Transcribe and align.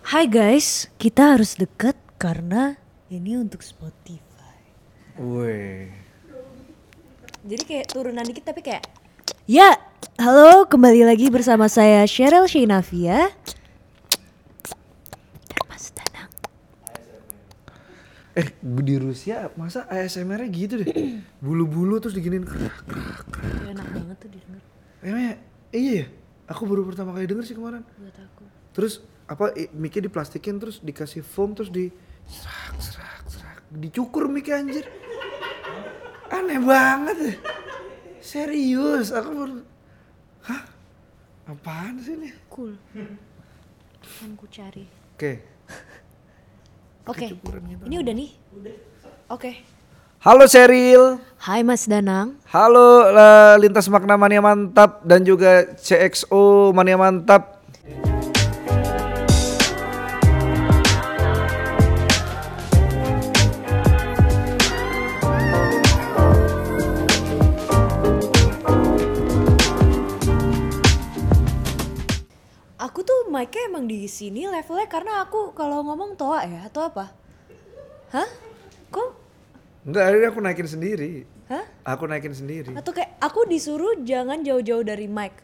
Hai 0.00 0.24
guys, 0.24 0.88
kita 0.96 1.36
harus 1.36 1.60
deket 1.60 1.92
karena 2.16 2.80
ini 3.12 3.36
untuk 3.36 3.60
Spotify. 3.60 4.56
Woi. 5.20 5.92
Jadi 7.44 7.62
kayak 7.62 7.92
turunan 7.92 8.24
dikit 8.24 8.48
tapi 8.48 8.64
kayak 8.64 8.88
Ya, 9.44 9.76
halo 10.16 10.64
kembali 10.64 11.04
lagi 11.04 11.28
bersama 11.28 11.68
saya 11.68 12.08
Cheryl 12.08 12.48
Shinavia 12.48 13.28
Mas 15.68 15.92
Danang 15.92 16.32
Eh, 18.34 18.48
di 18.82 18.96
Rusia 18.96 19.52
masa 19.54 19.84
ASMR-nya 19.86 20.48
gitu 20.48 20.80
deh. 20.80 20.88
Bulu-bulu 21.44 22.00
terus 22.00 22.16
diginin 22.16 22.48
kerak 22.48 22.88
kerak. 22.88 23.20
kerak. 23.28 23.68
Enak 23.68 23.86
banget 23.92 24.16
tuh 24.16 24.30
didengar 24.32 24.62
Emang 25.04 25.22
ya? 25.22 25.34
iya 25.70 25.92
ya? 26.02 26.06
Aku 26.46 26.62
baru 26.62 26.86
pertama 26.86 27.10
kali 27.10 27.26
denger 27.26 27.42
sih 27.42 27.54
kemarin. 27.54 27.82
buat 27.98 28.16
aku 28.16 28.35
Terus 28.76 29.00
apa 29.24 29.56
mic-nya 29.72 30.06
diplastikin 30.06 30.60
terus 30.60 30.84
dikasih 30.84 31.24
foam 31.24 31.56
terus 31.56 31.72
di 31.72 31.88
serak 32.28 32.76
serak 32.78 33.24
serak 33.26 33.58
dicukur 33.72 34.28
mic-nya 34.28 34.60
anjir. 34.60 34.84
Aneh 36.28 36.60
banget 36.60 37.16
ya. 37.16 37.34
Serius, 38.26 39.14
aku 39.14 39.30
baru 39.30 39.56
Hah? 40.50 40.62
Apaan 41.46 42.02
sih 42.02 42.18
ini? 42.18 42.34
Cool 42.50 42.74
Akan 44.02 44.34
ku 44.34 44.50
cari 44.50 44.82
Oke. 45.14 45.46
Oke, 47.06 47.30
Kecukuran 47.30 47.62
gitu. 47.70 47.82
ini 47.86 47.96
udah 48.02 48.14
nih 48.18 48.30
Oke 49.30 49.52
Halo 50.26 50.50
Seril. 50.50 51.22
Hai 51.38 51.62
Mas 51.62 51.86
Danang 51.86 52.34
Halo 52.50 53.06
eh, 53.14 53.54
Lintas 53.62 53.86
Makna 53.86 54.18
Mania 54.18 54.42
Mantap 54.42 55.06
dan 55.06 55.22
juga 55.22 55.70
CXO 55.78 56.74
Mania 56.74 56.98
Mantap. 56.98 57.55
Tuh 73.26 73.34
mic-nya 73.34 73.66
emang 73.66 73.90
di 73.90 74.06
sini 74.06 74.46
levelnya 74.46 74.86
karena 74.86 75.26
aku 75.26 75.50
kalau 75.50 75.82
ngomong 75.82 76.14
toa 76.14 76.46
ya 76.46 76.70
atau 76.70 76.86
apa? 76.86 77.10
Hah? 78.14 78.28
Kok? 78.94 79.10
Enggak, 79.82 80.02
akhirnya 80.06 80.28
aku 80.30 80.40
naikin 80.46 80.68
sendiri. 80.70 81.12
Hah? 81.50 81.66
Aku 81.82 82.06
naikin 82.06 82.30
sendiri. 82.30 82.70
Atau 82.78 82.94
kayak 82.94 83.18
aku 83.18 83.42
disuruh 83.50 83.98
jangan 84.06 84.46
jauh-jauh 84.46 84.86
dari 84.86 85.10
mic. 85.10 85.34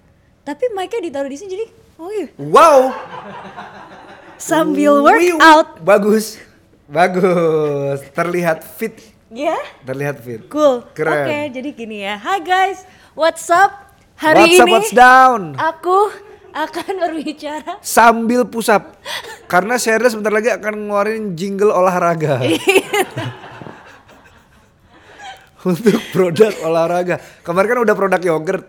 Tapi 0.47 0.71
mic-nya 0.71 1.11
ditaruh 1.11 1.27
di 1.27 1.35
sini 1.35 1.51
jadi 1.51 1.67
oh 1.99 2.11
iya. 2.15 2.27
Wow. 2.39 2.95
Sambil 4.39 5.03
workout. 5.03 5.83
Bagus. 5.83 6.39
Bagus. 6.87 7.99
Terlihat 8.15 8.63
fit. 8.63 8.95
Ya? 9.35 9.59
Terlihat 9.83 10.23
fit. 10.23 10.47
Cool. 10.47 10.87
Keren. 10.95 11.27
Oke, 11.27 11.39
jadi 11.51 11.69
gini 11.75 12.07
ya. 12.07 12.15
Hai 12.15 12.47
guys, 12.47 12.87
what's 13.19 13.51
up? 13.51 13.91
Hari 14.23 14.39
what's 14.39 14.63
up, 14.63 14.67
ini 14.71 14.71
what's 14.71 14.93
down? 14.95 15.59
aku 15.59 16.31
akan 16.53 16.93
berbicara 17.01 17.81
Sambil 17.81 18.45
push 18.45 18.69
up. 18.69 18.97
Karena 19.49 19.77
Sheryl 19.77 20.09
sebentar 20.09 20.33
lagi 20.33 20.49
akan 20.53 20.89
ngeluarin 20.89 21.37
jingle 21.37 21.73
olahraga. 21.73 22.41
Untuk 25.69 25.99
produk 26.11 26.53
olahraga. 26.67 27.21
Kemarin 27.45 27.69
kan 27.69 27.81
udah 27.85 27.97
produk 27.97 28.21
yogurt. 28.23 28.65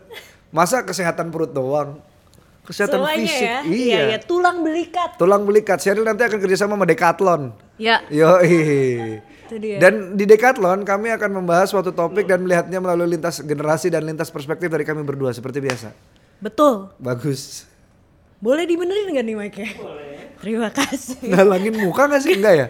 Masa 0.54 0.86
kesehatan 0.86 1.34
perut 1.34 1.50
doang? 1.50 1.98
Kesehatan 2.64 3.04
semuanya 3.04 3.28
fisik. 3.28 3.44
ya. 3.44 3.58
Iya. 3.68 4.02
iya, 4.08 4.18
tulang 4.24 4.64
belikat. 4.64 5.20
Tulang 5.20 5.44
belikat. 5.44 5.84
Sheryl 5.84 6.08
nanti 6.08 6.24
akan 6.24 6.40
kerjasama 6.40 6.80
sama 6.80 6.86
Decathlon. 6.88 7.52
Ya. 7.76 8.00
Dia. 8.08 9.80
Dan 9.82 10.16
di 10.16 10.24
Decathlon 10.24 10.88
kami 10.88 11.12
akan 11.12 11.44
membahas 11.44 11.70
suatu 11.70 11.92
topik 11.92 12.26
dan 12.26 12.42
melihatnya 12.42 12.80
melalui 12.80 13.20
lintas 13.20 13.44
generasi 13.44 13.92
dan 13.92 14.08
lintas 14.08 14.32
perspektif 14.32 14.72
dari 14.72 14.88
kami 14.88 15.04
berdua 15.04 15.36
seperti 15.36 15.60
biasa. 15.60 15.92
Betul. 16.40 16.92
Bagus. 16.98 17.73
Boleh 18.44 18.68
dibenerin 18.68 19.16
gak 19.16 19.24
nih 19.24 19.36
mic-nya? 19.40 19.70
Boleh. 19.80 20.36
Terima 20.44 20.68
kasih. 20.68 21.32
Ngalangin 21.32 21.80
muka 21.80 22.12
gak 22.12 22.20
sih? 22.28 22.36
Enggak 22.36 22.56
ya? 22.60 22.68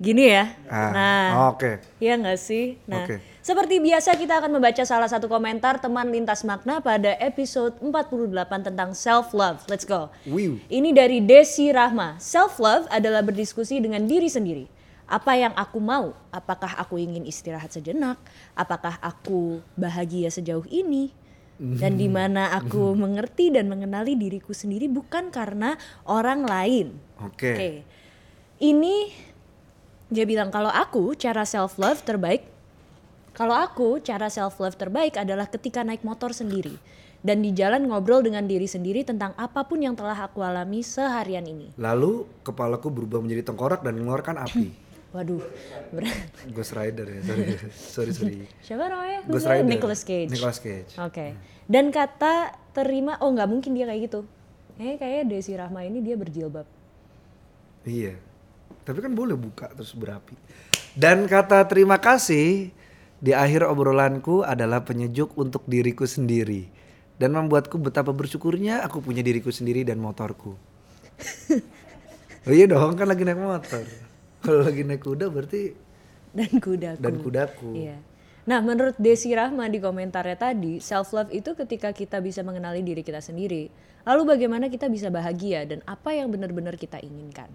Gini 0.00 0.32
ya. 0.32 0.56
Ah, 0.64 0.88
nah. 0.96 1.28
oke. 1.52 1.76
Iya 2.00 2.16
nggak 2.16 2.40
sih? 2.40 2.80
Nah, 2.88 3.04
Oke. 3.04 3.20
seperti 3.44 3.84
biasa 3.84 4.16
kita 4.16 4.40
akan 4.40 4.56
membaca 4.56 4.80
salah 4.80 5.04
satu 5.04 5.28
komentar 5.28 5.76
teman 5.76 6.08
lintas 6.08 6.40
makna 6.40 6.80
pada 6.80 7.20
episode 7.20 7.76
48 7.84 8.72
tentang 8.72 8.96
self 8.96 9.36
love. 9.36 9.60
Let's 9.68 9.84
go. 9.84 10.08
Wiu. 10.24 10.56
Ini 10.72 10.96
dari 10.96 11.20
Desi 11.20 11.68
Rahma. 11.68 12.16
Self 12.16 12.56
love 12.56 12.88
adalah 12.88 13.20
berdiskusi 13.20 13.76
dengan 13.76 14.08
diri 14.08 14.32
sendiri. 14.32 14.64
Apa 15.04 15.36
yang 15.36 15.52
aku 15.52 15.76
mau? 15.84 16.16
Apakah 16.32 16.80
aku 16.80 16.96
ingin 16.96 17.28
istirahat 17.28 17.68
sejenak? 17.68 18.16
Apakah 18.56 18.96
aku 19.04 19.60
bahagia 19.76 20.32
sejauh 20.32 20.64
ini? 20.72 21.12
Dan 21.60 22.00
di 22.00 22.08
mana 22.08 22.56
aku 22.56 22.96
mengerti 22.96 23.52
dan 23.52 23.68
mengenali 23.68 24.16
diriku 24.16 24.56
sendiri 24.56 24.88
bukan 24.88 25.28
karena 25.28 25.76
orang 26.08 26.48
lain. 26.48 26.96
Oke. 27.20 27.52
Oke. 27.52 27.70
Ini 28.64 28.96
dia 30.08 30.24
bilang 30.24 30.48
kalau 30.48 30.72
aku 30.72 31.12
cara 31.20 31.44
self 31.44 31.76
love 31.76 32.00
terbaik 32.02 32.48
kalau 33.30 33.54
aku 33.54 34.02
cara 34.02 34.26
self 34.26 34.58
love 34.58 34.74
terbaik 34.74 35.14
adalah 35.14 35.46
ketika 35.46 35.86
naik 35.86 36.02
motor 36.02 36.34
sendiri 36.34 36.74
dan 37.22 37.44
di 37.44 37.54
jalan 37.54 37.86
ngobrol 37.86 38.24
dengan 38.24 38.48
diri 38.48 38.66
sendiri 38.66 39.04
tentang 39.04 39.36
apa 39.36 39.62
pun 39.68 39.78
yang 39.80 39.94
telah 39.94 40.16
aku 40.16 40.40
alami 40.40 40.80
seharian 40.80 41.44
ini. 41.44 41.70
Lalu 41.76 42.26
kepalaku 42.42 42.88
berubah 42.88 43.20
menjadi 43.20 43.52
tengkorak 43.52 43.84
dan 43.84 44.00
mengeluarkan 44.00 44.40
api. 44.40 44.89
Waduh. 45.10 45.42
ber- 45.90 46.06
Ghost 46.54 46.72
Rider 46.78 47.06
ya, 47.10 47.20
sorry. 47.26 47.44
sorry, 47.74 48.12
sorry. 48.14 48.38
Siapa 48.62 48.86
namanya? 48.86 49.26
Ghost? 49.26 49.46
Rider. 49.50 49.66
Nicolas 49.66 50.02
Cage. 50.06 50.30
Nicolas 50.30 50.58
Cage. 50.62 50.94
Oke. 51.02 51.34
Dan 51.66 51.90
kata 51.90 52.54
terima 52.70 53.18
oh 53.18 53.30
nggak 53.34 53.48
mungkin 53.50 53.74
dia 53.74 53.90
kayak 53.90 54.06
gitu. 54.06 54.20
Eh 54.78 54.94
kayaknya 54.96 55.24
Desi 55.26 55.52
Rahma 55.58 55.82
ini 55.82 55.98
dia 55.98 56.14
berjilbab. 56.14 56.66
Iya. 57.82 58.14
Tapi 58.86 58.98
kan 59.02 59.12
boleh 59.12 59.34
buka 59.34 59.66
terus 59.74 59.92
berapi. 59.98 60.38
Dan 60.94 61.26
kata 61.26 61.66
terima 61.66 61.98
kasih 61.98 62.70
di 63.20 63.32
akhir 63.34 63.66
obrolanku 63.66 64.46
adalah 64.46 64.86
penyejuk 64.86 65.34
untuk 65.34 65.66
diriku 65.66 66.06
sendiri. 66.06 66.70
Dan 67.20 67.36
membuatku 67.36 67.76
betapa 67.76 68.16
bersyukurnya 68.16 68.80
aku 68.80 69.04
punya 69.04 69.20
diriku 69.20 69.52
sendiri 69.52 69.84
dan 69.84 70.00
motorku. 70.00 70.56
oh 72.48 72.52
iya 72.54 72.64
dong 72.64 72.96
kan 72.96 73.04
lagi 73.04 73.26
naik 73.26 73.36
motor. 73.36 73.84
Kalau 74.44 74.64
lagi 74.64 74.82
naik 74.88 75.04
kuda 75.04 75.28
berarti 75.28 75.76
dan 76.32 76.50
kudaku. 76.62 77.02
dan 77.02 77.14
kudaku. 77.20 77.70
Iya. 77.76 77.96
Nah, 78.48 78.64
menurut 78.64 78.96
Desi 78.96 79.30
Rahma 79.36 79.68
di 79.68 79.78
komentarnya 79.78 80.38
tadi, 80.38 80.80
self 80.80 81.12
love 81.12 81.28
itu 81.30 81.52
ketika 81.52 81.92
kita 81.92 82.24
bisa 82.24 82.40
mengenali 82.40 82.80
diri 82.80 83.04
kita 83.04 83.20
sendiri. 83.20 83.68
Lalu 84.08 84.22
bagaimana 84.24 84.72
kita 84.72 84.88
bisa 84.88 85.12
bahagia 85.12 85.68
dan 85.68 85.84
apa 85.84 86.16
yang 86.16 86.32
benar-benar 86.32 86.80
kita 86.80 86.96
inginkan. 87.04 87.52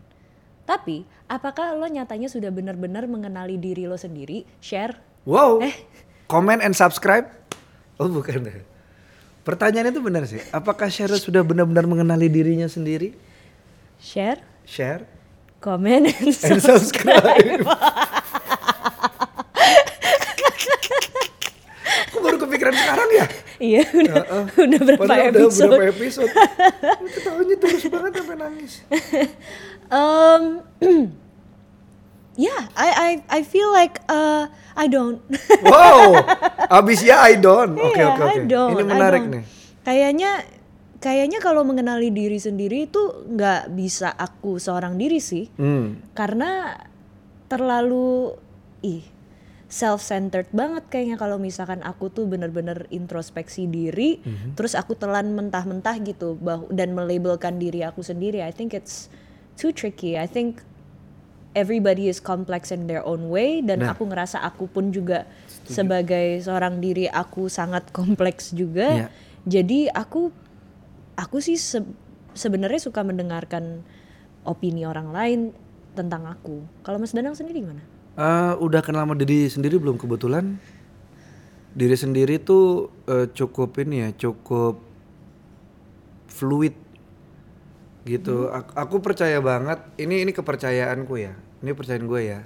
Tapi, 0.65 1.05
apakah 1.25 1.73
lo 1.73 1.89
nyatanya 1.89 2.29
sudah 2.29 2.53
benar-benar 2.53 3.09
mengenali 3.09 3.57
diri 3.57 3.89
lo 3.89 3.97
sendiri? 3.97 4.45
Share. 4.61 4.93
Wow. 5.25 5.65
Eh. 5.65 5.73
Comment 6.29 6.61
and 6.61 6.77
subscribe. 6.77 7.25
Oh 7.97 8.09
bukan 8.09 8.45
deh. 8.45 8.61
Pertanyaannya 9.45 9.93
itu 9.93 10.01
benar 10.01 10.23
sih. 10.25 10.41
Apakah 10.53 10.89
Cheryl 10.89 11.21
sudah 11.21 11.45
benar-benar 11.45 11.85
mengenali 11.85 12.29
dirinya 12.29 12.65
sendiri? 12.65 13.13
Share, 14.01 14.41
Share 14.65 15.14
comment, 15.65 16.05
and 16.05 16.29
and 16.29 16.61
subscribe. 16.61 17.25
subscribe. 17.25 17.65
Aku 22.13 22.17
baru 22.21 22.37
kepikiran 22.37 22.73
sekarang 22.77 23.09
ya? 23.09 23.25
Iya, 23.55 23.83
udah, 23.89 24.23
udah 24.53 24.79
berapa 24.83 25.01
Padahal 25.09 25.31
episode. 25.33 25.65
Udah 25.65 25.79
berapa 25.79 25.95
episode. 25.95 26.31
Ketawanya 27.17 27.55
terus 27.57 27.83
banget 27.89 28.11
sampai 28.21 28.35
nangis. 28.37 28.73
Um, 29.85 30.65
yeah, 32.41 32.73
I 32.73 32.89
I 32.89 33.09
I 33.29 33.39
feel 33.45 33.69
like 33.69 34.01
uh, 34.09 34.49
I 34.73 34.89
don't. 34.89 35.21
Wow, 35.61 36.17
abis 36.81 37.05
ya 37.05 37.21
I 37.21 37.37
don't. 37.37 37.77
Oke 37.77 38.01
oke 38.01 38.21
oke. 38.25 38.41
Ini 38.49 38.81
menarik 38.81 39.23
nih. 39.29 39.43
Kayaknya 39.85 40.41
kayaknya 41.05 41.37
kalau 41.37 41.61
mengenali 41.61 42.09
diri 42.09 42.41
sendiri 42.41 42.89
itu 42.89 42.97
nggak 43.29 43.69
bisa 43.71 44.09
aku 44.09 44.57
seorang 44.57 44.97
diri 44.97 45.21
sih. 45.21 45.45
Hmm. 45.53 46.01
Karena 46.11 46.73
terlalu 47.45 48.33
ih 48.81 49.05
self-centered 49.65 50.49
banget 50.49 50.89
kayaknya 50.89 51.13
kalau 51.15 51.37
misalkan 51.37 51.81
aku 51.81 52.09
tuh 52.09 52.25
bener-bener 52.25 52.85
introspeksi 52.89 53.65
diri 53.65 54.17
Mhm. 54.17 54.53
terus 54.53 54.73
aku 54.73 54.93
telan 54.93 55.33
mentah-mentah 55.33 55.97
gitu 56.01 56.37
bah- 56.37 56.69
dan 56.69 56.93
melabelkan 56.93 57.57
diri 57.57 57.81
aku 57.81 58.01
sendiri 58.01 58.39
I 58.39 58.49
think 58.49 58.71
it's 58.71 59.09
too 59.53 59.73
tricky 59.73 60.15
I 60.15 60.25
think 60.25 60.61
everybody 61.53 62.07
is 62.07 62.17
complex 62.19 62.69
in 62.69 62.85
their 62.85 63.01
own 63.01 63.27
way 63.27 63.61
dan 63.61 63.81
Nah. 63.81 63.93
aku 63.93 64.05
ngerasa 64.05 64.37
aku 64.39 64.69
pun 64.69 64.89
juga 64.89 65.25
sebagai 65.65 66.39
seorang 66.39 66.77
diri 66.77 67.09
aku 67.09 67.49
sangat 67.49 67.89
kompleks 67.97 68.53
juga 68.53 68.87
Iya. 68.87 69.07
jadi 69.43 69.79
aku 69.91 70.29
aku 71.15 71.39
sih 71.39 71.55
se- 71.55 71.87
sebenarnya 72.35 72.79
suka 72.79 73.01
mendengarkan 73.01 73.83
opini 74.43 74.85
orang 74.85 75.09
lain 75.11 75.39
tentang 75.95 76.27
aku. 76.27 76.63
Kalau 76.83 76.99
Mas 76.99 77.15
Danang 77.15 77.33
sendiri 77.33 77.63
gimana? 77.63 77.81
Eh, 78.15 78.53
udah 78.59 78.79
kenal 78.83 79.03
sama 79.07 79.15
diri 79.15 79.47
sendiri 79.47 79.75
belum 79.79 79.99
kebetulan? 79.99 80.59
Diri 81.75 81.95
sendiri 81.95 82.39
tuh 82.39 82.91
eh, 83.07 83.27
cukup 83.31 83.75
ini 83.83 84.07
ya, 84.07 84.09
cukup 84.15 84.79
fluid 86.27 86.75
gitu. 88.05 88.51
Ak- 88.53 88.75
Aku, 88.75 89.01
percaya 89.01 89.39
banget. 89.41 89.81
Ini 89.97 90.27
ini 90.27 90.31
kepercayaanku 90.31 91.15
ya. 91.17 91.33
Ini 91.63 91.71
percayaan 91.73 92.05
gue 92.05 92.21
ya. 92.21 92.39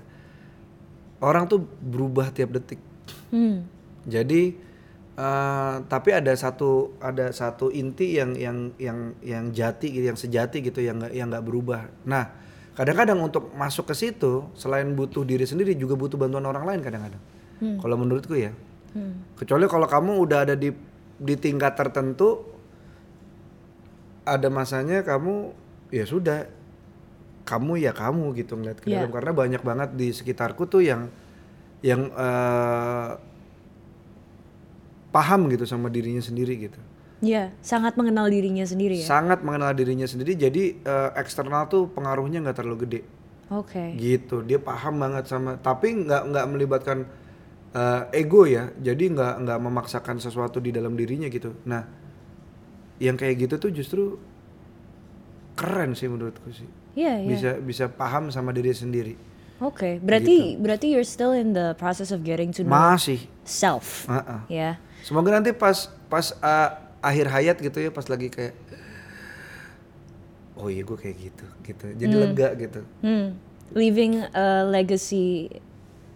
Orang 1.19 1.51
tuh 1.51 1.68
berubah 1.83 2.31
tiap 2.31 2.56
detik. 2.56 2.80
Hmm. 3.33 3.68
Jadi 4.07 4.56
eh, 5.19 5.75
tapi 5.92 6.10
ada 6.16 6.31
satu 6.31 6.95
ada 7.04 7.27
satu 7.36 7.68
inti 7.68 8.16
yang 8.16 8.31
yang 8.39 8.71
yang 8.80 9.00
yang 9.19 9.44
jati 9.51 9.92
gitu, 9.92 10.06
yang 10.07 10.16
sejati 10.16 10.63
gitu 10.63 10.80
yang 10.80 10.95
nggak 11.04 11.12
yang 11.12 11.27
nggak 11.27 11.44
berubah. 11.44 11.92
Nah, 12.07 12.31
kadang-kadang 12.80 13.19
untuk 13.19 13.51
masuk 13.51 13.92
ke 13.92 13.95
situ 14.00 14.48
selain 14.56 14.88
butuh 14.95 15.27
diri 15.27 15.44
sendiri 15.44 15.75
juga 15.75 16.00
butuh 16.00 16.16
bantuan 16.16 16.48
orang 16.48 16.63
lain 16.63 16.80
kadang-kadang. 16.80 17.19
Kalau 17.60 18.00
menurutku 18.00 18.39
ya. 18.39 18.56
Hmm. 18.95 19.36
Kecuali 19.36 19.68
kalau 19.68 19.83
kamu 19.83 20.12
udah 20.24 20.48
ada 20.48 20.56
di 20.56 20.71
di 21.19 21.36
tingkat 21.36 21.75
tertentu 21.75 22.48
ada 24.24 24.48
masanya 24.48 25.04
kamu 25.04 25.51
ya 25.92 26.07
sudah 26.07 26.48
kamu 27.44 27.81
ya 27.81 27.92
kamu 27.92 28.38
gitu 28.38 28.56
ngeliat 28.56 28.80
ke 28.80 28.88
Iya. 28.94 29.04
dalam 29.04 29.12
karena 29.12 29.31
banyak 29.33 29.62
banget 29.66 29.89
di 29.98 30.13
sekitarku 30.13 30.69
tuh 30.69 30.86
yang 30.86 31.10
yang 31.81 32.07
eh, 32.13 33.10
paham 35.09 35.50
gitu 35.50 35.65
sama 35.65 35.89
dirinya 35.89 36.21
sendiri 36.21 36.69
gitu. 36.69 36.79
Iya, 37.19 37.51
sangat 37.59 38.00
mengenal 38.00 38.31
dirinya 38.31 38.63
sendiri 38.63 39.03
ya. 39.03 39.07
Sangat 39.07 39.44
mengenal 39.44 39.75
dirinya 39.75 40.07
sendiri 40.07 40.39
jadi 40.39 40.63
eh, 40.79 41.09
eksternal 41.19 41.67
tuh 41.67 41.91
pengaruhnya 41.91 42.39
nggak 42.39 42.57
terlalu 42.63 42.77
gede 42.88 43.01
Oke. 43.51 43.91
gitu. 44.00 44.39
Dia 44.47 44.56
paham 44.61 45.03
banget 45.03 45.27
sama 45.27 45.59
tapi 45.59 46.00
nggak 46.00 46.31
nggak 46.31 46.45
melibatkan 46.47 46.97
eh, 47.75 48.19
ego 48.23 48.47
ya. 48.47 48.71
Jadi 48.79 49.11
nggak 49.11 49.33
nggak 49.44 49.59
memaksakan 49.59 50.23
sesuatu 50.23 50.63
di 50.63 50.71
dalam 50.71 50.95
dirinya 50.95 51.27
gitu. 51.27 51.51
Nah, 51.67 51.83
yang 53.03 53.19
kayak 53.19 53.35
gitu 53.50 53.56
tuh 53.59 53.71
justru 53.75 54.15
keren 55.59 55.91
sih 56.00 56.07
menurutku 56.07 56.56
sih. 56.56 56.69
Iya, 56.95 57.19
iya. 57.19 57.29
Bisa 57.35 57.51
bisa 57.59 57.85
paham 57.91 58.31
sama 58.31 58.56
diri 58.56 58.71
sendiri. 58.71 59.13
Oke, 59.59 60.00
berarti 60.00 60.56
berarti 60.56 60.88
you're 60.95 61.03
still 61.03 61.35
in 61.35 61.51
the 61.51 61.75
process 61.75 62.15
of 62.15 62.23
getting 62.23 62.56
to 62.56 62.63
know 62.63 62.71
Masih. 62.71 63.27
self. 63.44 64.07
Heeh. 64.07 64.39
Ya. 64.47 64.79
Semoga 65.04 65.30
nanti 65.31 65.51
pas 65.51 65.88
pas 66.07 66.25
uh, 66.40 66.69
akhir 67.00 67.25
hayat 67.31 67.57
gitu 67.60 67.80
ya, 67.80 67.90
pas 67.90 68.06
lagi 68.06 68.28
kayak 68.28 68.54
oh 70.60 70.68
iya 70.68 70.84
gue 70.84 70.98
kayak 71.00 71.18
gitu 71.18 71.46
gitu. 71.63 71.86
Jadi 71.96 72.13
lega 72.13 72.50
gitu. 72.60 72.81
Hmm. 73.00 73.40
Leaving 73.72 74.25
a 74.34 74.66
legacy 74.66 75.48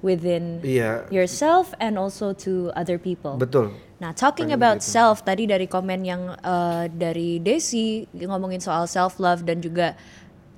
within 0.04 0.60
Iya, 0.60 1.08
yourself 1.10 1.72
and 1.80 1.96
also 1.96 2.36
to 2.36 2.74
other 2.76 3.00
people. 3.00 3.40
betul. 3.40 3.72
Nah, 4.04 4.12
talking 4.12 4.52
Pengen 4.52 4.60
about 4.60 4.84
gitu. 4.84 5.00
self 5.00 5.24
tadi 5.24 5.48
dari 5.48 5.64
komen 5.64 6.04
yang 6.04 6.36
eh, 6.36 6.86
dari 6.92 7.40
Desi 7.40 8.04
ngomongin 8.12 8.60
soal 8.60 8.84
self 8.84 9.16
love 9.16 9.48
dan 9.48 9.64
juga 9.64 9.96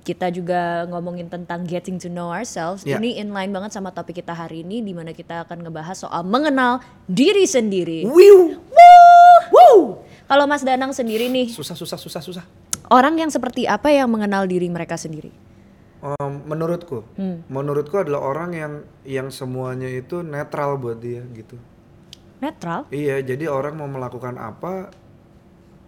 kita 0.06 0.30
juga 0.30 0.86
ngomongin 0.86 1.26
tentang 1.26 1.66
getting 1.66 1.98
to 1.98 2.06
know 2.06 2.30
ourselves. 2.30 2.86
Ya. 2.86 3.02
Ini 3.02 3.18
inline 3.18 3.50
banget 3.50 3.74
sama 3.74 3.90
topik 3.90 4.22
kita 4.22 4.30
hari 4.30 4.62
ini 4.62 4.78
di 4.78 4.94
mana 4.94 5.10
kita 5.10 5.42
akan 5.42 5.66
ngebahas 5.66 5.98
soal 5.98 6.22
mengenal 6.22 6.78
diri 7.04 7.42
sendiri. 7.42 8.06
Wiu. 8.06 8.62
Woo! 9.50 9.98
Kalau 10.26 10.46
Mas 10.46 10.62
Danang 10.62 10.94
sendiri 10.94 11.26
nih, 11.26 11.50
Susah 11.50 11.74
susah 11.74 11.98
susah 11.98 12.22
susah. 12.22 12.44
orang 12.86 13.18
yang 13.18 13.30
seperti 13.30 13.66
apa 13.66 13.90
yang 13.90 14.06
mengenal 14.06 14.46
diri 14.46 14.70
mereka 14.70 14.94
sendiri? 14.94 15.34
Um, 15.98 16.46
menurutku, 16.46 17.02
Hmm. 17.18 17.42
menurutku 17.50 17.98
adalah 17.98 18.22
orang 18.22 18.50
yang 18.54 18.72
yang 19.02 19.28
semuanya 19.28 19.90
itu 19.90 20.22
netral 20.22 20.78
buat 20.78 21.02
dia 21.02 21.26
gitu. 21.34 21.58
Netral? 22.38 22.86
Iya, 22.92 23.24
jadi 23.24 23.48
orang 23.48 23.74
mau 23.74 23.88
melakukan 23.88 24.36
apa 24.36 24.92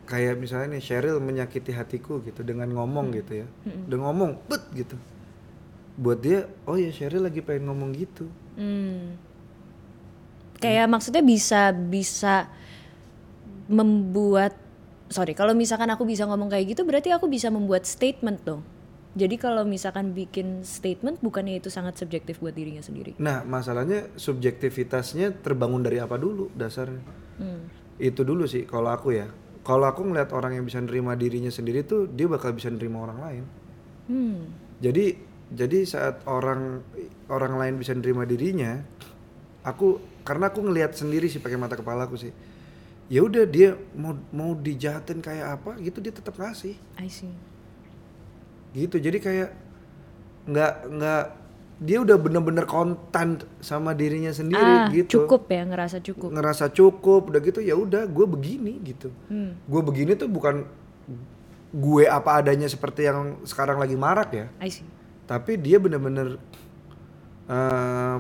kayak 0.09 0.41
misalnya 0.41 0.81
nih 0.81 0.83
Cheryl 0.83 1.21
menyakiti 1.21 1.77
hatiku 1.77 2.25
gitu 2.25 2.41
dengan 2.41 2.73
ngomong 2.73 3.13
gitu 3.13 3.45
ya. 3.45 3.47
Dengan 3.85 4.09
ngomong, 4.09 4.31
bet 4.49 4.65
gitu. 4.73 4.97
Buat 6.01 6.19
dia, 6.25 6.49
oh 6.65 6.81
ya 6.81 6.89
Cheryl 6.89 7.29
lagi 7.29 7.45
pengen 7.45 7.69
ngomong 7.69 7.93
gitu. 7.93 8.25
Hmm. 8.57 9.21
Kayak 10.59 10.89
maksudnya 10.89 11.21
bisa 11.21 11.71
bisa 11.77 12.49
membuat 13.69 14.57
sorry 15.13 15.37
kalau 15.37 15.53
misalkan 15.53 15.93
aku 15.93 16.09
bisa 16.09 16.25
ngomong 16.25 16.49
kayak 16.49 16.73
gitu 16.73 16.89
berarti 16.89 17.13
aku 17.13 17.29
bisa 17.29 17.53
membuat 17.53 17.85
statement 17.85 18.41
dong. 18.43 18.65
Jadi 19.19 19.35
kalau 19.41 19.65
misalkan 19.65 20.15
bikin 20.15 20.63
statement 20.63 21.19
bukannya 21.19 21.59
itu 21.59 21.73
sangat 21.73 21.99
subjektif 21.99 22.39
buat 22.39 22.55
dirinya 22.55 22.85
sendiri. 22.85 23.19
Nah, 23.19 23.43
masalahnya 23.43 24.07
subjektivitasnya 24.15 25.43
terbangun 25.43 25.83
dari 25.83 25.99
apa 25.99 26.15
dulu 26.15 26.53
dasarnya? 26.55 27.03
Hmm. 27.41 27.67
Itu 27.99 28.23
dulu 28.23 28.47
sih 28.47 28.69
kalau 28.69 28.95
aku 28.95 29.17
ya. 29.17 29.27
Kalau 29.69 29.85
aku 29.85 30.01
ngeliat 30.01 30.33
orang 30.33 30.57
yang 30.57 30.65
bisa 30.65 30.81
nerima 30.81 31.13
dirinya 31.13 31.53
sendiri 31.53 31.85
tuh 31.85 32.09
dia 32.09 32.25
bakal 32.25 32.57
bisa 32.57 32.73
nerima 32.73 33.05
orang 33.05 33.19
lain. 33.21 33.45
Hmm. 34.09 34.49
Jadi 34.81 35.13
jadi 35.53 35.85
saat 35.85 36.25
orang 36.25 36.81
orang 37.29 37.53
lain 37.61 37.75
bisa 37.77 37.93
nerima 37.93 38.25
dirinya, 38.25 38.81
aku 39.61 40.01
karena 40.25 40.49
aku 40.49 40.65
ngelihat 40.65 40.97
sendiri 40.97 41.29
sih 41.29 41.45
pakai 41.45 41.61
mata 41.61 41.77
kepala 41.77 42.09
aku 42.09 42.17
sih. 42.17 42.33
Ya 43.13 43.21
udah 43.21 43.45
dia 43.45 43.77
mau 43.93 44.17
mau 44.33 44.57
dijahatin 44.57 45.21
kayak 45.21 45.61
apa 45.61 45.77
gitu 45.85 46.01
dia 46.01 46.17
tetap 46.17 46.41
ngasih 46.41 46.73
I 46.97 47.13
see. 47.13 47.33
gitu. 48.73 48.97
Jadi 48.97 49.21
kayak 49.21 49.53
nggak 50.49 50.75
nggak 50.97 51.25
dia 51.79 52.03
udah 52.03 52.19
bener-bener 52.19 52.67
kontan 52.67 53.39
sama 53.63 53.95
dirinya 53.95 54.35
sendiri 54.35 54.91
ah, 54.91 54.91
gitu. 54.91 55.23
cukup 55.23 55.47
ya 55.47 55.63
ngerasa 55.63 56.03
cukup. 56.03 56.29
Ngerasa 56.35 56.65
cukup 56.75 57.31
udah 57.31 57.41
gitu 57.41 57.63
ya 57.63 57.79
udah 57.79 58.03
gue 58.11 58.27
begini 58.27 58.83
gitu. 58.83 59.15
Hmm. 59.31 59.55
Gue 59.71 59.83
begini 59.87 60.19
tuh 60.19 60.27
bukan 60.27 60.67
gue 61.71 62.05
apa 62.11 62.43
adanya 62.43 62.67
seperti 62.67 63.07
yang 63.07 63.39
sekarang 63.47 63.79
lagi 63.79 63.95
marak 63.95 64.31
ya. 64.35 64.47
I 64.59 64.75
see. 64.75 64.87
tapi 65.29 65.61
dia 65.61 65.77
benar-benar 65.77 66.41
eh, 67.47 68.17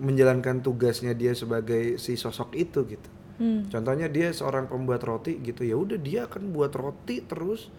menjalankan 0.00 0.64
tugasnya 0.64 1.12
dia 1.14 1.30
sebagai 1.36 2.02
si 2.02 2.18
sosok 2.18 2.58
itu 2.58 2.82
gitu. 2.90 3.08
Hmm. 3.38 3.70
Contohnya 3.70 4.10
dia 4.10 4.34
seorang 4.34 4.66
pembuat 4.66 5.04
roti 5.06 5.38
gitu 5.46 5.62
ya 5.62 5.78
udah 5.78 6.00
dia 6.00 6.26
akan 6.26 6.50
buat 6.50 6.74
roti 6.74 7.22
terus 7.22 7.70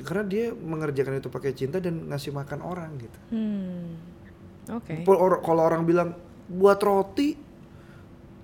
karena 0.00 0.24
dia 0.24 0.46
mengerjakan 0.54 1.18
itu 1.20 1.28
pakai 1.28 1.52
cinta 1.52 1.76
dan 1.76 2.08
ngasih 2.08 2.32
makan 2.32 2.64
orang 2.64 2.96
gitu. 2.96 3.18
Hmm. 3.36 4.15
Oke. 4.68 5.02
Or- 5.04 5.40
Kalau 5.40 5.62
orang 5.62 5.82
bilang 5.82 6.14
buat 6.46 6.78
roti 6.78 7.34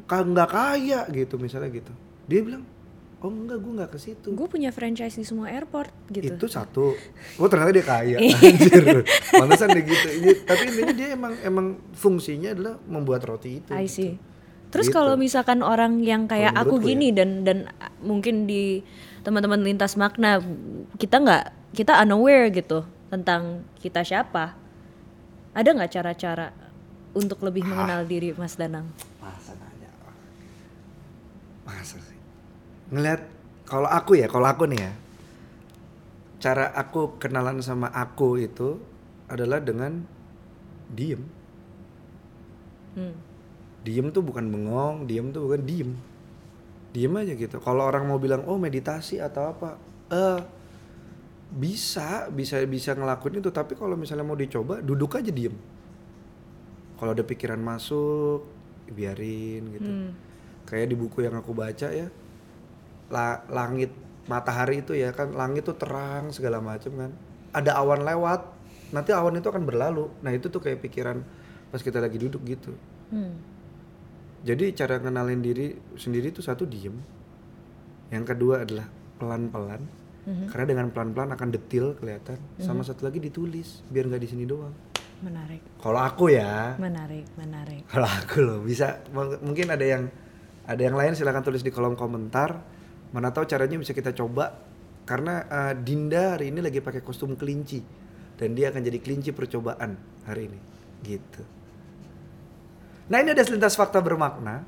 nggak 0.04 0.50
kaya 0.50 1.00
gitu 1.08 1.34
misalnya 1.36 1.72
gitu, 1.72 1.88
dia 2.26 2.40
bilang 2.40 2.68
oh 3.18 3.30
enggak 3.30 3.58
gue 3.58 3.72
nggak 3.72 3.90
ke 3.90 3.98
situ. 3.98 4.28
Gue 4.30 4.44
punya 4.44 4.68
franchise 4.68 5.14
di 5.14 5.22
semua 5.22 5.48
airport 5.48 5.88
gitu. 6.10 6.26
itu 6.28 6.46
satu 6.46 6.92
oh 7.38 7.48
ternyata 7.48 7.70
dia 7.70 7.86
kaya 7.86 8.16
anjir 8.20 9.06
pantesan 9.30 9.70
dia 9.70 9.84
gitu 9.84 10.08
Ini- 10.12 10.42
tapi 10.42 10.62
intinya 10.68 10.92
dia 10.92 11.08
emang 11.10 11.32
emang 11.40 11.66
fungsinya 11.92 12.50
adalah 12.50 12.74
membuat 12.84 13.24
roti 13.24 13.56
itu 13.56 13.70
I 13.70 13.86
gitu. 13.86 13.94
see. 13.94 14.12
Terus 14.68 14.88
Gitu. 14.88 14.96
kalau 14.96 15.14
misalkan 15.14 15.60
orang 15.60 16.00
yang 16.00 16.24
kayak 16.24 16.50
aku 16.50 16.76
menurutku 16.76 16.82
ya. 16.82 16.88
gini 16.90 17.08
dan 17.10 17.30
dan 17.42 17.58
mungkin 18.00 18.44
di 18.44 18.82
teman-teman 19.20 19.60
lintas 19.60 19.94
makna 19.94 20.42
kita 20.96 21.16
nggak 21.18 21.44
kita 21.72 21.96
unaware 22.00 22.50
gitu 22.50 22.84
tentang 23.08 23.64
kita 23.78 24.02
siapa. 24.02 24.60
Ada 25.52 25.68
nggak 25.76 25.92
cara-cara 25.92 26.48
untuk 27.12 27.44
lebih 27.44 27.68
mengenal 27.68 28.08
diri 28.08 28.32
Mas 28.32 28.56
Danang? 28.56 28.88
masa 29.20 29.52
nanya. 29.60 29.90
Masa 31.68 31.96
sih? 32.00 32.20
Ngeliat 32.88 33.20
kalau 33.68 33.88
aku 33.88 34.16
ya 34.16 34.26
kalau 34.32 34.48
aku 34.48 34.64
nih 34.68 34.80
ya 34.80 34.92
cara 36.42 36.74
aku 36.74 37.22
kenalan 37.22 37.62
sama 37.62 37.86
aku 37.92 38.40
itu 38.40 38.80
adalah 39.30 39.62
dengan 39.62 40.02
diem. 40.90 41.22
Hmm. 42.92 43.16
diem 43.80 44.12
tuh 44.12 44.20
bukan 44.20 44.52
bengong 44.52 45.08
diem 45.08 45.32
tuh 45.32 45.48
bukan 45.48 45.62
diem. 45.64 45.90
Diem 46.92 47.12
aja 47.16 47.32
gitu. 47.36 47.56
Kalau 47.60 47.88
orang 47.88 48.04
mau 48.08 48.20
bilang 48.20 48.44
oh 48.48 48.56
meditasi 48.56 49.20
atau 49.20 49.52
apa? 49.52 49.76
Eh 50.12 50.61
bisa 51.52 52.32
bisa 52.32 52.64
bisa 52.64 52.96
ngelakuin 52.96 53.44
itu. 53.44 53.52
Tapi 53.52 53.76
kalau 53.76 53.94
misalnya 53.94 54.24
mau 54.24 54.36
dicoba 54.36 54.80
duduk 54.80 55.20
aja 55.20 55.28
diem. 55.28 55.52
Kalau 56.96 57.12
ada 57.12 57.24
pikiran 57.26 57.60
masuk 57.60 58.46
biarin 58.92 59.62
gitu. 59.72 59.90
Hmm. 59.90 60.12
kayak 60.62 60.88
di 60.88 60.96
buku 60.96 61.26
yang 61.26 61.34
aku 61.36 61.52
baca 61.52 61.90
ya 61.90 62.06
la- 63.12 63.42
langit 63.50 63.90
matahari 64.30 64.80
itu 64.80 64.94
ya 64.94 65.10
kan 65.10 65.34
langit 65.34 65.66
tuh 65.66 65.76
terang 65.76 66.32
segala 66.32 66.62
macam 66.62 66.92
kan. 66.96 67.10
Ada 67.52 67.76
awan 67.82 68.06
lewat 68.06 68.40
nanti 68.92 69.10
awan 69.12 69.36
itu 69.36 69.48
akan 69.48 69.64
berlalu. 69.68 70.08
Nah 70.24 70.32
itu 70.32 70.48
tuh 70.48 70.60
kayak 70.60 70.80
pikiran 70.80 71.20
pas 71.72 71.80
kita 71.80 72.00
lagi 72.00 72.16
duduk 72.20 72.42
gitu. 72.48 72.72
Hmm. 73.12 73.36
jadi 74.42 74.72
cara 74.74 74.96
kenalin 74.98 75.44
diri 75.44 75.76
sendiri 76.00 76.32
itu 76.32 76.40
satu 76.40 76.64
diem. 76.64 76.96
Yang 78.10 78.24
kedua 78.34 78.64
adalah 78.64 78.88
pelan-pelan 79.20 80.01
Karena 80.22 80.66
dengan 80.70 80.86
pelan-pelan 80.94 81.34
akan 81.34 81.48
detil 81.50 81.98
kelihatan. 81.98 82.38
Sama 82.62 82.86
satu 82.86 83.02
lagi 83.02 83.18
ditulis 83.18 83.82
biar 83.90 84.06
nggak 84.06 84.22
di 84.22 84.28
sini 84.30 84.44
doang. 84.46 84.70
Menarik, 85.22 85.62
Kalau 85.78 86.02
aku 86.02 86.34
ya, 86.34 86.74
menarik, 86.82 87.22
menarik. 87.38 87.86
kalau 87.86 88.10
aku 88.10 88.42
loh 88.42 88.58
bisa 88.58 89.06
mungkin 89.38 89.70
ada 89.70 89.86
yang 89.86 90.10
ada 90.66 90.82
yang 90.82 90.98
lain 90.98 91.14
silahkan 91.14 91.46
tulis 91.46 91.62
di 91.62 91.70
kolom 91.70 91.94
komentar. 91.94 92.58
Mana 93.14 93.30
tahu 93.30 93.46
caranya 93.46 93.78
bisa 93.78 93.94
kita 93.94 94.10
coba 94.10 94.50
karena 95.06 95.46
eh, 95.46 95.74
Dinda 95.78 96.34
hari 96.34 96.50
ini 96.50 96.58
lagi 96.58 96.82
pakai 96.82 97.06
kostum 97.06 97.38
kelinci 97.38 97.82
dan 98.34 98.58
dia 98.58 98.74
akan 98.74 98.82
jadi 98.82 98.98
kelinci 98.98 99.30
percobaan 99.30 99.94
hari 100.26 100.50
ini 100.50 100.58
gitu. 101.06 101.42
Nah 103.10 103.18
ini 103.22 103.30
ada 103.30 103.42
selintas 103.46 103.78
fakta 103.78 104.02
bermakna. 104.02 104.66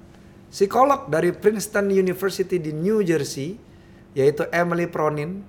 Psikolog 0.54 1.10
dari 1.10 1.34
Princeton 1.34 1.90
University 1.90 2.62
di 2.62 2.70
New 2.70 3.02
Jersey 3.02 3.58
yaitu 4.14 4.46
Emily 4.54 4.86
Pronin 4.86 5.42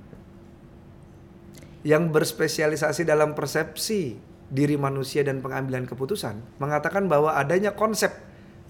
yang 1.86 2.10
berspesialisasi 2.10 3.06
dalam 3.06 3.38
persepsi 3.38 4.18
diri 4.50 4.78
manusia 4.78 5.22
dan 5.22 5.42
pengambilan 5.42 5.86
keputusan 5.86 6.58
mengatakan 6.58 7.06
bahwa 7.06 7.38
adanya 7.38 7.74
konsep 7.78 8.14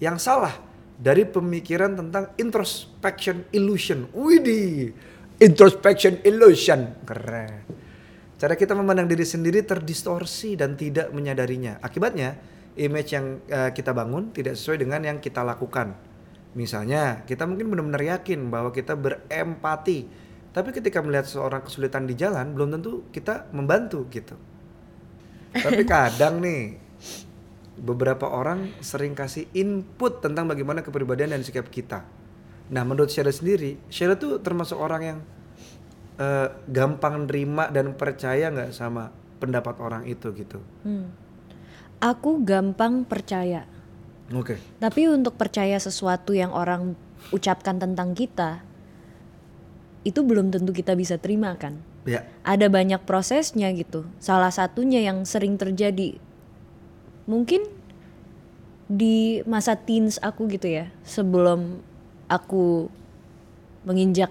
yang 0.00 0.20
salah 0.20 0.52
dari 0.96 1.28
pemikiran 1.28 1.96
tentang 1.96 2.32
introspection 2.40 3.44
illusion. 3.52 4.08
Widih, 4.12 4.92
introspection 5.40 6.20
illusion. 6.24 6.92
Keren. 7.04 7.64
Cara 8.36 8.52
kita 8.52 8.76
memandang 8.76 9.08
diri 9.08 9.24
sendiri 9.24 9.64
terdistorsi 9.64 10.60
dan 10.60 10.76
tidak 10.76 11.08
menyadarinya. 11.12 11.80
Akibatnya, 11.80 12.36
image 12.76 13.16
yang 13.16 13.40
eh, 13.48 13.72
kita 13.72 13.96
bangun 13.96 14.32
tidak 14.32 14.60
sesuai 14.60 14.84
dengan 14.84 15.00
yang 15.04 15.18
kita 15.20 15.40
lakukan. 15.40 15.96
Misalnya, 16.56 17.28
kita 17.28 17.44
mungkin 17.44 17.68
benar-benar 17.68 18.16
yakin 18.16 18.48
bahwa 18.48 18.72
kita 18.72 18.96
berempati, 18.96 20.08
tapi 20.56 20.72
ketika 20.72 21.04
melihat 21.04 21.28
seorang 21.28 21.60
kesulitan 21.60 22.08
di 22.08 22.16
jalan, 22.16 22.56
belum 22.56 22.80
tentu 22.80 23.04
kita 23.12 23.52
membantu 23.52 24.08
gitu. 24.08 24.40
Tapi 25.52 25.84
kadang 25.92 26.40
nih, 26.40 26.80
beberapa 27.76 28.24
orang 28.32 28.72
sering 28.80 29.12
kasih 29.12 29.52
input 29.52 30.24
tentang 30.24 30.48
bagaimana 30.48 30.80
kepribadian 30.80 31.36
dan 31.36 31.44
sikap 31.44 31.68
kita. 31.68 32.08
Nah, 32.72 32.82
menurut 32.88 33.12
Sheila 33.12 33.30
sendiri, 33.30 33.76
Sheila 33.92 34.16
tuh 34.16 34.40
termasuk 34.40 34.80
orang 34.80 35.02
yang 35.04 35.18
eh, 36.16 36.48
gampang 36.72 37.28
nerima 37.28 37.68
dan 37.68 37.92
percaya 37.94 38.48
nggak 38.48 38.72
sama 38.72 39.12
pendapat 39.36 39.76
orang 39.78 40.08
itu 40.08 40.32
gitu. 40.32 40.58
Hmm. 40.82 41.12
Aku 42.00 42.40
gampang 42.44 43.04
percaya. 43.04 43.68
Oke. 44.34 44.58
Tapi 44.82 45.06
untuk 45.06 45.38
percaya 45.38 45.78
sesuatu 45.78 46.34
yang 46.34 46.50
orang 46.50 46.98
ucapkan 47.30 47.78
tentang 47.78 48.14
kita, 48.14 48.62
itu 50.02 50.22
belum 50.22 50.50
tentu 50.50 50.70
kita 50.74 50.94
bisa 50.98 51.18
terima 51.18 51.54
kan. 51.54 51.78
Ya. 52.06 52.22
Ada 52.46 52.70
banyak 52.70 53.02
prosesnya 53.02 53.70
gitu. 53.74 54.06
Salah 54.22 54.50
satunya 54.54 55.02
yang 55.02 55.26
sering 55.26 55.58
terjadi, 55.58 56.18
mungkin 57.26 57.66
di 58.86 59.42
masa 59.42 59.74
teens 59.74 60.18
aku 60.22 60.46
gitu 60.46 60.70
ya, 60.70 60.90
sebelum 61.02 61.82
aku 62.30 62.86
menginjak 63.86 64.30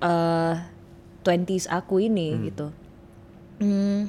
eh 0.00 0.56
20s 1.24 1.68
aku 1.68 2.00
ini 2.00 2.48
gitu. 2.48 2.72
Hmm, 3.60 4.08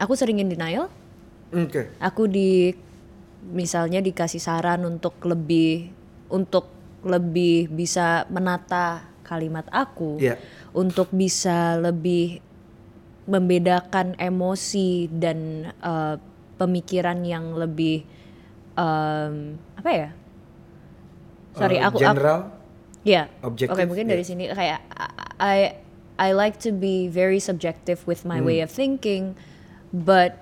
aku 0.00 0.16
sering 0.16 0.40
in 0.40 0.48
denial, 0.48 0.88
Oke. 1.52 1.92
aku 2.00 2.24
di 2.24 2.72
misalnya 3.42 4.00
dikasih 4.00 4.38
saran 4.38 4.84
untuk 4.84 5.16
lebih 5.24 5.88
untuk 6.28 6.68
lebih 7.00 7.72
bisa 7.72 8.28
menata 8.28 9.08
kalimat 9.24 9.64
aku 9.72 10.20
Iya. 10.20 10.36
untuk 10.76 11.08
bisa 11.10 11.80
lebih 11.80 12.44
membedakan 13.24 14.18
emosi 14.18 15.08
dan 15.08 15.70
eh, 15.72 16.16
pemikiran 16.60 17.24
yang 17.24 17.56
lebih 17.56 18.04
em, 18.76 19.56
apa 19.76 19.90
ya 19.90 20.08
sorry 21.56 21.78
Eh, 21.78 21.84
aku 21.84 21.96
aku 21.98 22.04
general. 22.04 22.40
Ya. 23.00 23.32
Objektif, 23.40 23.72
Oke, 23.72 23.88
mungkin 23.88 24.06
ya. 24.06 24.12
dari 24.12 24.24
sini 24.28 24.44
kayak 24.52 24.84
I 25.40 25.72
I 26.20 26.36
like 26.36 26.60
to 26.60 26.70
be 26.70 27.08
very 27.08 27.40
subjective 27.40 28.04
with 28.04 28.28
my 28.28 28.44
way 28.44 28.60
of 28.60 28.68
thinking, 28.68 29.32
but 29.88 30.36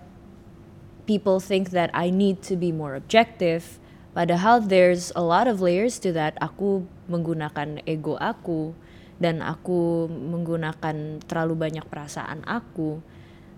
people 1.09 1.41
think 1.41 1.73
that 1.73 1.88
I 1.97 2.12
need 2.12 2.45
to 2.53 2.55
be 2.55 2.69
more 2.69 2.93
objective. 2.93 3.81
Padahal 4.12 4.61
there's 4.61 5.09
a 5.17 5.25
lot 5.25 5.49
of 5.49 5.65
layers 5.65 5.97
to 6.05 6.12
that. 6.12 6.37
Aku 6.45 6.85
menggunakan 7.09 7.81
ego 7.88 8.21
aku 8.21 8.77
dan 9.17 9.41
aku 9.41 10.07
menggunakan 10.12 11.25
terlalu 11.25 11.55
banyak 11.57 11.88
perasaan 11.88 12.45
aku. 12.45 13.00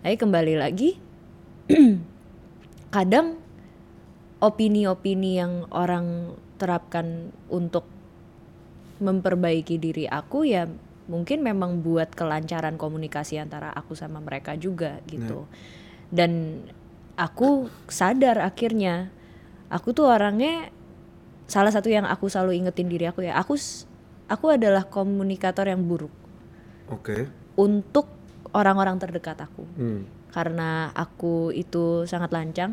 Tapi 0.07 0.15
kembali 0.15 0.55
lagi, 0.63 0.95
kadang 2.97 3.43
opini-opini 4.41 5.37
yang 5.43 5.67
orang 5.75 6.39
terapkan 6.57 7.35
untuk 7.51 7.85
memperbaiki 9.01 9.81
diri 9.81 10.05
aku 10.05 10.45
ya 10.45 10.69
mungkin 11.09 11.41
memang 11.41 11.81
buat 11.81 12.13
kelancaran 12.13 12.77
komunikasi 12.77 13.41
antara 13.41 13.73
aku 13.73 13.97
sama 13.99 14.23
mereka 14.23 14.55
juga 14.55 15.01
gitu. 15.09 15.49
Dan 16.13 16.65
aku 17.21 17.69
sadar 17.85 18.41
akhirnya 18.41 19.13
aku 19.69 19.93
tuh 19.93 20.09
orangnya 20.09 20.73
salah 21.45 21.69
satu 21.69 21.93
yang 21.93 22.09
aku 22.09 22.33
selalu 22.33 22.57
ingetin 22.57 22.89
diri 22.89 23.05
aku 23.05 23.21
ya 23.21 23.37
aku 23.37 23.61
aku 24.27 24.47
adalah 24.49 24.89
komunikator 24.89 25.69
yang 25.69 25.85
buruk 25.85 26.11
Oke. 26.89 27.29
untuk 27.61 28.09
orang-orang 28.57 28.97
terdekat 28.97 29.37
aku 29.37 29.69
Hmm. 29.77 30.09
karena 30.33 30.89
aku 30.97 31.53
itu 31.53 32.09
sangat 32.09 32.33
lancang 32.33 32.73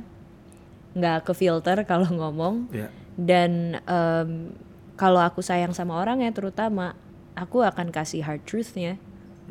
nggak 0.95 1.27
ke 1.27 1.33
filter 1.35 1.83
kalau 1.83 2.07
ngomong 2.23 2.71
Ya. 2.71 2.87
dan 3.19 3.83
em, 3.83 4.55
kalau 4.95 5.21
aku 5.21 5.43
sayang 5.43 5.75
sama 5.75 5.99
orang 5.99 6.23
ya 6.23 6.31
terutama 6.31 6.95
aku 7.35 7.61
akan 7.61 7.91
kasih 7.91 8.23
hard 8.23 8.47
truthnya 8.47 8.95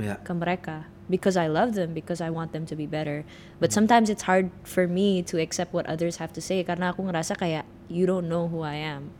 Ya. 0.01 0.19
ke 0.25 0.33
mereka 0.33 0.89
because 1.07 1.37
I 1.39 1.47
love 1.47 1.75
them 1.79 1.95
because 1.95 2.21
I 2.21 2.31
want 2.31 2.51
them 2.51 2.67
to 2.67 2.75
be 2.75 2.87
better. 2.87 3.23
But 3.63 3.71
sometimes 3.73 4.11
it's 4.11 4.27
hard 4.27 4.51
for 4.67 4.87
me 4.91 5.23
to 5.31 5.39
accept 5.39 5.71
what 5.73 5.87
others 5.87 6.19
have 6.19 6.33
to 6.35 6.43
say 6.43 6.63
karena 6.67 6.91
aku 6.93 7.07
ngerasa 7.07 7.39
kayak 7.39 7.65
you 7.87 8.07
don't 8.07 8.27
know 8.27 8.47
who 8.51 8.63
I 8.67 8.79
am. 8.81 9.11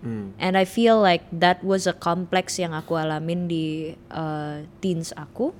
Hmm. 0.00 0.32
and 0.40 0.56
I 0.56 0.64
feel 0.64 0.96
like 0.96 1.28
that 1.28 1.60
was 1.60 1.84
a 1.84 1.92
complex 1.92 2.56
yang 2.56 2.72
aku 2.72 2.96
alamin 2.96 3.52
di 3.52 3.92
uh, 4.08 4.64
teens 4.80 5.12
aku 5.12 5.52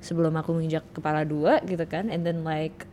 sebelum 0.00 0.40
aku 0.40 0.56
menginjak 0.56 0.88
kepala 0.96 1.28
dua 1.28 1.60
gitu 1.68 1.84
kan. 1.84 2.08
And 2.08 2.24
then 2.24 2.48
like 2.48 2.88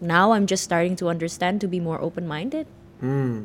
now 0.00 0.32
I'm 0.32 0.48
just 0.48 0.64
starting 0.64 0.96
to 1.04 1.12
understand 1.12 1.60
to 1.60 1.68
be 1.68 1.84
more 1.84 2.00
open 2.00 2.24
minded 2.24 2.64
Hmm. 3.02 3.44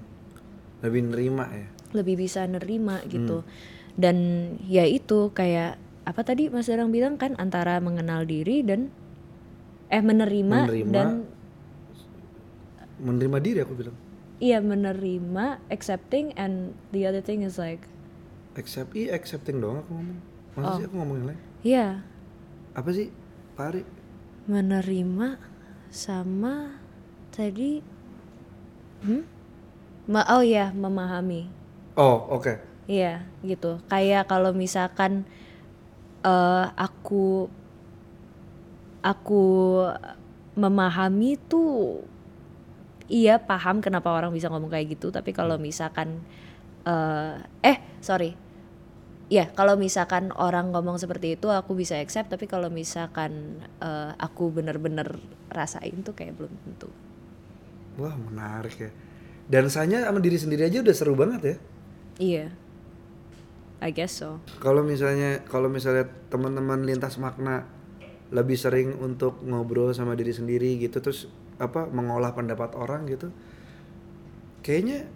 Lebih 0.85 1.11
nerima 1.11 1.49
ya. 1.49 1.67
lebih 1.91 2.19
bisa 2.23 2.45
nerima 2.45 3.01
gitu. 3.09 3.41
Dan 3.97 4.17
ya 4.63 4.83
itu 4.85 5.33
kayak 5.33 5.81
apa 6.07 6.23
tadi 6.23 6.47
Mas 6.47 6.65
Darang 6.65 6.87
bilang 6.87 7.19
kan 7.19 7.35
antara 7.35 7.77
mengenal 7.77 8.23
diri 8.23 8.63
dan 8.63 8.87
eh 9.87 9.99
menerima, 9.99 10.57
Menerima. 10.63 10.91
dan 10.91 11.27
Menerima 12.97 13.37
diri 13.37 13.59
aku 13.61 13.73
bilang. 13.75 13.95
iya 14.37 14.57
menerima 14.57 15.45
accepting 15.67 16.33
and 16.33 16.71
the 16.89 17.03
other 17.03 17.19
thing 17.19 17.41
is 17.41 17.57
like 17.57 17.85
Accept, 18.53 18.93
iya 18.93 19.13
accepting 19.13 19.59
doang 19.59 19.81
aku 19.81 19.91
ngomong. 19.93 20.17
Masa 20.55 20.65
Oh. 20.65 20.75
sih 20.75 20.85
aku 20.85 20.95
ngomong 20.95 21.15
yang 21.15 21.27
lain? 21.29 21.39
ya 21.61 21.87
Apa 22.73 22.89
sih? 22.89 23.13
Pak 23.53 23.65
Ari? 23.67 23.81
menerima 24.47 25.37
sama 25.87 26.79
tadi 27.29 27.83
hmm? 29.03 29.23
Ma 30.07 30.23
oh 30.31 30.41
ya 30.41 30.71
memahami 30.71 31.51
Oh, 31.93 32.29
oke. 32.31 32.61
Iya 32.85 33.25
gitu. 33.41 33.81
Kayak 33.89 34.29
kalau 34.29 34.53
misalkan 34.53 35.25
eh 36.27 36.65
aku 36.75 37.47
aku 38.99 39.43
memahami 40.59 41.39
tuh 41.47 42.03
iya 43.07 43.39
paham 43.39 43.79
kenapa 43.79 44.11
orang 44.11 44.35
bisa 44.35 44.51
ngomong 44.51 44.67
kayak 44.67 44.99
gitu. 44.99 45.07
Tapi 45.15 45.31
kalau 45.31 45.55
misalkan 45.55 46.19
eh 46.83 47.39
eh 47.63 47.77
sorry. 48.03 48.35
Ya 49.27 49.51
kalau 49.51 49.75
misalkan 49.75 50.31
orang 50.39 50.71
ngomong 50.71 50.95
seperti 50.99 51.35
itu 51.39 51.51
aku 51.51 51.75
bisa 51.75 51.99
accept. 51.99 52.31
Tapi 52.31 52.47
kalau 52.47 52.67
misalkan 52.71 53.63
eh, 53.79 54.11
aku 54.19 54.51
bener-bener 54.51 55.19
rasain 55.51 56.03
tuh 56.03 56.15
kayak 56.15 56.35
belum 56.35 56.51
tentu. 56.63 56.91
Wah, 57.97 58.13
menarik 58.13 58.77
ya. 58.77 58.91
Dan 59.47 59.71
sama 59.71 60.19
diri 60.19 60.37
sendiri 60.37 60.67
aja 60.67 60.83
udah 60.83 60.95
seru 60.95 61.15
banget 61.17 61.41
ya. 61.43 61.55
Iya. 62.19 62.47
I 63.81 63.93
guess 63.93 64.17
so. 64.21 64.41
Kalau 64.57 64.81
misalnya 64.81 65.45
kalau 65.45 65.69
misalnya 65.69 66.09
teman-teman 66.33 66.81
lintas 66.81 67.21
makna 67.21 67.69
lebih 68.33 68.59
sering 68.59 68.97
untuk 68.99 69.39
ngobrol 69.45 69.93
sama 69.95 70.17
diri 70.17 70.35
sendiri 70.35 70.81
gitu 70.81 70.99
terus 70.99 71.31
apa 71.61 71.85
mengolah 71.87 72.33
pendapat 72.33 72.73
orang 72.73 73.05
gitu. 73.07 73.29
Kayaknya 74.65 75.07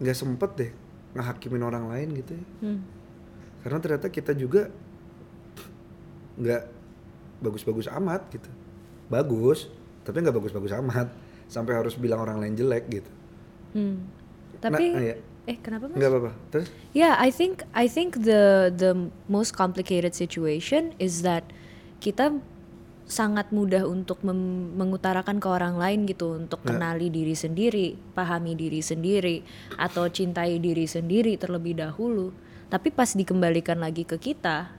nggak 0.00 0.16
sempet 0.16 0.50
deh 0.56 0.70
ngehakimin 1.14 1.62
orang 1.62 1.90
lain 1.90 2.08
gitu 2.18 2.32
ya. 2.38 2.44
Hmm. 2.62 2.80
Karena 3.66 3.78
ternyata 3.82 4.08
kita 4.10 4.32
juga 4.34 4.70
nggak 6.34 6.62
bagus-bagus 7.42 7.86
amat 7.90 8.26
gitu 8.32 8.50
bagus 9.06 9.70
tapi 10.02 10.24
nggak 10.24 10.34
bagus-bagus 10.34 10.74
amat 10.82 11.08
sampai 11.46 11.76
harus 11.76 11.94
bilang 12.00 12.24
orang 12.24 12.40
lain 12.40 12.56
jelek 12.56 12.86
gitu 12.90 13.10
Hmm. 13.74 14.06
Tapi 14.62 14.86
Nah, 14.94 15.02
iya. 15.02 15.18
Eh 15.44 15.56
kenapa 15.60 15.92
mas? 15.92 15.96
nggak 16.00 16.10
apa-apa. 16.10 16.32
Terus? 16.50 16.68
Yeah, 16.96 17.14
I 17.20 17.28
think 17.28 17.64
I 17.76 17.86
think 17.86 18.24
the 18.24 18.72
the 18.72 19.10
most 19.28 19.52
complicated 19.52 20.16
situation 20.16 20.96
is 20.96 21.20
that 21.20 21.44
kita 22.00 22.40
sangat 23.04 23.52
mudah 23.52 23.84
untuk 23.84 24.24
mengutarakan 24.24 25.36
ke 25.36 25.44
orang 25.44 25.76
lain 25.76 26.08
gitu 26.08 26.40
untuk 26.40 26.64
kenali 26.64 27.12
diri 27.12 27.36
sendiri, 27.36 27.92
pahami 28.16 28.56
diri 28.56 28.80
sendiri 28.80 29.44
atau 29.76 30.08
cintai 30.08 30.56
diri 30.56 30.88
sendiri 30.88 31.36
terlebih 31.36 31.76
dahulu. 31.76 32.32
Tapi 32.72 32.88
pas 32.88 33.12
dikembalikan 33.12 33.76
lagi 33.76 34.08
ke 34.08 34.16
kita 34.16 34.72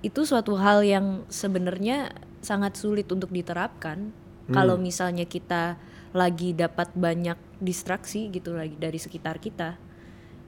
itu 0.00 0.20
suatu 0.24 0.56
hal 0.56 0.80
yang 0.84 1.28
sebenarnya 1.28 2.12
sangat 2.40 2.76
sulit 2.76 3.08
untuk 3.12 3.28
diterapkan. 3.32 4.12
Kalau 4.52 4.76
misalnya 4.76 5.24
kita 5.24 5.80
lagi 6.14 6.54
dapat 6.54 6.94
banyak 6.94 7.36
distraksi 7.58 8.30
gitu 8.30 8.54
lagi 8.54 8.78
dari 8.78 8.96
sekitar 8.96 9.42
kita. 9.42 9.74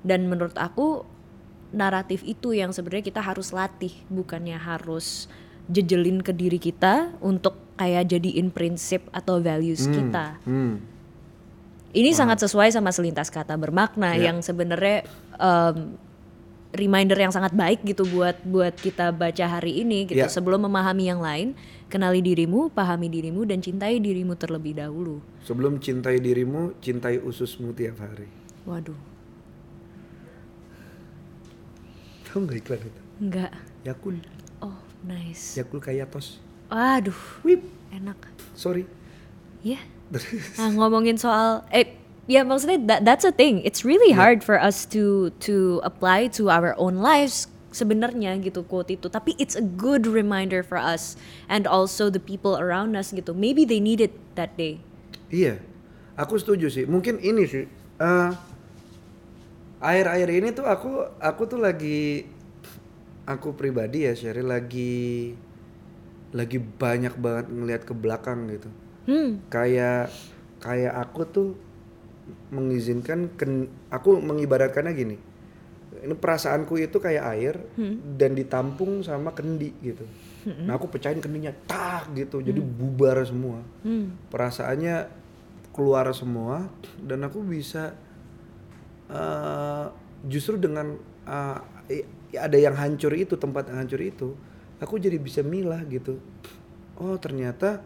Dan 0.06 0.30
menurut 0.30 0.54
aku 0.54 1.02
naratif 1.74 2.22
itu 2.22 2.54
yang 2.54 2.70
sebenarnya 2.70 3.10
kita 3.10 3.18
harus 3.18 3.50
latih, 3.50 3.90
bukannya 4.06 4.54
harus 4.54 5.26
jejelin 5.66 6.22
ke 6.22 6.30
diri 6.30 6.62
kita 6.62 7.18
untuk 7.18 7.58
kayak 7.74 8.06
jadiin 8.06 8.54
prinsip 8.54 9.02
atau 9.10 9.42
values 9.42 9.90
kita. 9.90 10.38
hmm. 10.46 10.94
Ini 11.96 12.12
sangat 12.12 12.44
sesuai 12.44 12.70
sama 12.76 12.92
selintas 12.92 13.32
kata 13.32 13.56
bermakna 13.56 14.14
Ya. 14.14 14.30
yang 14.30 14.44
sebenarnya 14.44 15.08
em, 15.40 15.96
reminder 16.76 17.16
yang 17.16 17.32
sangat 17.32 17.56
baik 17.56 17.82
gitu 17.88 18.04
buat 18.04 18.36
buat 18.44 18.76
kita 18.76 19.16
baca 19.16 19.44
hari 19.48 19.80
ini 19.80 20.04
gitu. 20.04 20.22
Ya. 20.22 20.30
Sebelum 20.30 20.68
memahami 20.68 21.08
yang 21.08 21.24
lain, 21.24 21.56
kenali 21.86 22.18
dirimu, 22.18 22.68
pahami 22.74 23.06
dirimu 23.06 23.46
dan 23.46 23.62
cintai 23.62 24.02
dirimu 24.02 24.34
terlebih 24.34 24.74
dahulu. 24.76 25.22
sebelum 25.46 25.78
cintai 25.78 26.18
dirimu 26.18 26.74
cintai 26.82 27.22
ususmu 27.22 27.70
tiap 27.72 28.02
hari 28.02 28.26
Waduh, 28.66 28.98
tahu 32.26 32.38
nggak 32.44 32.58
iklan 32.62 32.80
itu 32.82 33.00
enggak. 33.22 33.52
Yakul 33.86 34.16
Oh, 34.58 34.74
nice. 35.04 35.54
Yakul 35.54 35.78
kayak 35.78 36.10
tos 36.10 36.40
Waduh, 36.66 37.14
Wip 37.46 37.62
enak. 37.94 38.18
sorry 38.58 38.84
Iya. 39.62 39.78
Nah, 40.58 40.70
ngomongin 40.78 41.18
soal 41.18 41.66
eh 41.74 41.98
ya 42.30 42.46
maksudnya 42.46 42.78
that, 42.86 43.00
that's 43.02 43.26
a 43.26 43.34
thing. 43.34 43.58
It's 43.66 43.82
really 43.82 44.14
hard 44.14 44.46
for 44.46 44.54
us 44.54 44.86
to 44.94 45.34
to 45.42 45.82
apply 45.82 46.30
to 46.38 46.46
our 46.50 46.74
own 46.78 47.02
lives 47.02 47.50
sebenarnya 47.76 48.32
gitu 48.40 48.64
quote 48.64 48.96
itu. 48.96 49.12
Tapi 49.12 49.36
it's 49.36 49.52
a 49.52 49.64
good 49.64 50.08
reminder 50.08 50.64
for 50.64 50.80
us 50.80 51.20
and 51.52 51.68
also 51.68 52.08
the 52.08 52.22
people 52.22 52.56
around 52.56 52.96
us 52.96 53.12
gitu. 53.12 53.36
Maybe 53.36 53.68
they 53.68 53.78
need 53.78 54.00
it 54.00 54.16
that 54.40 54.56
day. 54.56 54.80
Iya, 55.28 55.60
aku 56.16 56.40
setuju 56.40 56.72
sih. 56.72 56.84
Mungkin 56.88 57.20
ini 57.20 57.44
sih. 57.44 57.68
eh 57.96 58.30
akhir-akhir 59.80 60.28
ini 60.28 60.48
tuh 60.52 60.68
aku 60.68 61.16
aku 61.16 61.42
tuh 61.48 61.60
lagi 61.60 62.28
aku 63.24 63.56
pribadi 63.56 64.04
ya 64.04 64.12
Sherry 64.12 64.44
lagi 64.44 65.32
lagi 66.36 66.58
banyak 66.60 67.16
banget 67.16 67.46
ngelihat 67.48 67.82
ke 67.88 67.94
belakang 67.96 68.52
gitu. 68.52 68.68
Hmm. 69.08 69.40
Kayak 69.48 70.12
kayak 70.60 70.92
aku 70.92 71.20
tuh 71.24 71.48
mengizinkan 72.50 73.30
ken, 73.38 73.70
aku 73.88 74.18
mengibaratkannya 74.18 74.92
gini. 74.92 75.16
Ini 75.98 76.14
perasaanku 76.14 76.76
itu 76.76 76.96
kayak 76.96 77.24
air 77.32 77.54
dan 78.12 78.32
ditampung 78.32 79.00
sama 79.00 79.30
kendi 79.30 79.72
gitu. 79.80 80.04
Nah 80.46 80.74
aku 80.74 80.86
pecahin 80.86 81.18
kendinya 81.18 81.50
tak 81.66 82.12
gitu, 82.12 82.38
jadi 82.40 82.58
bubar 82.60 83.18
semua. 83.22 83.60
Hmm. 83.80 84.14
perasaannya 84.26 85.08
keluar 85.70 86.08
semua 86.10 86.68
dan 86.98 87.20
aku 87.22 87.40
bisa 87.40 87.92
eh, 89.08 89.86
justru 90.26 90.56
dengan 90.56 90.96
i- 91.86 92.06
ada 92.34 92.58
yang 92.58 92.74
hancur 92.74 93.14
itu 93.14 93.36
tempat 93.36 93.70
yang 93.70 93.78
hancur 93.78 94.00
itu 94.00 94.34
aku 94.76 94.98
jadi 94.98 95.16
bisa 95.16 95.40
milah 95.40 95.80
gitu. 95.86 96.18
Oh 96.96 97.16
ternyata 97.16 97.80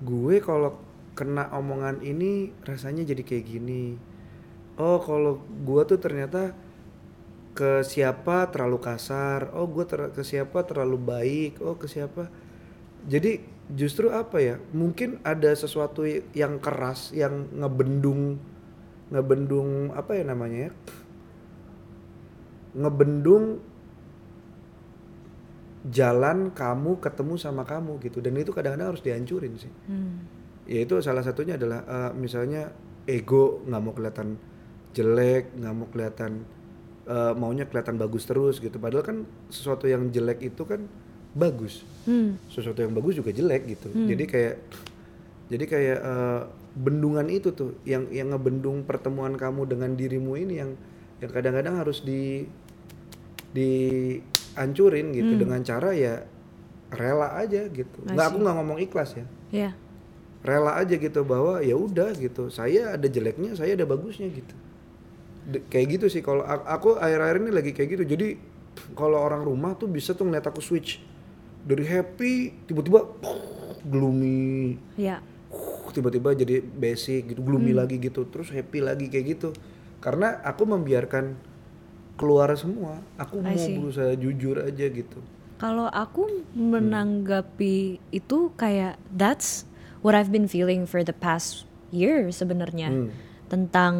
gue 0.00 0.40
kalau 0.40 0.76
kena 1.12 1.52
omongan 1.52 2.00
ini 2.00 2.54
rasanya 2.62 3.04
jadi 3.04 3.20
kayak 3.20 3.44
gini. 3.46 3.96
Oh 4.80 4.96
kalau 4.98 5.36
gue 5.42 5.82
tuh 5.84 5.98
ternyata 6.00 6.54
ke 7.56 7.82
siapa 7.84 8.48
terlalu 8.52 8.78
kasar? 8.80 9.50
Oh 9.56 9.66
gue 9.68 9.84
ter- 9.84 10.12
ke 10.14 10.22
siapa 10.22 10.64
terlalu 10.64 10.96
baik? 11.00 11.52
Oh 11.62 11.76
ke 11.76 11.86
siapa? 11.90 12.30
Jadi 13.08 13.42
justru 13.72 14.10
apa 14.12 14.38
ya? 14.40 14.56
Mungkin 14.72 15.20
ada 15.26 15.50
sesuatu 15.54 16.06
yang 16.34 16.58
keras 16.62 17.10
yang 17.14 17.48
ngebendung 17.58 18.38
ngebendung 19.10 19.90
apa 19.94 20.14
ya 20.18 20.24
namanya 20.26 20.70
ya? 20.70 20.72
Ngebendung 22.78 23.58
jalan 25.88 26.52
kamu 26.52 27.00
ketemu 27.00 27.34
sama 27.40 27.64
kamu 27.64 27.98
gitu. 28.04 28.20
Dan 28.20 28.36
itu 28.36 28.52
kadang-kadang 28.52 28.94
harus 28.94 29.02
dihancurin 29.04 29.54
sih. 29.56 29.72
Hmm. 29.88 30.28
ya 30.70 30.86
itu 30.86 30.94
salah 31.02 31.24
satunya 31.26 31.58
adalah 31.58 31.82
eh, 31.82 32.12
misalnya 32.14 32.70
ego 33.08 33.64
nggak 33.66 33.80
mau 33.82 33.90
kelihatan 33.96 34.38
jelek 34.94 35.56
nggak 35.58 35.74
mau 35.74 35.86
kelihatan 35.90 36.46
eh, 37.06 37.32
maunya 37.36 37.64
kelihatan 37.64 37.96
bagus 37.96 38.26
terus 38.28 38.58
gitu. 38.58 38.76
Padahal 38.76 39.04
kan 39.04 39.16
sesuatu 39.48 39.88
yang 39.88 40.08
jelek 40.12 40.44
itu 40.44 40.62
kan 40.66 40.84
bagus. 41.30 41.86
Hmm. 42.08 42.40
sesuatu 42.50 42.80
yang 42.82 42.90
bagus 42.96 43.20
juga 43.20 43.30
jelek 43.30 43.62
gitu. 43.76 43.88
Jadi 43.92 44.24
kayak 44.26 44.56
jadi 45.52 45.64
kayak 45.68 45.98
eh, 46.00 46.40
bendungan 46.74 47.26
itu 47.30 47.52
tuh 47.54 47.78
yang 47.86 48.08
yang 48.10 48.34
ngebendung 48.34 48.82
pertemuan 48.86 49.34
kamu 49.34 49.66
dengan 49.68 49.90
dirimu 49.94 50.34
ini 50.38 50.54
yang 50.58 50.70
yang 51.20 51.30
kadang-kadang 51.30 51.76
harus 51.78 52.00
di 52.02 52.48
dihancurin 53.54 55.12
gitu. 55.14 55.32
Dengan 55.38 55.60
cara 55.62 55.94
ya 55.94 56.24
rela 56.90 57.38
aja 57.38 57.68
gitu. 57.70 57.98
Nggak 58.06 58.26
aku 58.34 58.38
nggak 58.42 58.56
ngomong 58.58 58.78
ikhlas 58.82 59.14
ya. 59.18 59.26
Ya. 59.50 59.70
rela 60.40 60.80
aja 60.80 60.96
gitu 60.96 61.20
bahwa 61.20 61.60
ya 61.60 61.76
udah 61.76 62.16
gitu 62.16 62.48
saya 62.48 62.96
ada 62.96 63.04
jeleknya 63.04 63.52
saya 63.60 63.76
ada 63.76 63.84
bagusnya 63.84 64.24
gitu 64.32 64.56
kayak 65.70 65.86
gitu 65.98 66.06
sih. 66.06 66.22
Kalau 66.22 66.44
aku 66.46 66.96
akhir-akhir 66.96 67.36
ini 67.42 67.50
lagi 67.50 67.70
kayak 67.74 67.88
gitu. 67.98 68.04
Jadi 68.16 68.28
kalau 68.94 69.18
orang 69.18 69.42
rumah 69.42 69.74
tuh 69.74 69.90
bisa 69.90 70.14
tuh 70.14 70.28
ngeliat 70.28 70.46
aku 70.46 70.62
switch. 70.62 71.02
Dari 71.60 71.84
happy 71.84 72.32
tiba-tiba 72.70 73.04
gloomy. 73.84 74.78
Ya. 74.96 75.20
tiba-tiba 75.90 76.30
jadi 76.38 76.62
basic 76.62 77.34
gitu 77.34 77.42
gloomy 77.42 77.74
lagi 77.74 77.98
gitu. 77.98 78.22
Terus 78.30 78.54
happy 78.54 78.78
lagi 78.78 79.10
kayak 79.10 79.26
gitu. 79.34 79.50
Karena 79.98 80.38
aku 80.46 80.62
membiarkan 80.62 81.34
keluar 82.14 82.54
semua. 82.54 83.02
Aku 83.18 83.42
I 83.42 83.50
mau 83.50 83.58
see. 83.58 83.74
berusaha 83.74 84.14
jujur 84.14 84.62
aja 84.62 84.86
gitu. 84.86 85.18
Kalau 85.58 85.90
aku 85.90 86.46
menanggapi 86.54 87.98
itu 88.14 88.38
kayak 88.54 89.02
that's 89.10 89.66
what 90.00 90.14
I've 90.14 90.30
been 90.30 90.46
feeling 90.46 90.86
for 90.86 91.02
the 91.02 91.12
past 91.12 91.66
year 91.90 92.30
sebenarnya. 92.30 92.88
Hmm. 92.94 93.10
tentang 93.50 93.94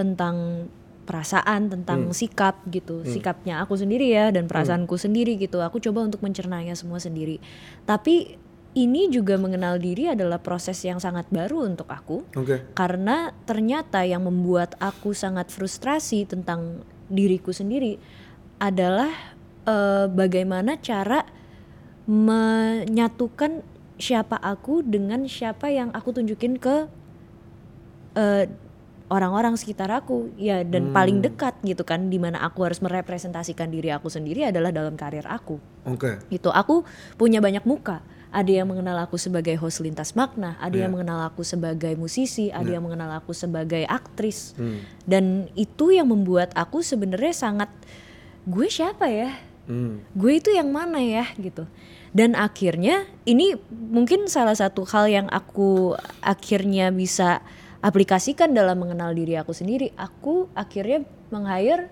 tentang 0.00 0.66
perasaan, 1.04 1.68
tentang 1.68 2.08
Hmm. 2.08 2.14
sikap 2.16 2.62
gitu, 2.70 3.02
sikapnya 3.02 3.60
aku 3.66 3.74
sendiri 3.74 4.14
ya 4.14 4.30
dan 4.30 4.46
perasaanku 4.46 4.94
sendiri 4.94 5.34
gitu. 5.36 5.58
Aku 5.58 5.82
coba 5.82 6.06
untuk 6.06 6.22
mencernanya 6.22 6.72
semua 6.78 7.02
sendiri. 7.02 7.42
Tapi 7.82 8.38
ini 8.78 9.10
juga 9.10 9.34
mengenal 9.34 9.82
diri 9.82 10.06
adalah 10.06 10.38
proses 10.38 10.78
yang 10.86 11.02
sangat 11.02 11.26
baru 11.34 11.66
untuk 11.66 11.90
aku 11.90 12.22
oke 12.38 12.78
karena 12.78 13.34
ternyata 13.42 14.06
yang 14.06 14.22
membuat 14.22 14.78
aku 14.78 15.10
sangat 15.10 15.50
frustrasi 15.50 16.22
tentang 16.22 16.86
diriku 17.10 17.50
sendiri 17.50 17.98
adalah 18.62 19.10
eh, 19.66 20.06
bagaimana 20.06 20.78
cara 20.78 21.26
menyatukan 22.06 23.66
siapa 23.98 24.38
aku 24.38 24.86
dengan 24.86 25.26
siapa 25.26 25.68
yang 25.74 25.90
aku 25.90 26.14
tunjukin 26.14 26.54
ke 26.62 26.86
eh, 28.14 28.46
orang-orang 29.10 29.58
sekitar 29.58 29.90
aku. 29.90 30.30
Ya 30.38 30.62
dan 30.62 30.94
paling 30.94 31.20
dekat 31.20 31.58
gitu 31.66 31.82
kan 31.82 32.08
di 32.08 32.16
mana 32.16 32.40
aku 32.40 32.62
harus 32.64 32.78
merepresentasikan 32.78 33.68
diri 33.68 33.90
aku 33.90 34.06
sendiri 34.08 34.46
adalah 34.46 34.70
dalam 34.70 34.94
karir 34.94 35.26
aku. 35.26 35.58
Oke. 35.84 36.22
Gitu. 36.30 36.48
Aku 36.48 36.86
punya 37.18 37.42
banyak 37.42 37.66
muka. 37.66 38.00
Ada 38.30 38.62
yang 38.62 38.70
mengenal 38.70 38.94
aku 39.02 39.18
sebagai 39.18 39.58
host 39.58 39.82
lintas 39.82 40.14
makna 40.14 40.54
ada 40.62 40.70
Iya. 40.78 40.86
yang 40.86 40.94
mengenal 40.94 41.26
aku 41.26 41.42
sebagai 41.42 41.98
musisi 41.98 42.46
ada 42.54 42.62
Iya. 42.62 42.78
yang 42.78 42.86
mengenal 42.86 43.10
aku 43.18 43.34
sebagai 43.34 43.82
aktris. 43.90 44.54
Hmm. 44.54 44.78
dan 45.02 45.50
itu 45.58 45.90
yang 45.90 46.06
membuat 46.06 46.54
aku 46.54 46.78
sebenarnya 46.78 47.34
sangat 47.34 47.66
gue 48.46 48.70
siapa 48.70 49.10
ya? 49.10 49.34
Hmm. 49.66 49.98
gue 50.14 50.38
itu 50.38 50.54
yang 50.54 50.70
mana 50.70 51.02
ya? 51.02 51.26
Gitu. 51.34 51.66
Dan 52.14 52.38
akhirnya 52.38 53.02
ini 53.26 53.58
mungkin 53.70 54.30
salah 54.30 54.54
satu 54.54 54.86
hal 54.86 55.10
yang 55.10 55.26
aku 55.34 55.98
akhirnya 56.22 56.94
bisa 56.94 57.42
aplikasikan 57.80 58.52
dalam 58.52 58.80
mengenal 58.80 59.12
diri 59.16 59.36
aku 59.36 59.52
sendiri 59.56 59.92
aku 59.96 60.48
akhirnya 60.52 61.04
meng-hire 61.32 61.88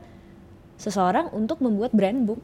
seseorang 0.76 1.32
untuk 1.32 1.58
membuat 1.64 1.92
brand 1.96 2.28
book 2.28 2.40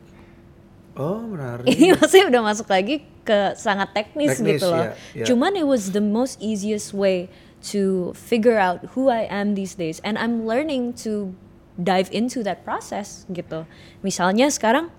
Oh, 0.95 1.19
menarik. 1.27 1.67
Ini 1.67 1.99
maksudnya 1.99 2.31
udah 2.31 2.43
masuk 2.55 2.71
lagi 2.71 3.03
ke 3.27 3.59
sangat 3.59 3.91
teknis, 3.99 4.39
Teknis, 4.39 4.63
gitu 4.63 4.71
loh. 4.71 4.95
ya, 4.95 4.95
ya. 5.11 5.25
Cuman 5.27 5.59
it 5.59 5.67
was 5.67 5.91
the 5.91 5.99
most 5.99 6.39
easiest 6.39 6.95
way 6.95 7.27
to 7.75 8.15
figure 8.15 8.63
out 8.63 8.95
who 8.95 9.11
I 9.11 9.27
am 9.27 9.59
these 9.59 9.75
days 9.75 9.99
and 10.07 10.15
I'm 10.15 10.47
learning 10.47 10.95
to 11.03 11.35
dive 11.75 12.15
into 12.15 12.47
that 12.47 12.63
process 12.63 13.27
gitu. 13.27 13.67
Misalnya 14.07 14.47
sekarang 14.55 14.95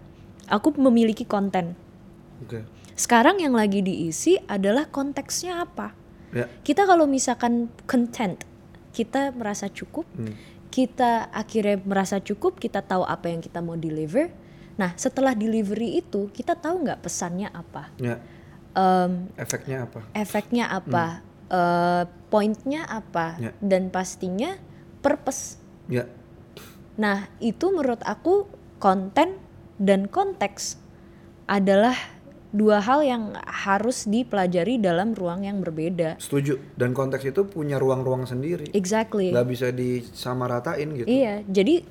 aku 0.51 0.75
memiliki 0.75 1.23
konten. 1.23 1.79
Oke. 2.43 2.67
Sekarang 2.99 3.39
yang 3.39 3.55
lagi 3.55 3.79
diisi 3.79 4.36
adalah 4.51 4.91
konteksnya 4.91 5.63
apa? 5.63 5.95
Ya. 6.36 6.52
Kita 6.62 6.84
kalau 6.84 7.08
misalkan 7.08 7.71
content, 7.88 8.36
kita 8.91 9.32
merasa 9.32 9.71
cukup, 9.71 10.04
Hmm. 10.13 10.36
kita 10.67 11.32
akhirnya 11.32 11.80
merasa 11.82 12.19
cukup, 12.19 12.60
kita 12.60 12.84
tahu 12.84 13.08
apa 13.08 13.32
yang 13.32 13.39
kita 13.39 13.63
mau 13.63 13.80
deliver. 13.80 14.28
Nah, 14.76 14.91
setelah 15.00 15.32
delivery 15.32 16.04
itu, 16.04 16.28
kita 16.36 16.60
tahu 16.60 16.84
nggak 16.84 17.00
pesannya 17.00 17.48
apa, 17.48 17.95
Ya. 17.95 18.19
Em, 18.76 19.32
Efeknya 19.39 19.88
apa? 19.88 20.04
efeknya 20.12 20.65
apa, 20.67 21.24
eh, 21.48 22.04
pointnya 22.28 22.84
apa, 22.84 23.39
Ya. 23.39 23.52
dan 23.63 23.88
pastinya 23.88 24.60
purpose. 25.00 25.63
Ya. 25.88 26.12
Nah, 27.00 27.32
itu 27.39 27.71
menurut 27.71 28.04
aku 28.04 28.52
konten 28.84 29.39
dan 29.80 30.12
konteks 30.12 30.76
adalah 31.48 31.95
dua 32.56 32.80
hal 32.80 33.04
yang 33.04 33.36
harus 33.44 34.08
dipelajari 34.08 34.80
dalam 34.80 35.12
ruang 35.12 35.44
yang 35.44 35.60
berbeda. 35.60 36.15
Setuju. 36.24 36.56
Dan 36.80 36.96
konteks 36.96 37.28
itu 37.28 37.44
punya 37.44 37.76
ruang-ruang 37.76 38.24
sendiri. 38.24 38.72
Exactly. 38.72 39.36
Nggak 39.36 39.48
bisa 39.52 39.68
disamaratain 39.76 40.88
gitu. 40.96 41.08
Iya, 41.12 41.44
jadi 41.44 41.84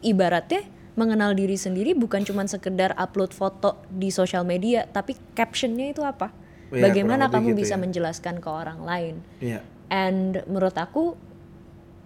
ibaratnya 0.00 0.64
mengenal 0.96 1.36
diri 1.36 1.54
sendiri 1.54 1.92
bukan 1.92 2.24
cuma 2.24 2.42
sekedar 2.48 2.96
upload 2.96 3.36
foto 3.36 3.76
di 3.92 4.08
sosial 4.08 4.48
media, 4.48 4.88
tapi 4.88 5.14
captionnya 5.36 5.92
itu 5.92 6.00
apa? 6.00 6.32
Iya, 6.72 6.88
Bagaimana 6.88 7.28
kamu 7.28 7.52
gitu 7.52 7.60
bisa 7.68 7.76
ya. 7.76 7.80
menjelaskan 7.84 8.40
ke 8.40 8.48
orang 8.48 8.80
lain? 8.82 9.14
Iya. 9.44 9.60
And 9.92 10.40
menurut 10.48 10.74
aku 10.74 11.14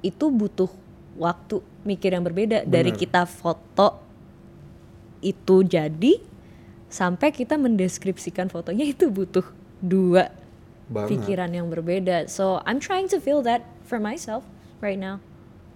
itu 0.03 0.27
butuh 0.29 0.71
waktu 1.15 1.63
mikir 1.87 2.15
yang 2.15 2.27
berbeda 2.27 2.67
dari 2.67 2.91
Benar. 2.91 3.01
kita 3.01 3.23
foto 3.31 4.03
itu 5.23 5.63
jadi 5.63 6.32
sampai 6.93 7.33
kita 7.33 7.57
mendeskripsikan 7.57 8.53
fotonya 8.53 8.85
itu 8.85 9.09
butuh 9.09 9.49
dua 9.81 10.29
Banget. 10.93 11.17
pikiran 11.17 11.51
yang 11.57 11.73
berbeda. 11.73 12.29
So 12.29 12.61
I'm 12.69 12.77
trying 12.79 13.09
to 13.11 13.19
feel 13.19 13.41
that 13.49 13.65
for 13.89 13.97
myself 13.97 14.45
right 14.85 15.01
now. 15.01 15.25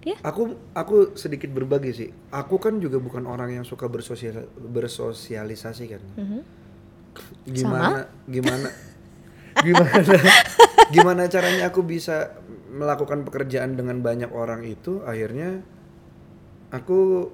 Yeah. 0.05 0.21
Aku 0.21 0.55
aku 0.77 1.17
sedikit 1.17 1.51
berbagi 1.51 1.91
sih. 1.91 2.09
Aku 2.29 2.61
kan 2.61 2.77
juga 2.77 3.01
bukan 3.01 3.25
orang 3.25 3.57
yang 3.57 3.65
suka 3.65 3.89
bersosial 3.89 4.45
bersosialisasi 4.55 5.83
kan. 5.89 6.03
Mhm. 6.15 6.39
Gimana 7.49 8.05
gimana 8.29 8.69
gimana 9.65 9.89
gimana 10.93 11.21
caranya 11.25 11.73
aku 11.73 11.81
bisa 11.81 12.37
melakukan 12.69 13.25
pekerjaan 13.25 13.73
dengan 13.73 14.05
banyak 14.05 14.29
orang 14.29 14.61
itu 14.69 15.01
akhirnya 15.01 15.65
aku 16.69 17.33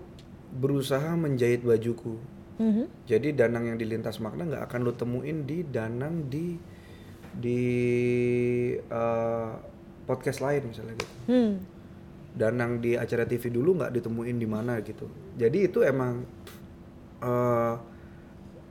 berusaha 0.56 1.19
menjahit 1.19 1.67
bajuku. 1.67 2.15
Mhm. 2.62 3.10
Jadi 3.10 3.34
danang 3.34 3.74
yang 3.74 3.78
di 3.82 3.86
lintas 3.89 4.22
makna 4.22 4.46
nggak 4.46 4.63
akan 4.70 4.80
lo 4.86 4.94
temuin 4.94 5.46
di 5.50 5.66
danang 5.66 6.30
di 6.30 6.58
di 7.34 7.62
eh, 8.78 9.52
podcast 10.06 10.39
lain 10.44 10.70
misalnya 10.70 10.94
gitu. 10.98 11.16
Hmm. 11.30 11.54
Danang 12.34 12.82
di 12.82 12.98
acara 12.98 13.26
TV 13.26 13.50
dulu 13.50 13.82
nggak 13.82 13.94
ditemuin 13.98 14.38
di 14.38 14.48
mana 14.50 14.78
gitu. 14.86 15.10
Jadi 15.38 15.58
itu 15.66 15.82
emang 15.82 16.22
eh, 17.26 17.76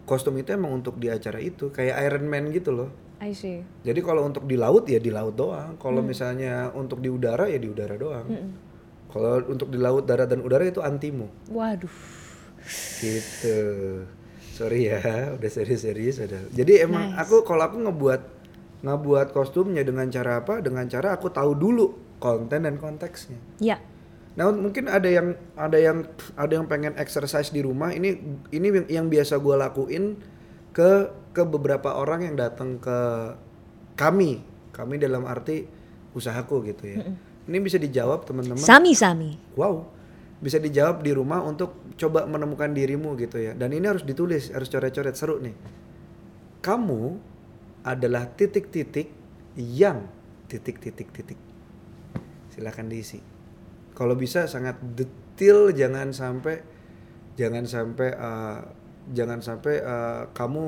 kostum 0.06 0.38
itu 0.38 0.54
emang 0.54 0.78
untuk 0.78 0.98
di 0.98 1.10
acara 1.10 1.42
itu 1.42 1.74
kayak 1.74 1.98
Iron 2.06 2.26
Man 2.30 2.54
gitu 2.54 2.70
loh. 2.70 2.90
I 3.22 3.34
see. 3.34 3.62
Jadi 3.86 4.02
kalau 4.02 4.26
untuk 4.26 4.50
di 4.50 4.58
laut 4.58 4.86
ya 4.90 4.98
di 4.98 5.10
laut 5.14 5.38
doang. 5.38 5.78
Kalau 5.78 6.02
misalnya 6.02 6.74
untuk 6.74 6.98
di 6.98 7.06
udara 7.06 7.46
ya 7.46 7.58
di 7.58 7.70
udara 7.70 7.94
doang. 7.94 8.26
Kalau 9.12 9.44
untuk 9.46 9.68
di 9.68 9.78
laut, 9.78 10.08
darat 10.08 10.26
dan 10.26 10.40
udara 10.40 10.64
itu 10.64 10.80
antimo. 10.80 11.28
Waduh. 11.52 12.21
Gitu. 12.98 13.58
Sorry 14.52 14.92
ya, 14.92 15.00
udah 15.34 15.50
serius-serius 15.50 16.20
udah. 16.22 16.52
Jadi 16.52 16.84
emang 16.84 17.16
aku 17.16 17.40
kalau 17.42 17.64
aku 17.66 17.80
ngebuat 17.80 18.22
ngebuat 18.84 19.32
kostumnya 19.32 19.80
dengan 19.80 20.12
cara 20.12 20.44
apa? 20.44 20.60
Dengan 20.60 20.84
cara 20.86 21.16
aku 21.16 21.32
tahu 21.32 21.56
dulu 21.56 22.18
konten 22.20 22.68
dan 22.68 22.76
konteksnya. 22.76 23.38
Ya. 23.58 23.80
Nah, 24.32 24.48
mungkin 24.48 24.88
ada 24.88 25.08
yang 25.08 25.36
ada 25.56 25.76
yang 25.76 26.04
ada 26.36 26.52
yang 26.52 26.66
pengen 26.68 26.96
exercise 26.96 27.52
di 27.52 27.60
rumah. 27.64 27.92
Ini 27.92 28.16
ini 28.52 28.68
yang- 28.88 29.08
biasa 29.08 29.36
gue 29.40 29.56
lakuin 29.56 30.16
ke 30.72 31.12
ke 31.32 31.42
beberapa 31.44 31.96
orang 31.96 32.28
yang 32.32 32.36
datang 32.36 32.76
ke 32.80 32.98
kami. 33.96 34.40
Kami 34.72 34.96
dalam 34.96 35.28
arti 35.28 35.68
usahaku 36.16 36.64
gitu 36.64 36.84
ya. 36.92 36.96
Ini 37.44 37.58
bisa 37.60 37.76
dijawab 37.76 38.24
teman-teman. 38.24 38.60
Sami-sami. 38.62 39.36
Wow, 39.58 39.90
bisa 40.40 40.56
dijawab 40.56 41.04
di 41.04 41.12
rumah 41.12 41.44
untuk 41.44 41.76
coba 41.96 42.24
menemukan 42.24 42.72
dirimu 42.72 43.14
gitu 43.18 43.38
ya. 43.38 43.52
Dan 43.56 43.74
ini 43.74 43.86
harus 43.88 44.04
ditulis, 44.06 44.52
harus 44.52 44.68
coret-coret 44.68 45.16
seru 45.16 45.38
nih. 45.40 45.54
Kamu 46.62 47.02
adalah 47.82 48.30
titik-titik 48.30 49.10
yang 49.58 50.06
titik-titik-titik. 50.46 51.38
Silahkan 52.52 52.86
diisi. 52.86 53.18
Kalau 53.92 54.16
bisa 54.16 54.48
sangat 54.48 54.78
detail, 54.80 55.74
jangan 55.74 56.14
sampai 56.14 56.62
jangan 57.36 57.64
sampai 57.64 58.08
eh, 58.12 58.58
jangan 59.12 59.40
sampai 59.40 59.74
eh, 59.80 60.22
kamu 60.32 60.64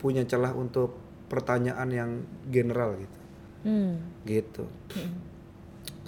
punya 0.00 0.24
celah 0.24 0.54
untuk 0.54 0.96
pertanyaan 1.28 1.88
yang 1.92 2.10
general 2.48 2.96
gitu. 2.96 3.20
Hmm. 3.68 3.94
Gitu. 4.24 4.64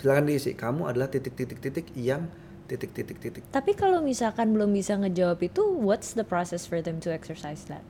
Silakan 0.00 0.26
diisi. 0.26 0.56
Kamu 0.56 0.88
adalah 0.88 1.12
titik-titik-titik 1.12 1.92
yang 1.94 2.26
titik-titik-titik. 2.70 3.42
Tapi 3.50 3.74
kalau 3.74 3.98
misalkan 3.98 4.54
belum 4.54 4.70
bisa 4.70 4.94
ngejawab 4.94 5.42
itu, 5.42 5.62
what's 5.82 6.14
the 6.14 6.22
process 6.22 6.62
for 6.62 6.78
them 6.78 7.02
to 7.02 7.10
exercise 7.10 7.66
that? 7.66 7.82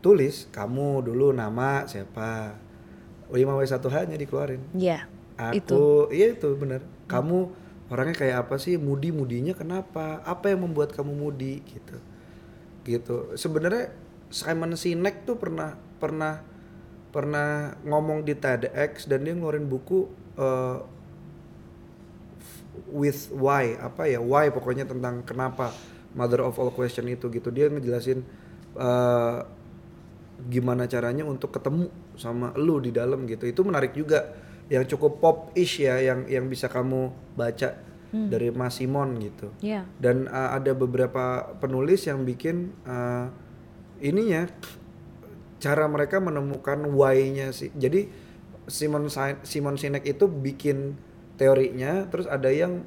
Tulis 0.00 0.48
kamu 0.48 1.04
dulu 1.04 1.36
nama 1.36 1.84
siapa. 1.84 2.56
5W1H-nya 3.28 4.16
dikeluarin. 4.20 4.60
Ya, 4.76 5.08
Aku, 5.40 5.56
itu. 5.58 5.82
iya 6.12 6.36
itu 6.36 6.54
benar. 6.54 6.84
Kamu 7.08 7.50
orangnya 7.88 8.16
kayak 8.16 8.36
apa 8.48 8.56
sih? 8.60 8.76
Mudi-mudinya 8.76 9.56
kenapa? 9.56 10.20
Apa 10.24 10.52
yang 10.52 10.64
membuat 10.68 10.92
kamu 10.92 11.12
mudi 11.12 11.64
gitu. 11.64 11.96
Gitu. 12.84 13.16
Sebenarnya 13.34 13.96
Simon 14.28 14.76
Sinek 14.76 15.24
tuh 15.24 15.40
pernah 15.40 15.74
pernah 15.98 16.44
pernah 17.14 17.78
ngomong 17.86 18.26
di 18.26 18.34
TEDx 18.34 19.06
dan 19.06 19.22
dia 19.22 19.32
ngeluarin 19.32 19.70
buku 19.70 20.10
eh, 20.34 20.78
with 22.90 23.30
why 23.34 23.74
apa 23.78 24.10
ya 24.10 24.20
why 24.20 24.50
pokoknya 24.50 24.84
tentang 24.86 25.22
kenapa 25.22 25.70
mother 26.14 26.42
of 26.46 26.58
all 26.58 26.70
question 26.70 27.06
itu 27.10 27.30
gitu 27.30 27.50
dia 27.50 27.70
ngejelasin 27.70 28.22
eh, 28.78 29.38
gimana 30.50 30.90
caranya 30.90 31.22
untuk 31.22 31.54
ketemu 31.54 31.88
sama 32.18 32.50
lu 32.58 32.82
di 32.82 32.90
dalam 32.90 33.24
gitu 33.24 33.46
itu 33.46 33.62
menarik 33.62 33.94
juga 33.94 34.34
yang 34.66 34.82
cukup 34.88 35.22
pop 35.22 35.36
ish 35.54 35.84
ya 35.84 36.00
yang 36.00 36.26
yang 36.26 36.50
bisa 36.50 36.66
kamu 36.66 37.12
baca 37.38 37.78
dari 38.14 38.54
Mas 38.54 38.78
Simon 38.78 39.18
gitu 39.18 39.50
Ya. 39.58 39.82
dan 39.98 40.30
uh, 40.30 40.54
ada 40.54 40.70
beberapa 40.70 41.50
penulis 41.58 42.06
yang 42.06 42.22
bikin 42.22 42.70
uh, 42.86 43.26
ininya 43.98 44.46
cara 45.58 45.90
mereka 45.90 46.22
menemukan 46.22 46.84
why-nya 46.94 47.50
sih. 47.50 47.74
Jadi 47.74 48.06
Simon 48.70 49.08
Simon 49.42 49.74
Sinek 49.80 50.04
itu 50.06 50.30
bikin 50.30 50.94
teorinya, 51.34 52.06
terus 52.08 52.26
ada 52.26 52.48
yang 52.48 52.82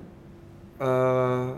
uh, 0.79 1.57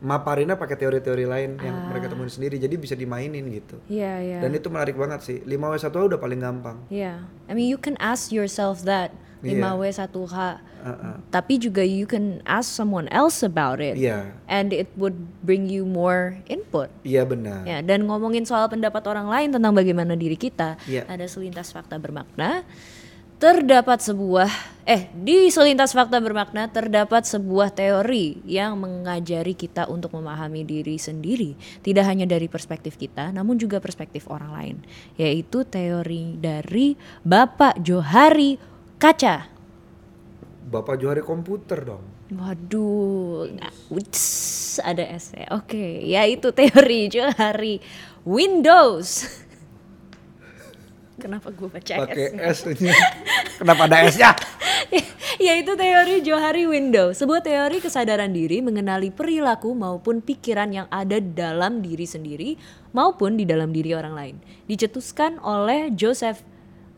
maparinnya 0.00 0.56
pakai 0.56 0.80
teori-teori 0.80 1.28
lain 1.28 1.50
yang 1.60 1.76
mereka 1.92 2.08
temuin 2.08 2.32
sendiri. 2.32 2.56
Jadi 2.56 2.74
bisa 2.80 2.96
dimainin 2.96 3.44
gitu. 3.52 3.76
Iya, 3.86 4.12
iya. 4.24 4.38
Dan 4.40 4.56
itu 4.56 4.72
menarik 4.72 4.96
banget 4.96 5.20
sih. 5.20 5.38
5W1H 5.44 5.92
udah 5.92 6.20
paling 6.20 6.40
gampang. 6.40 6.80
Iya. 6.88 7.20
I 7.48 7.52
mean 7.52 7.68
you 7.68 7.76
can 7.76 8.00
ask 8.00 8.32
yourself 8.32 8.80
that. 8.88 9.12
Iya. 9.44 9.60
5W1H. 9.60 10.36
Uh-uh. 10.80 11.20
Tapi 11.28 11.60
juga 11.60 11.84
you 11.84 12.08
can 12.08 12.40
ask 12.48 12.72
someone 12.72 13.04
else 13.12 13.44
about 13.44 13.84
it. 13.84 14.00
Iya, 14.00 14.32
And 14.48 14.72
it 14.72 14.88
would 14.96 15.16
bring 15.44 15.68
you 15.68 15.84
more 15.84 16.40
input. 16.48 16.88
iya 17.04 17.28
benar. 17.28 17.68
Ya, 17.68 17.84
dan 17.84 18.08
ngomongin 18.08 18.48
soal 18.48 18.64
pendapat 18.72 19.04
orang 19.04 19.28
lain 19.28 19.48
tentang 19.52 19.76
bagaimana 19.76 20.16
diri 20.16 20.40
kita, 20.40 20.80
Iya. 20.88 21.04
ada 21.04 21.28
selintas 21.28 21.68
fakta 21.76 22.00
bermakna. 22.00 22.64
Terdapat 23.40 24.04
sebuah 24.04 24.52
eh 24.84 25.08
di 25.16 25.48
selintas 25.48 25.96
fakta 25.96 26.20
bermakna 26.20 26.68
terdapat 26.68 27.24
sebuah 27.24 27.72
teori 27.72 28.36
yang 28.44 28.76
mengajari 28.76 29.56
kita 29.56 29.88
untuk 29.88 30.12
memahami 30.12 30.60
diri 30.60 31.00
sendiri, 31.00 31.56
tidak 31.80 32.04
hanya 32.04 32.28
dari 32.28 32.52
perspektif 32.52 33.00
kita, 33.00 33.32
namun 33.32 33.56
juga 33.56 33.80
perspektif 33.80 34.28
orang 34.28 34.52
lain, 34.52 34.76
yaitu 35.16 35.64
teori 35.64 36.36
dari 36.36 37.00
Bapak 37.24 37.80
Johari 37.80 38.60
Kaca. 39.00 39.48
Bapak 40.68 41.00
Johari 41.00 41.24
komputer 41.24 41.80
dong. 41.80 42.04
Waduh, 42.36 43.56
Wuts, 43.88 44.76
ada 44.84 45.16
S 45.16 45.32
ya. 45.32 45.48
Oke, 45.56 46.04
ya 46.04 46.28
itu 46.28 46.52
teori 46.52 47.08
Johari 47.08 47.80
Windows. 48.28 49.48
Kenapa 51.20 51.52
gue 51.52 51.68
baca 51.68 51.94
Pakai 52.08 52.32
S? 52.50 52.64
S-nya. 52.64 52.96
Kenapa 53.60 53.84
ada 53.86 53.96
S-nya? 54.08 54.32
Yaitu 55.46 55.72
teori 55.76 56.24
Johari 56.24 56.64
Window, 56.66 57.12
sebuah 57.12 57.44
teori 57.44 57.78
kesadaran 57.80 58.32
diri 58.32 58.64
mengenali 58.64 59.12
perilaku 59.12 59.72
maupun 59.76 60.24
pikiran 60.24 60.72
yang 60.72 60.86
ada 60.88 61.20
dalam 61.20 61.84
diri 61.84 62.04
sendiri 62.04 62.56
maupun 62.96 63.36
di 63.36 63.44
dalam 63.44 63.70
diri 63.70 63.92
orang 63.92 64.14
lain. 64.16 64.36
Dicetuskan 64.66 65.38
oleh 65.40 65.92
Joseph 65.92 66.42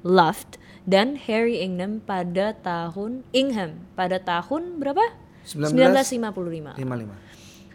Luft 0.03 0.59
dan 0.83 1.15
Harry 1.31 1.63
Ingham 1.63 2.03
pada 2.03 2.55
tahun 2.59 3.23
Ingham 3.31 3.87
pada 3.95 4.19
tahun 4.19 4.83
berapa? 4.83 5.03
1955. 5.47 6.79
55. 6.79 7.22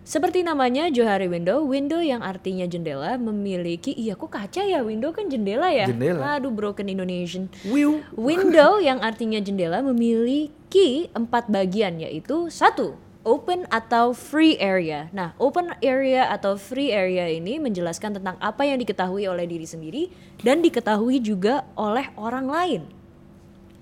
Seperti 0.07 0.39
namanya 0.39 0.87
Johari 0.87 1.27
Window, 1.27 1.67
window 1.67 1.99
yang 1.99 2.23
artinya 2.23 2.63
jendela 2.63 3.19
memiliki 3.19 3.91
iya 3.91 4.15
kok 4.15 4.31
kaca 4.31 4.63
ya 4.63 4.79
window 4.79 5.11
kan 5.11 5.27
jendela 5.27 5.67
ya. 5.67 5.83
Jendela. 5.83 6.39
Aduh 6.39 6.47
broken 6.47 6.87
Indonesian. 6.87 7.51
Wiu. 7.67 7.99
Window 8.15 8.79
yang 8.79 9.03
artinya 9.03 9.43
jendela 9.43 9.83
memiliki 9.83 11.11
empat 11.11 11.51
bagian 11.51 11.99
yaitu 11.99 12.47
satu 12.47 12.95
open 13.27 13.67
atau 13.67 14.15
free 14.15 14.55
area. 14.63 15.11
Nah, 15.11 15.35
open 15.43 15.75
area 15.83 16.31
atau 16.31 16.55
free 16.55 16.95
area 16.95 17.27
ini 17.27 17.59
menjelaskan 17.59 18.23
tentang 18.23 18.39
apa 18.39 18.63
yang 18.63 18.79
diketahui 18.79 19.27
oleh 19.27 19.43
diri 19.43 19.67
sendiri 19.67 20.07
dan 20.39 20.63
diketahui 20.63 21.19
juga 21.19 21.67
oleh 21.75 22.07
orang 22.15 22.47
lain. 22.47 22.81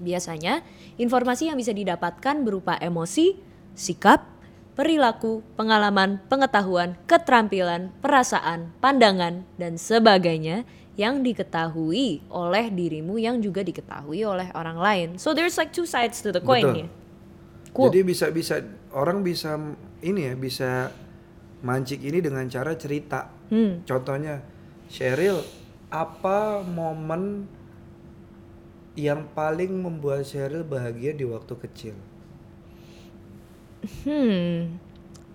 Biasanya, 0.02 0.66
informasi 0.98 1.54
yang 1.54 1.62
bisa 1.62 1.70
didapatkan 1.70 2.42
berupa 2.42 2.82
emosi, 2.82 3.38
sikap, 3.78 4.35
perilaku, 4.76 5.42
pengalaman, 5.56 6.20
pengetahuan, 6.28 7.00
keterampilan, 7.08 7.96
perasaan, 8.04 8.76
pandangan, 8.84 9.48
dan 9.56 9.80
sebagainya 9.80 10.68
yang 10.96 11.24
diketahui 11.24 12.24
oleh 12.32 12.66
dirimu 12.72 13.20
yang 13.20 13.40
juga 13.44 13.64
diketahui 13.64 14.24
oleh 14.24 14.48
orang 14.56 14.80
lain. 14.80 15.10
So 15.20 15.36
there's 15.36 15.56
like 15.60 15.76
two 15.76 15.88
sides 15.88 16.24
to 16.24 16.32
the 16.32 16.44
coin 16.44 16.64
Betul. 16.64 16.88
Cool. 17.76 17.92
Jadi 17.92 18.00
bisa 18.08 18.26
bisa 18.32 18.56
orang 18.96 19.20
bisa 19.20 19.60
ini 20.00 20.32
ya 20.32 20.34
bisa 20.40 20.96
mancing 21.60 22.00
ini 22.00 22.24
dengan 22.24 22.48
cara 22.48 22.72
cerita. 22.80 23.28
Hmm. 23.52 23.84
Contohnya 23.84 24.40
Cheryl, 24.88 25.44
apa 25.92 26.64
momen 26.64 27.52
yang 28.96 29.28
paling 29.36 29.76
membuat 29.76 30.24
Cheryl 30.24 30.64
bahagia 30.64 31.12
di 31.12 31.28
waktu 31.28 31.52
kecil? 31.60 31.96
Hmm. 34.06 34.82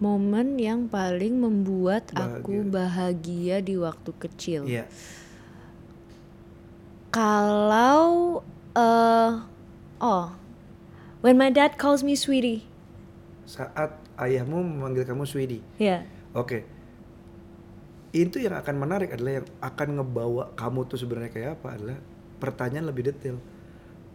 Momen 0.01 0.57
yang 0.57 0.89
paling 0.89 1.37
membuat 1.37 2.09
aku 2.17 2.65
bahagia 2.65 3.61
di 3.61 3.77
waktu 3.77 4.11
kecil. 4.17 4.65
Iya. 4.65 4.89
Kalau 7.13 8.41
eh 8.73 9.33
oh, 10.01 10.27
when 11.21 11.37
my 11.37 11.53
dad 11.53 11.77
calls 11.77 12.01
me 12.01 12.17
sweetie. 12.17 12.65
Saat 13.45 14.01
ayahmu 14.17 14.65
memanggil 14.65 15.05
kamu 15.05 15.29
sweetie. 15.29 15.61
Ya. 15.77 16.09
Oke. 16.33 16.65
Itu 18.11 18.41
yang 18.41 18.57
akan 18.57 18.77
menarik 18.81 19.13
adalah 19.13 19.45
yang 19.45 19.49
akan 19.61 19.89
ngebawa 20.01 20.57
kamu 20.57 20.81
tuh 20.89 20.99
sebenarnya 20.99 21.31
kayak 21.31 21.51
apa 21.61 21.69
adalah 21.77 21.99
pertanyaan 22.41 22.89
lebih 22.89 23.13
detail. 23.13 23.37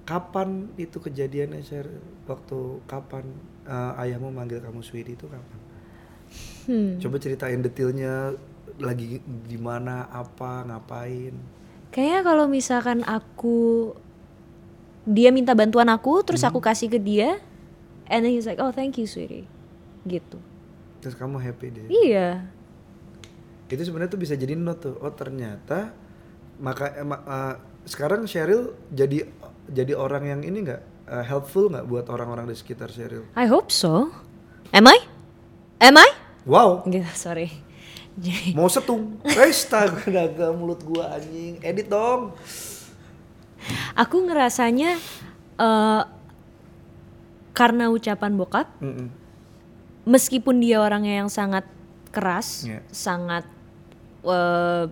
Kapan 0.02 0.74
itu 0.82 0.98
kejadiannya 0.98 1.62
Cheryl? 1.62 2.02
Waktu 2.26 2.82
kapan 2.90 3.55
eh, 3.66 4.02
ayahmu 4.06 4.30
manggil 4.32 4.62
kamu 4.62 4.82
sweetie 4.86 5.18
itu 5.18 5.26
kapan? 5.28 5.60
Hmm. 6.66 6.98
Coba 6.98 7.22
ceritain 7.22 7.62
detailnya 7.62 8.34
lagi 8.82 9.22
gimana, 9.46 10.10
apa, 10.10 10.66
ngapain. 10.66 11.36
Kayaknya 11.94 12.22
kalau 12.26 12.46
misalkan 12.50 13.06
aku 13.08 13.94
dia 15.06 15.30
minta 15.30 15.54
bantuan 15.54 15.88
aku 15.94 16.26
terus 16.26 16.42
aku 16.42 16.58
kasih 16.58 16.90
ke 16.90 16.98
dia 16.98 17.38
and 18.10 18.26
then 18.26 18.34
he's 18.34 18.50
like, 18.50 18.60
"Oh, 18.60 18.74
thank 18.74 18.98
you, 18.98 19.06
sweetie." 19.06 19.48
Gitu. 20.04 20.42
Terus 21.00 21.16
kamu 21.16 21.38
happy 21.40 21.68
deh. 21.72 21.86
Iya. 21.88 22.50
Itu 23.70 23.82
sebenarnya 23.86 24.12
tuh 24.12 24.22
bisa 24.22 24.34
jadi 24.34 24.58
note 24.58 24.82
tuh. 24.92 24.96
Oh 25.00 25.14
ternyata 25.14 25.94
maka 26.60 26.86
eh, 26.98 27.56
sekarang 27.86 28.26
Cheryl 28.26 28.74
jadi 28.90 29.30
jadi 29.70 29.94
orang 29.94 30.24
yang 30.26 30.42
ini 30.42 30.66
nggak 30.66 30.95
eh, 31.08 31.24
helpful 31.24 31.68
nggak 31.68 31.86
buat 31.86 32.06
orang-orang 32.08 32.50
di 32.50 32.56
sekitar 32.56 32.90
Cheryl? 32.90 33.26
I 33.34 33.46
hope 33.46 33.70
so. 33.70 34.10
Am 34.70 34.86
I? 34.86 34.98
Am 35.80 35.96
I? 35.96 36.10
Wow, 36.44 36.86
Gitu, 36.86 37.06
sorry. 37.12 37.50
Jadi 38.16 38.54
mau 38.54 38.66
setung. 38.66 39.20
Astaga, 39.24 40.08
naga 40.14 40.48
mulut 40.50 40.80
gua 40.82 41.14
anjing. 41.14 41.60
Edit 41.60 41.88
dong. 41.88 42.32
aku 43.94 44.22
ngerasanya 44.24 44.94
eh 45.56 46.04
karena 47.50 47.88
ucapan 47.88 48.36
bokap 48.36 48.68
Mm-mm. 48.78 49.08
meskipun 50.04 50.60
dia 50.60 50.78
orangnya 50.78 51.24
yang 51.24 51.32
sangat 51.32 51.66
keras, 52.12 52.64
Iya. 52.64 52.84
sangat 52.88 53.44
eh, 54.22 54.86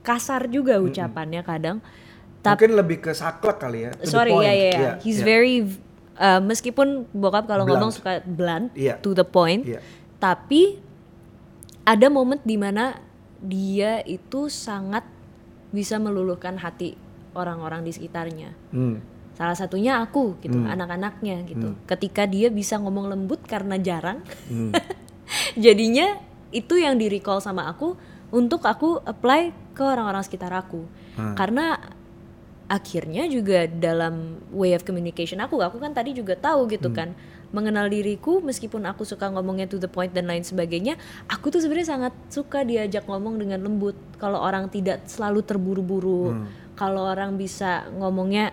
kasar 0.00 0.48
juga 0.48 0.80
ucapannya 0.80 1.42
kadang. 1.42 1.78
Tapi 2.44 2.60
Mungkin 2.60 2.72
lebih 2.76 2.98
ke 3.00 3.10
saklek 3.10 3.56
kali 3.56 3.88
ya. 3.88 3.90
sorry 4.04 4.36
ya 4.36 4.42
ya 4.44 4.52
ya, 4.52 4.72
Iya, 4.76 4.92
he's 5.00 5.18
iya. 5.18 5.24
very 5.24 5.64
eh, 6.14 6.40
meskipun 6.44 7.08
bokap 7.10 7.48
kalau 7.48 7.64
ngomong 7.64 7.88
suka 7.90 8.20
blunt, 8.20 8.68
Iya. 8.76 9.00
to 9.00 9.16
the 9.16 9.24
point, 9.24 9.64
Iya. 9.64 9.80
tapi 10.20 10.76
ada 11.82 12.06
momen 12.06 12.38
di 12.40 12.54
mana 12.54 13.00
dia 13.40 14.04
itu 14.04 14.46
sangat 14.46 15.02
bisa 15.68 15.96
meluluhkan 15.96 16.54
hati 16.56 16.94
orang-orang 17.32 17.82
di 17.82 17.90
sekitarnya. 17.90 18.54
Hmm. 18.70 19.02
Salah 19.34 19.58
satunya 19.58 19.98
aku 19.98 20.38
gitu, 20.38 20.54
Hmm. 20.54 20.70
anak-anaknya 20.70 21.42
gitu. 21.44 21.74
Ketika 21.84 22.24
dia 22.24 22.46
bisa 22.48 22.78
ngomong 22.78 23.10
lembut 23.10 23.42
karena 23.42 23.74
jarang, 23.76 24.22
Hmm. 24.46 24.70
jadinya 25.58 26.20
itu 26.50 26.78
yang 26.78 26.94
di 26.94 27.10
recall 27.10 27.42
sama 27.42 27.66
aku 27.66 27.98
untuk 28.30 28.62
aku 28.62 29.02
apply 29.02 29.50
ke 29.74 29.82
orang-orang 29.82 30.22
sekitar 30.22 30.54
aku. 30.54 30.86
Hmm. 31.18 31.34
Karena 31.34 31.74
akhirnya 32.74 33.30
juga 33.30 33.70
dalam 33.70 34.42
way 34.50 34.74
of 34.74 34.82
communication 34.82 35.38
aku, 35.38 35.62
aku 35.62 35.78
kan 35.78 35.94
tadi 35.94 36.10
juga 36.10 36.34
tahu 36.34 36.66
gitu 36.66 36.90
Hmm. 36.90 36.98
kan, 36.98 37.08
mengenal 37.54 37.86
diriku 37.86 38.42
meskipun 38.42 38.82
aku 38.82 39.06
suka 39.06 39.30
ngomongnya 39.30 39.70
to 39.70 39.78
the 39.78 39.86
point 39.86 40.10
dan 40.10 40.26
lain 40.26 40.42
sebagainya, 40.42 40.98
aku 41.30 41.54
tuh 41.54 41.62
sebenarnya 41.62 41.94
sangat 41.94 42.12
suka 42.26 42.66
diajak 42.66 43.06
ngomong 43.06 43.38
dengan 43.38 43.62
lembut. 43.62 43.94
Kalau 44.18 44.42
orang 44.42 44.66
tidak 44.66 45.06
selalu 45.06 45.46
terburu-buru, 45.46 46.34
Hmm. 46.34 46.46
kalau 46.74 47.06
orang 47.06 47.38
bisa 47.38 47.86
ngomongnya 47.94 48.50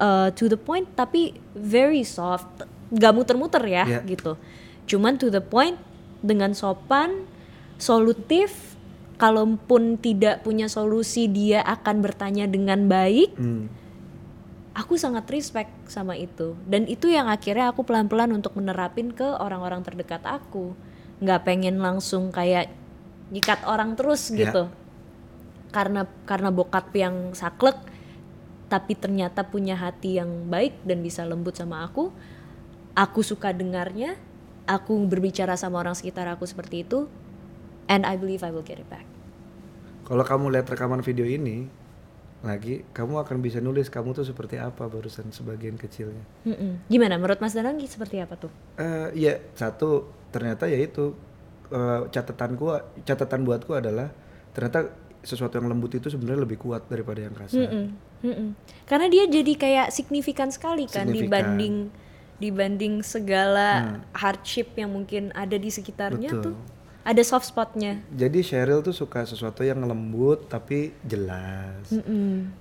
uh, 0.00 0.32
to 0.32 0.48
the 0.48 0.56
point 0.56 0.88
tapi 0.96 1.36
very 1.52 2.00
soft, 2.00 2.64
gak 2.88 3.12
muter-muter 3.12 3.60
ya 3.68 3.84
Iya. 3.84 4.00
gitu. 4.08 4.40
Cuman 4.88 5.20
to 5.20 5.28
the 5.28 5.44
point 5.44 5.76
dengan 6.24 6.56
sopan, 6.56 7.28
solutif. 7.76 8.77
Kalaupun 9.18 9.98
tidak 9.98 10.46
punya 10.46 10.70
solusi, 10.70 11.26
dia 11.26 11.60
akan 11.66 12.00
bertanya 12.06 12.46
dengan 12.46 12.86
baik. 12.86 13.34
Hmm. 13.34 13.66
Aku 14.78 14.94
sangat 14.94 15.26
respect 15.26 15.74
sama 15.90 16.14
itu, 16.14 16.54
dan 16.70 16.86
itu 16.86 17.10
yang 17.10 17.26
akhirnya 17.26 17.74
aku 17.74 17.82
pelan-pelan 17.82 18.30
untuk 18.30 18.54
menerapin 18.54 19.10
ke 19.10 19.26
orang-orang 19.26 19.82
terdekat 19.82 20.22
aku. 20.22 20.70
Nggak 21.18 21.42
pengen 21.42 21.82
langsung 21.82 22.30
kayak 22.30 22.70
nyikat 23.34 23.66
orang 23.66 23.98
terus 23.98 24.30
Iya. 24.30 24.38
gitu. 24.46 24.64
Karena 25.74 26.06
karena 26.22 26.54
bokap 26.54 26.94
yang 26.94 27.34
saklek, 27.34 27.74
tapi 28.70 28.94
ternyata 28.94 29.42
punya 29.42 29.74
hati 29.74 30.22
yang 30.22 30.46
baik 30.46 30.78
dan 30.86 31.02
bisa 31.02 31.26
lembut 31.26 31.58
sama 31.58 31.82
aku. 31.82 32.14
Aku 32.94 33.26
suka 33.26 33.50
dengarnya, 33.50 34.14
aku 34.62 34.94
berbicara 35.10 35.58
sama 35.58 35.82
orang 35.82 35.98
sekitar 35.98 36.30
aku 36.30 36.46
seperti 36.46 36.86
itu, 36.86 37.10
and 37.88 38.04
I 38.04 38.14
believe 38.14 38.44
I 38.44 38.52
will 38.52 38.64
get 38.64 38.78
it 38.78 38.86
back. 38.86 39.04
Kalau 40.04 40.24
kamu 40.24 40.52
lihat 40.54 40.68
rekaman 40.68 41.04
video 41.04 41.28
ini 41.28 41.68
lagi, 42.40 42.86
kamu 42.94 43.18
akan 43.26 43.42
bisa 43.42 43.58
nulis 43.58 43.90
kamu 43.90 44.14
tuh 44.14 44.22
seperti 44.22 44.62
apa 44.62 44.86
barusan 44.86 45.28
sebagian 45.34 45.74
kecilnya. 45.74 46.22
Mm-mm. 46.46 46.86
Gimana 46.86 47.18
menurut 47.18 47.42
Mas 47.42 47.52
Danang 47.52 47.82
seperti 47.82 48.22
apa 48.22 48.38
tuh? 48.38 48.52
Eh, 48.78 49.10
ya 49.18 49.42
satu 49.58 50.06
ternyata 50.30 50.70
ya 50.70 50.78
itu 50.78 51.18
eh, 51.74 52.00
catatanku 52.08 52.64
catatan 53.02 53.42
buatku 53.42 53.74
adalah 53.74 54.14
ternyata 54.54 54.94
sesuatu 55.18 55.58
yang 55.58 55.66
lembut 55.66 55.98
itu 55.98 56.08
sebenarnya 56.08 56.46
lebih 56.46 56.62
kuat 56.62 56.86
daripada 56.86 57.26
yang 57.26 57.34
kasar. 57.34 57.66
Mm-mm. 57.68 57.86
Mm-mm. 58.22 58.48
Karena 58.86 59.06
dia 59.10 59.26
jadi 59.26 59.52
kayak 59.58 59.88
signifikan 59.90 60.48
sekali 60.54 60.86
kan 60.86 61.10
Signifikan. 61.10 61.26
dibanding 61.26 61.74
dibanding 62.38 63.02
segala 63.02 63.98
hardship 64.14 64.78
yang 64.78 64.94
mungkin 64.94 65.34
ada 65.34 65.58
di 65.58 65.74
sekitarnya 65.74 66.30
Betul. 66.30 66.54
tuh 66.54 66.56
ada 67.08 67.22
soft 67.24 67.48
spotnya. 67.48 68.04
Jadi 68.12 68.44
Cheryl 68.44 68.84
tuh 68.84 68.92
suka 68.92 69.24
sesuatu 69.24 69.64
yang 69.64 69.80
lembut 69.80 70.44
tapi 70.52 70.92
jelas. 71.00 71.88
Mm-mm. 71.88 72.52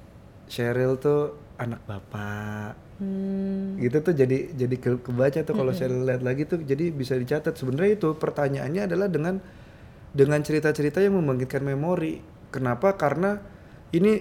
Cheryl 0.47 0.95
tuh 0.95 1.35
anak 1.59 1.83
bapak 1.83 2.87
Hmm. 2.97 3.77
gitu 3.77 4.01
tuh 4.01 4.09
jadi 4.17 4.49
jadi 4.57 4.73
ke- 4.81 4.97
kebaca 5.05 5.45
tuh 5.45 5.53
kalau 5.53 5.69
saya 5.69 5.93
lihat 5.93 6.25
lagi 6.25 6.49
tuh 6.49 6.65
jadi 6.65 6.89
bisa 6.89 7.13
dicatat 7.13 7.53
sebenarnya 7.53 7.93
itu 7.93 8.17
pertanyaannya 8.17 8.89
adalah 8.89 9.05
dengan 9.05 9.37
dengan 10.17 10.41
cerita-cerita 10.41 11.05
yang 11.05 11.13
membangkitkan 11.21 11.61
memori 11.61 12.17
kenapa 12.49 12.97
karena 12.97 13.37
ini 13.93 14.17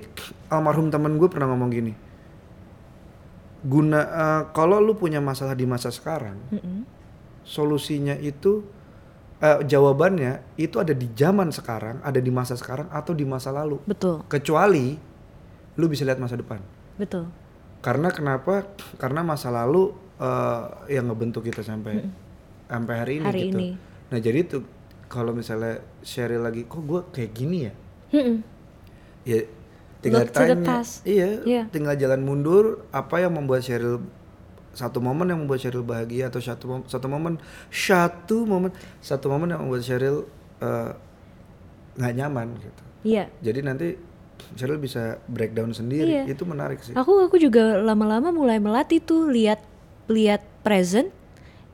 almarhum 0.52 0.92
temen 0.92 1.16
gue 1.16 1.24
pernah 1.24 1.48
ngomong 1.48 1.70
gini 1.72 1.92
guna 3.64 4.00
eh, 4.04 4.42
kalau 4.52 4.78
lu 4.78 4.92
punya 4.92 5.24
masalah 5.24 5.56
di 5.56 5.64
masa 5.64 5.88
sekarang 5.88 6.36
Mm-mm. 6.52 6.84
solusinya 7.48 8.12
itu 8.20 8.60
eh, 9.38 9.58
jawabannya 9.62 10.56
itu 10.56 10.76
ada 10.76 10.92
di 10.92 11.08
zaman 11.12 11.50
sekarang 11.50 12.00
ada 12.00 12.18
di 12.18 12.30
masa 12.30 12.54
sekarang 12.54 12.88
atau 12.88 13.12
di 13.12 13.24
masa 13.24 13.50
lalu 13.50 13.80
Betul, 13.84 14.24
kecuali 14.26 14.96
lu 15.76 15.86
bisa 15.86 16.04
lihat 16.04 16.16
masa 16.16 16.36
depan 16.36 16.60
betul. 16.96 17.28
karena 17.80 18.08
kenapa? 18.08 18.64
Karena 18.96 19.20
masa 19.20 19.52
lalu 19.52 19.92
eh, 20.16 20.62
yang 20.96 21.12
ngebentuk 21.12 21.44
kita 21.44 21.60
sampai 21.60 22.00
sampai 22.66 22.94
hari 22.96 23.12
ini 23.20 23.26
Hari 23.26 23.40
gitu. 23.46 23.58
ini. 23.58 23.68
Nah 24.10 24.18
jadi 24.18 24.38
tuh 24.42 24.62
kalau 25.06 25.30
misalnya 25.30 25.78
Sheryl 26.02 26.42
lagi, 26.42 26.66
kok 26.66 26.82
gue 26.82 27.00
kayak 27.14 27.30
gini 27.30 27.58
ya? 27.62 27.72
Mm-mm. 28.10 28.38
Ya 29.22 29.46
tinggal 30.02 30.26
Look 30.26 30.34
tanya. 30.34 30.82
Iya, 31.06 31.28
Iya. 31.46 31.62
tinggal 31.70 31.94
jalan 31.94 32.26
mundur. 32.26 32.82
Apa 32.90 33.22
yang 33.22 33.38
membuat 33.38 33.62
Sheryl 33.62 34.02
satu 34.76 35.00
momen 35.00 35.32
yang 35.32 35.40
membuat 35.40 35.64
Sheryl 35.64 35.80
bahagia 35.80 36.28
atau 36.28 36.38
satu 36.38 36.64
mom- 36.68 36.84
satu 36.84 37.08
momen 37.08 37.40
satu 37.72 38.44
momen 38.44 38.70
satu 39.00 39.26
momen 39.26 39.48
yang 39.48 39.64
membuat 39.64 39.82
Sheryl 39.82 40.28
eh, 40.60 40.90
nggak 41.96 42.14
nyaman 42.14 42.52
gitu. 42.60 42.82
Iya. 43.02 43.24
Jadi 43.40 43.60
nanti 43.64 43.88
Sheryl 44.52 44.76
bisa 44.76 45.16
breakdown 45.26 45.72
sendiri. 45.72 46.28
Iya. 46.28 46.36
Itu 46.36 46.44
menarik 46.44 46.84
sih. 46.84 46.92
Aku 46.92 47.24
aku 47.24 47.40
juga 47.40 47.80
lama-lama 47.80 48.28
mulai 48.28 48.60
melatih 48.60 49.00
tuh 49.00 49.32
lihat 49.32 49.64
lihat 50.06 50.44
present 50.60 51.08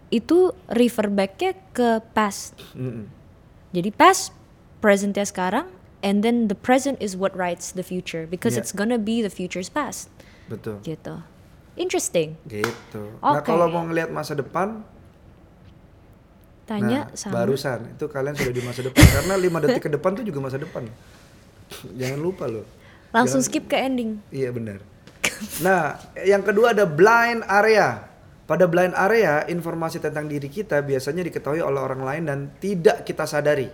itu 0.08 0.52
refer 0.68 1.08
back-nya 1.08 1.58
ke 1.72 2.04
past. 2.12 2.54
Mm-mm. 2.76 3.08
Jadi 3.72 3.88
past, 3.90 4.30
presentnya 4.84 5.24
sekarang, 5.24 5.72
and 6.04 6.20
then 6.20 6.52
the 6.52 6.54
present 6.54 7.00
is 7.00 7.16
what 7.16 7.32
writes 7.32 7.72
the 7.72 7.80
future 7.80 8.28
because 8.28 8.52
Iya. 8.52 8.60
it's 8.62 8.72
gonna 8.76 9.00
be 9.00 9.24
the 9.24 9.32
future's 9.32 9.72
past. 9.72 10.12
Betul. 10.52 10.84
Gitu. 10.84 11.16
Interesting. 11.74 12.36
Gitu. 12.44 13.02
Nah 13.20 13.40
Oke. 13.40 13.48
kalau 13.48 13.66
mau 13.72 13.84
ngelihat 13.88 14.12
masa 14.12 14.36
depan, 14.36 14.84
Tanya 16.62 17.10
nah, 17.10 17.18
sama 17.18 17.42
barusan 17.42 17.90
itu 17.98 18.06
kalian 18.06 18.38
sudah 18.38 18.54
di 18.54 18.62
masa 18.62 18.80
depan 18.86 19.02
karena 19.02 19.34
lima 19.34 19.58
detik 19.64 19.82
ke 19.82 19.90
depan 19.90 20.14
tuh 20.14 20.24
juga 20.24 20.38
masa 20.38 20.62
depan. 20.62 20.86
Jangan 21.96 22.20
lupa 22.20 22.46
loh. 22.46 22.62
langsung 23.12 23.44
Jangan- 23.44 23.52
skip 23.52 23.64
ke 23.68 23.76
ending. 23.76 24.20
Iya 24.32 24.54
benar. 24.56 24.80
Nah, 25.60 26.00
yang 26.22 26.40
kedua 26.40 26.72
ada 26.72 26.86
blind 26.88 27.44
area. 27.44 28.08
Pada 28.46 28.64
blind 28.68 28.92
area, 28.96 29.44
informasi 29.48 30.00
tentang 30.00 30.28
diri 30.28 30.48
kita 30.48 30.80
biasanya 30.80 31.24
diketahui 31.24 31.60
oleh 31.60 31.80
orang 31.80 32.02
lain 32.04 32.22
dan 32.28 32.38
tidak 32.60 33.04
kita 33.04 33.24
sadari. 33.24 33.68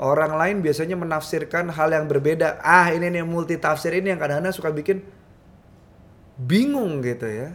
Orang 0.00 0.36
lain 0.40 0.64
biasanya 0.64 0.96
menafsirkan 0.96 1.68
hal 1.72 1.92
yang 1.92 2.08
berbeda. 2.08 2.60
Ah, 2.64 2.88
ini 2.92 3.12
nih 3.12 3.24
multi 3.24 3.60
tafsir 3.60 3.92
ini 3.92 4.12
yang 4.12 4.20
kadang-kadang 4.20 4.56
suka 4.56 4.72
bikin 4.72 5.04
bingung 6.40 7.04
gitu 7.04 7.28
ya. 7.28 7.52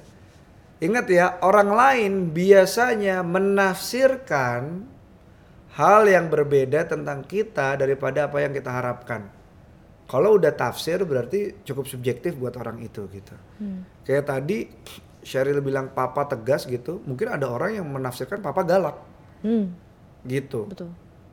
Ingat 0.78 1.06
ya, 1.08 1.26
orang 1.40 1.72
lain 1.72 2.12
biasanya 2.30 3.24
menafsirkan 3.24 4.86
hal 5.74 6.02
yang 6.06 6.28
berbeda 6.28 6.86
tentang 6.86 7.24
kita 7.24 7.76
daripada 7.76 8.28
apa 8.28 8.44
yang 8.44 8.52
kita 8.52 8.70
harapkan. 8.70 9.28
Kalau 10.06 10.38
udah 10.38 10.54
tafsir 10.54 11.02
berarti 11.02 11.66
cukup 11.66 11.90
subjektif 11.90 12.38
buat 12.38 12.54
orang 12.56 12.78
itu 12.80 13.10
gitu. 13.10 13.34
Hmm. 13.58 13.82
Kayak 14.06 14.30
tadi 14.30 14.70
Sheryl 15.26 15.58
bilang 15.60 15.90
papa 15.90 16.30
tegas 16.30 16.70
gitu, 16.70 17.02
mungkin 17.10 17.34
ada 17.34 17.50
orang 17.50 17.82
yang 17.82 17.88
menafsirkan 17.90 18.40
papa 18.40 18.62
galak 18.62 18.94
Hmm, 19.42 19.74
gitu. 20.22 20.70
betul. 20.70 20.90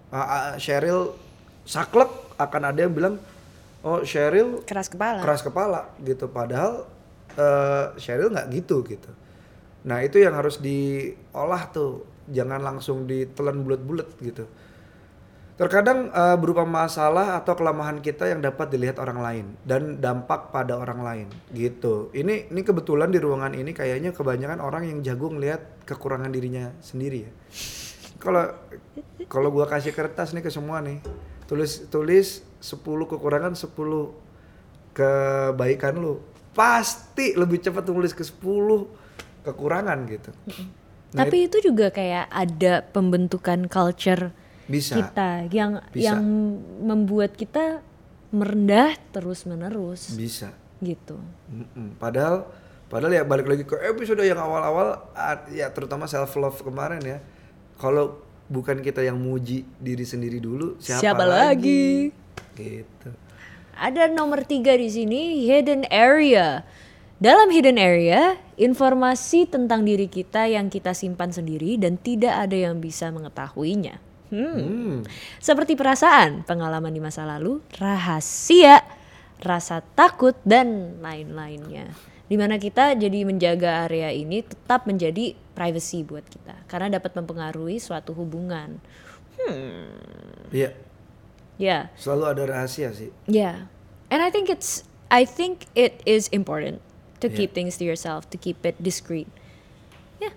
Ah, 0.08 0.16
ah, 0.16 0.52
Sheryl 0.56 1.12
saklek 1.64 2.08
akan 2.36 2.62
ada 2.72 2.80
yang 2.84 2.92
bilang 2.92 3.16
oh 3.80 4.00
Sheryl 4.02 4.64
Keras 4.64 4.88
kepala. 4.88 5.20
keras 5.20 5.40
kepala 5.40 5.80
gitu 6.00 6.26
padahal 6.26 6.84
eh, 7.36 7.86
Sheryl 7.98 8.32
nggak 8.32 8.48
gitu 8.52 8.82
gitu. 8.86 9.10
Nah 9.88 10.02
itu 10.02 10.22
yang 10.22 10.34
harus 10.36 10.58
diolah 10.62 11.70
tuh. 11.70 12.08
Jangan 12.30 12.62
langsung 12.62 13.04
ditelan 13.10 13.66
bulat-bulat 13.66 14.14
gitu. 14.22 14.46
Terkadang 15.58 16.08
eh, 16.10 16.36
berupa 16.38 16.64
masalah 16.64 17.38
atau 17.38 17.52
kelemahan 17.58 18.00
kita 18.00 18.30
yang 18.30 18.40
dapat 18.40 18.72
dilihat 18.72 18.96
orang 19.02 19.18
lain 19.20 19.46
dan 19.66 19.98
dampak 19.98 20.54
pada 20.54 20.78
orang 20.78 21.00
lain 21.02 21.28
gitu. 21.52 22.08
Ini 22.14 22.50
ini 22.50 22.60
kebetulan 22.62 23.12
di 23.12 23.18
ruangan 23.20 23.52
ini 23.52 23.74
kayaknya 23.76 24.16
kebanyakan 24.16 24.62
orang 24.62 24.88
yang 24.88 24.98
jago 25.02 25.28
ngelihat 25.28 25.84
kekurangan 25.84 26.30
dirinya 26.32 26.72
sendiri 26.80 27.28
ya. 27.28 27.32
Kalau 28.22 28.54
kalau 29.26 29.48
gua 29.50 29.66
kasih 29.66 29.90
kertas 29.90 30.30
nih 30.30 30.46
ke 30.46 30.50
semua 30.50 30.78
nih 30.78 31.02
tulis 31.52 31.84
tulis 31.92 32.40
10 32.64 32.80
kekurangan 33.12 33.52
10 33.52 33.76
kebaikan 34.96 35.94
lu 36.00 36.24
pasti 36.52 37.32
lebih 37.32 37.58
cepat 37.58 37.84
nulis 37.88 38.12
ke 38.12 38.22
10 38.22 38.40
kekurangan 39.42 39.98
gitu. 40.06 40.30
Nah, 41.12 41.24
Tapi 41.24 41.48
itu 41.48 41.60
juga 41.60 41.92
kayak 41.92 42.28
ada 42.28 42.80
pembentukan 42.88 43.68
culture 43.68 44.32
bisa. 44.64 44.96
kita 44.96 45.48
yang 45.52 45.80
Bisa. 45.92 46.12
yang 46.12 46.20
membuat 46.80 47.36
kita 47.36 47.84
merendah 48.32 48.96
terus 49.12 49.44
menerus 49.44 50.16
bisa. 50.16 50.56
Gitu. 50.80 51.20
Padahal 52.00 52.48
padahal 52.88 53.12
ya 53.12 53.24
balik 53.24 53.44
lagi 53.44 53.64
ke 53.64 53.76
episode 53.82 54.24
yang 54.24 54.40
awal-awal 54.40 55.04
ah, 55.12 55.44
ya 55.52 55.68
terutama 55.68 56.08
self 56.08 56.32
love 56.36 56.60
kemarin 56.60 57.00
ya. 57.04 57.18
Kalau 57.76 58.20
bukan 58.48 58.80
kita 58.80 59.00
yang 59.00 59.16
muji 59.16 59.64
diri 59.76 60.04
sendiri 60.04 60.36
dulu 60.36 60.76
siapa, 60.76 61.00
Siapa 61.00 61.24
lagi? 61.24 62.12
gitu 62.52 63.08
Ada 63.82 64.06
nomor 64.06 64.46
tiga 64.46 64.78
di 64.78 64.86
sini 64.86 65.42
hidden 65.42 65.90
area. 65.90 66.62
Dalam 67.18 67.50
hidden 67.50 67.82
area, 67.82 68.38
informasi 68.54 69.50
tentang 69.50 69.82
diri 69.82 70.06
kita 70.06 70.46
yang 70.46 70.70
kita 70.70 70.94
simpan 70.94 71.34
sendiri 71.34 71.74
dan 71.82 71.98
tidak 71.98 72.46
ada 72.46 72.54
yang 72.54 72.78
bisa 72.78 73.10
mengetahuinya. 73.10 73.98
Hmm. 74.30 74.54
hmm. 74.54 74.96
Seperti 75.42 75.74
perasaan, 75.74 76.46
pengalaman 76.46 76.94
di 76.94 77.02
masa 77.02 77.26
lalu, 77.26 77.58
rahasia, 77.74 78.86
rasa 79.42 79.82
takut 79.98 80.38
dan 80.46 81.02
lain-lainnya. 81.02 81.90
Di 82.30 82.38
mana 82.38 82.62
kita 82.62 82.94
jadi 82.94 83.26
menjaga 83.26 83.90
area 83.90 84.14
ini 84.14 84.46
tetap 84.46 84.86
menjadi 84.86 85.34
privacy 85.58 86.06
buat 86.06 86.22
kita 86.22 86.70
karena 86.70 87.02
dapat 87.02 87.18
mempengaruhi 87.18 87.82
suatu 87.82 88.14
hubungan. 88.14 88.78
Iya 90.54 90.70
Ya, 91.62 91.94
selalu 91.94 92.24
ada 92.26 92.42
rahasia 92.50 92.90
sih 92.90 93.14
yeah. 93.30 93.70
And 94.10 94.18
I 94.18 94.34
think 94.34 94.50
it's 94.50 94.82
I 95.06 95.22
think 95.22 95.70
it 95.78 96.02
is 96.02 96.26
important 96.34 96.82
to 97.22 97.30
Yeah. 97.30 97.38
keep 97.38 97.50
things 97.54 97.78
to 97.78 97.86
yourself, 97.86 98.26
to 98.34 98.36
keep 98.36 98.58
it 98.66 98.74
discreet. 98.82 99.30
Ya. 100.18 100.34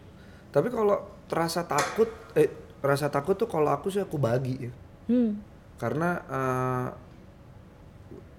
Tapi 0.54 0.70
kalau 0.70 1.02
terasa 1.26 1.66
takut, 1.66 2.08
eh 2.38 2.54
rasa 2.86 3.10
takut 3.10 3.34
tuh 3.34 3.50
kalau 3.50 3.74
aku 3.74 3.90
sih 3.90 4.06
aku 4.06 4.22
bagi 4.22 4.70
ya. 4.70 4.72
Hmm. 5.10 5.42
Karena 5.82 6.22
eh, 6.30 6.88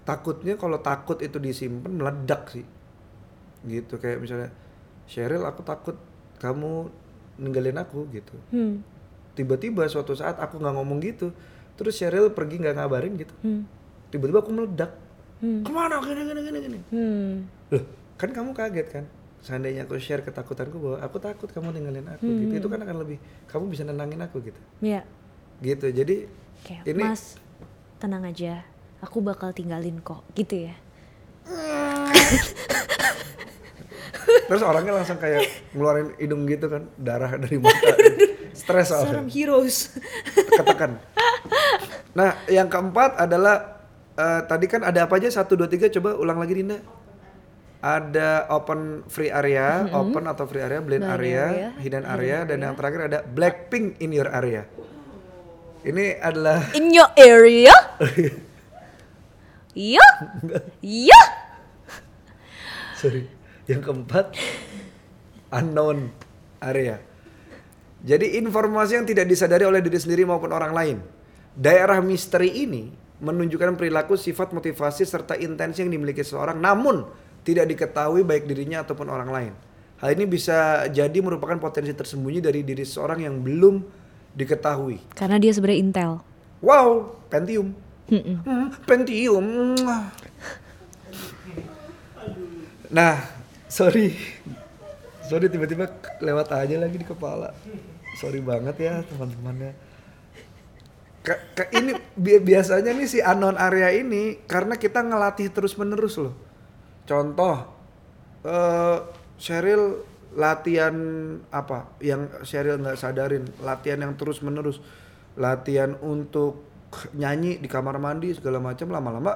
takutnya 0.07 0.55
kalau 0.55 0.79
takut 0.79 1.19
itu 1.19 1.35
disimpan 1.43 1.91
meledak 1.91 2.47
sih. 2.55 2.63
Gitu 3.67 3.99
kayak 3.99 4.23
misalnya 4.23 4.49
Sheryl 5.11 5.43
aku 5.43 5.67
takut 5.67 5.99
kamu 6.39 6.87
ninggalin 7.35 7.75
aku 7.75 8.07
gitu. 8.15 8.33
Hmm. 8.55 8.79
Tiba-tiba 9.35 9.85
suatu 9.91 10.15
saat 10.15 10.39
aku 10.39 10.57
nggak 10.57 10.75
ngomong 10.81 10.97
gitu, 11.03 11.29
terus 11.77 11.93
Sheryl 11.93 12.29
pergi 12.29 12.57
nggak 12.57 12.75
ngabarin 12.75 13.13
gitu. 13.15 13.33
Hmm. 13.39 13.63
Tiba-tiba 14.09 14.41
aku 14.41 14.51
meledak. 14.51 14.91
Hmm. 15.37 15.61
Ke 15.61 15.69
mana 15.69 16.01
gini 16.01 16.21
gini 16.23 16.41
gini 16.41 16.57
gini. 16.59 16.79
Hmm. 16.89 17.33
Loh, 17.69 17.83
kan 18.15 18.29
kamu 18.29 18.51
kaget 18.51 18.87
kan? 18.89 19.05
Seandainya 19.37 19.85
aku 19.85 19.95
share 19.95 20.21
ketakutanku 20.21 20.75
bahwa 20.75 20.97
aku 20.99 21.17
takut 21.17 21.47
kamu 21.47 21.71
ninggalin 21.71 22.09
aku 22.09 22.25
gitu, 22.25 22.49
Hmm. 22.49 22.59
itu 22.59 22.67
kan 22.67 22.79
akan 22.81 22.97
lebih 22.99 23.17
kamu 23.45 23.63
bisa 23.69 23.83
nenangin 23.83 24.19
aku 24.19 24.41
gitu. 24.41 24.59
Ya. 24.79 25.05
Gitu. 25.59 25.87
Jadi 25.87 26.25
Kayak, 26.59 26.83
Ini- 26.89 27.05
Mas, 27.05 27.37
tenang 27.95 28.25
aja. 28.25 28.65
Aku 28.99 29.21
bakal 29.21 29.53
tinggalin 29.53 30.01
kok, 30.01 30.25
gitu 30.33 30.65
ya. 30.65 30.73
terus 34.47 34.59
orangnya 34.61 34.93
langsung 34.93 35.15
kayak 35.15 35.43
ngeluarin 35.71 36.15
hidung 36.17 36.43
gitu 36.45 36.67
kan, 36.67 36.87
darah 36.95 37.35
dari 37.35 37.59
mata. 37.61 37.93
Stres 38.51 38.89
soalnya. 38.89 39.23
heroes. 39.27 39.95
Ketekan. 40.33 40.97
Nah, 42.17 42.33
yang 42.49 42.65
keempat 42.65 43.21
adalah 43.21 43.77
eh, 44.17 44.41
tadi 44.49 44.65
kan 44.65 44.81
ada 44.81 45.05
apa 45.05 45.21
aja? 45.21 45.29
Satu, 45.29 45.53
dua, 45.53 45.69
tiga. 45.69 45.85
Coba 45.93 46.17
ulang 46.17 46.41
lagi 46.41 46.57
Dinda. 46.57 46.81
Ada 47.77 48.49
open 48.49 49.05
free 49.05 49.29
area, 49.29 49.85
open 49.93 50.25
atau 50.25 50.49
free 50.49 50.65
area, 50.65 50.81
blind 50.81 51.05
Blind 51.05 51.13
area, 51.13 51.43
area, 51.45 51.67
hidden 51.77 52.05
area, 52.09 52.37
dan 52.41 52.65
yang 52.65 52.73
terakhir 52.73 53.05
ada 53.05 53.19
Blackpink 53.21 54.01
in 54.01 54.09
your 54.09 54.25
area. 54.33 54.65
Ini 55.85 56.17
adalah 56.17 56.73
In 56.73 56.89
your 56.89 57.13
area? 57.13 57.77
Iya? 59.77 60.07
Iya? 60.81 61.21
sorry. 62.97 63.29
Yang 63.69 63.81
keempat 63.85 64.33
unknown 65.53 66.09
area. 66.65 66.97
Jadi 68.01 68.41
informasi 68.41 68.97
yang 68.97 69.05
tidak 69.05 69.29
disadari 69.29 69.69
oleh 69.69 69.85
diri 69.85 70.01
sendiri 70.01 70.25
maupun 70.25 70.49
orang 70.49 70.73
lain. 70.73 70.97
Daerah 71.57 71.97
misteri 72.05 72.53
ini 72.53 72.93
menunjukkan 73.17 73.81
perilaku, 73.81 74.13
sifat, 74.13 74.53
motivasi 74.53 75.01
serta 75.01 75.33
intensi 75.41 75.81
yang 75.81 75.89
dimiliki 75.89 76.21
seseorang 76.21 76.61
namun 76.61 77.09
tidak 77.41 77.65
diketahui 77.73 78.21
baik 78.21 78.45
dirinya 78.45 78.85
ataupun 78.85 79.09
orang 79.09 79.29
lain. 79.33 79.53
Hal 79.97 80.13
ini 80.13 80.29
bisa 80.29 80.85
jadi 80.93 81.17
merupakan 81.17 81.57
potensi 81.57 81.89
tersembunyi 81.89 82.45
dari 82.45 82.61
diri 82.61 82.85
seseorang 82.85 83.25
yang 83.25 83.41
belum 83.41 83.81
diketahui. 84.37 85.17
Karena 85.17 85.41
dia 85.41 85.49
sebenarnya 85.49 85.81
intel. 85.81 86.11
Wow, 86.61 87.17
Pentium. 87.33 87.73
Hmm, 88.05 88.69
Pentium. 88.85 89.73
Nah, 92.93 93.17
sorry. 93.65 94.13
Sorry 95.25 95.49
tiba-tiba 95.49 95.89
lewat 96.21 96.53
aja 96.53 96.77
lagi 96.77 97.01
di 97.01 97.07
kepala. 97.09 97.49
Sorry 98.21 98.45
banget 98.45 98.77
ya 98.77 99.01
teman-temannya. 99.09 99.86
Ke- 101.27 101.43
ke- 101.51 101.71
ini 101.75 101.91
bi- 102.15 102.39
biasanya 102.39 102.95
nih 102.95 103.03
si 103.03 103.19
anon 103.19 103.59
area 103.59 103.91
ini 103.91 104.47
karena 104.47 104.79
kita 104.79 105.03
ngelatih 105.03 105.51
terus-menerus 105.51 106.15
loh. 106.23 106.31
Contoh, 107.03 107.67
eh 108.47 108.97
Cheryl 109.35 110.07
latihan 110.39 110.95
apa 111.51 111.91
yang 111.99 112.31
Cheryl 112.47 112.79
nggak 112.79 112.95
sadarin, 112.95 113.43
latihan 113.59 114.07
yang 114.07 114.15
terus-menerus, 114.15 114.79
latihan 115.35 115.99
untuk 115.99 116.63
nyanyi 117.11 117.59
di 117.59 117.67
kamar 117.67 117.99
mandi 117.99 118.31
segala 118.31 118.63
macam 118.63 118.87
lama-lama, 118.87 119.35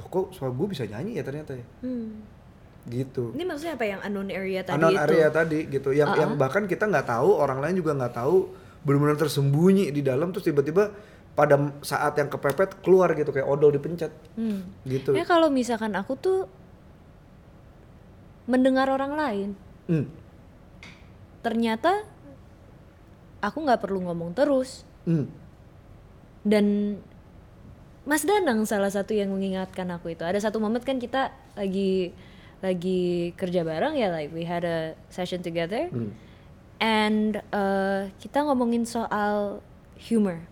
oh, 0.00 0.06
kok 0.08 0.32
suara 0.32 0.48
gue 0.56 0.66
bisa 0.72 0.88
nyanyi 0.88 1.20
ya 1.20 1.24
ternyata 1.28 1.52
ya, 1.52 1.66
gitu. 2.88 3.36
Ini 3.36 3.44
maksudnya 3.44 3.76
apa 3.76 3.84
yang 3.84 4.00
unknown 4.00 4.32
area 4.32 4.60
tadi 4.64 4.80
Anon 4.80 4.96
itu? 4.96 5.04
area 5.04 5.28
tadi 5.28 5.58
gitu, 5.68 5.92
yang 5.92 6.16
yang 6.16 6.30
bahkan 6.40 6.64
kita 6.64 6.88
nggak 6.88 7.04
tahu, 7.04 7.36
orang 7.36 7.60
lain 7.60 7.76
juga 7.76 7.92
nggak 7.92 8.14
tahu, 8.16 8.48
benar-benar 8.82 9.20
tersembunyi 9.20 9.92
di 9.92 10.00
dalam 10.00 10.32
terus 10.32 10.48
tiba-tiba 10.48 10.88
pada 11.38 11.54
saat 11.86 12.18
yang 12.18 12.26
kepepet 12.26 12.82
keluar 12.82 13.14
gitu 13.14 13.30
kayak 13.30 13.46
odol 13.46 13.70
dipencet, 13.70 14.10
Hmm. 14.34 14.66
gitu. 14.82 15.14
Ya 15.14 15.22
kalau 15.22 15.54
misalkan 15.54 15.94
aku 15.94 16.18
tuh 16.18 16.50
mendengar 18.50 18.90
orang 18.90 19.14
lain, 19.14 19.48
Hmm. 19.86 20.10
ternyata 21.46 22.02
aku 23.38 23.62
nggak 23.62 23.78
perlu 23.78 24.02
ngomong 24.02 24.34
terus. 24.34 24.82
Hmm. 25.06 25.30
Dan 26.42 26.98
Mas 28.02 28.24
Danang 28.26 28.64
salah 28.64 28.90
satu 28.90 29.12
yang 29.12 29.30
mengingatkan 29.30 29.86
aku 29.92 30.16
itu. 30.16 30.24
Ada 30.24 30.48
satu 30.48 30.58
momen 30.58 30.80
kan 30.80 30.98
kita 30.98 31.30
lagi 31.54 32.10
lagi 32.58 33.30
kerja 33.38 33.62
bareng 33.62 33.94
ya, 33.94 34.10
like 34.10 34.34
we 34.34 34.42
had 34.42 34.66
a 34.66 34.98
session 35.06 35.38
together, 35.38 35.86
Hmm. 35.94 36.10
and 36.82 37.38
uh, 37.54 38.10
kita 38.18 38.42
ngomongin 38.42 38.82
soal 38.82 39.62
humor. 39.94 40.42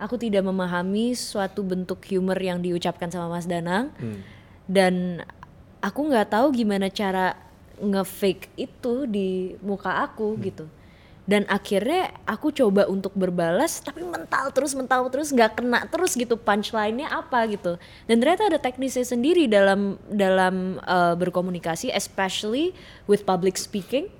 Aku 0.00 0.16
tidak 0.16 0.40
memahami 0.48 1.12
suatu 1.12 1.60
bentuk 1.60 2.00
humor 2.08 2.40
yang 2.40 2.64
diucapkan 2.64 3.12
sama 3.12 3.28
Mas 3.28 3.44
Danang, 3.44 3.92
Hmm. 4.00 4.24
dan 4.64 4.94
aku 5.84 6.08
nggak 6.08 6.32
tahu 6.32 6.56
gimana 6.56 6.88
cara 6.88 7.36
nge-fake 7.80 8.48
itu 8.56 9.04
di 9.04 9.56
muka 9.60 10.04
aku 10.04 10.36
gitu. 10.40 10.64
Dan 11.30 11.46
akhirnya 11.46 12.10
aku 12.26 12.50
coba 12.50 12.90
untuk 12.90 13.14
berbalas 13.14 13.78
tapi 13.78 14.02
mental 14.02 14.50
terus 14.50 14.74
mental 14.74 15.06
terus 15.14 15.30
nggak 15.30 15.62
kena 15.62 15.86
terus 15.86 16.18
gitu 16.18 16.34
punchline-nya 16.34 17.06
apa 17.06 17.46
gitu. 17.46 17.78
Dan 18.10 18.18
ternyata 18.18 18.50
ada 18.50 18.58
teknisnya 18.58 19.06
sendiri 19.06 19.46
dalam 19.46 19.94
dalam 20.10 20.82
uh, 20.82 21.14
berkomunikasi 21.14 21.94
especially 21.94 22.74
with 23.06 23.22
public 23.22 23.54
speaking. 23.54 24.10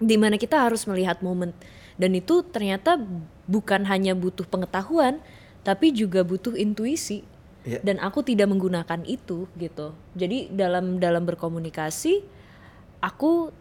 Di 0.00 0.16
mana 0.16 0.40
kita 0.40 0.56
harus 0.56 0.88
melihat 0.88 1.20
momen. 1.20 1.52
Dan 2.00 2.16
itu 2.16 2.40
ternyata 2.48 2.96
bukan 3.50 3.86
hanya 3.88 4.14
butuh 4.14 4.46
pengetahuan 4.46 5.18
tapi 5.62 5.94
juga 5.94 6.26
butuh 6.26 6.58
intuisi. 6.58 7.26
Iya. 7.62 7.78
dan 7.86 8.02
aku 8.02 8.26
tidak 8.26 8.50
menggunakan 8.50 9.06
itu 9.06 9.46
gitu. 9.54 9.94
Jadi 10.18 10.50
dalam 10.50 10.98
dalam 10.98 11.22
berkomunikasi 11.22 12.26
aku 12.98 13.54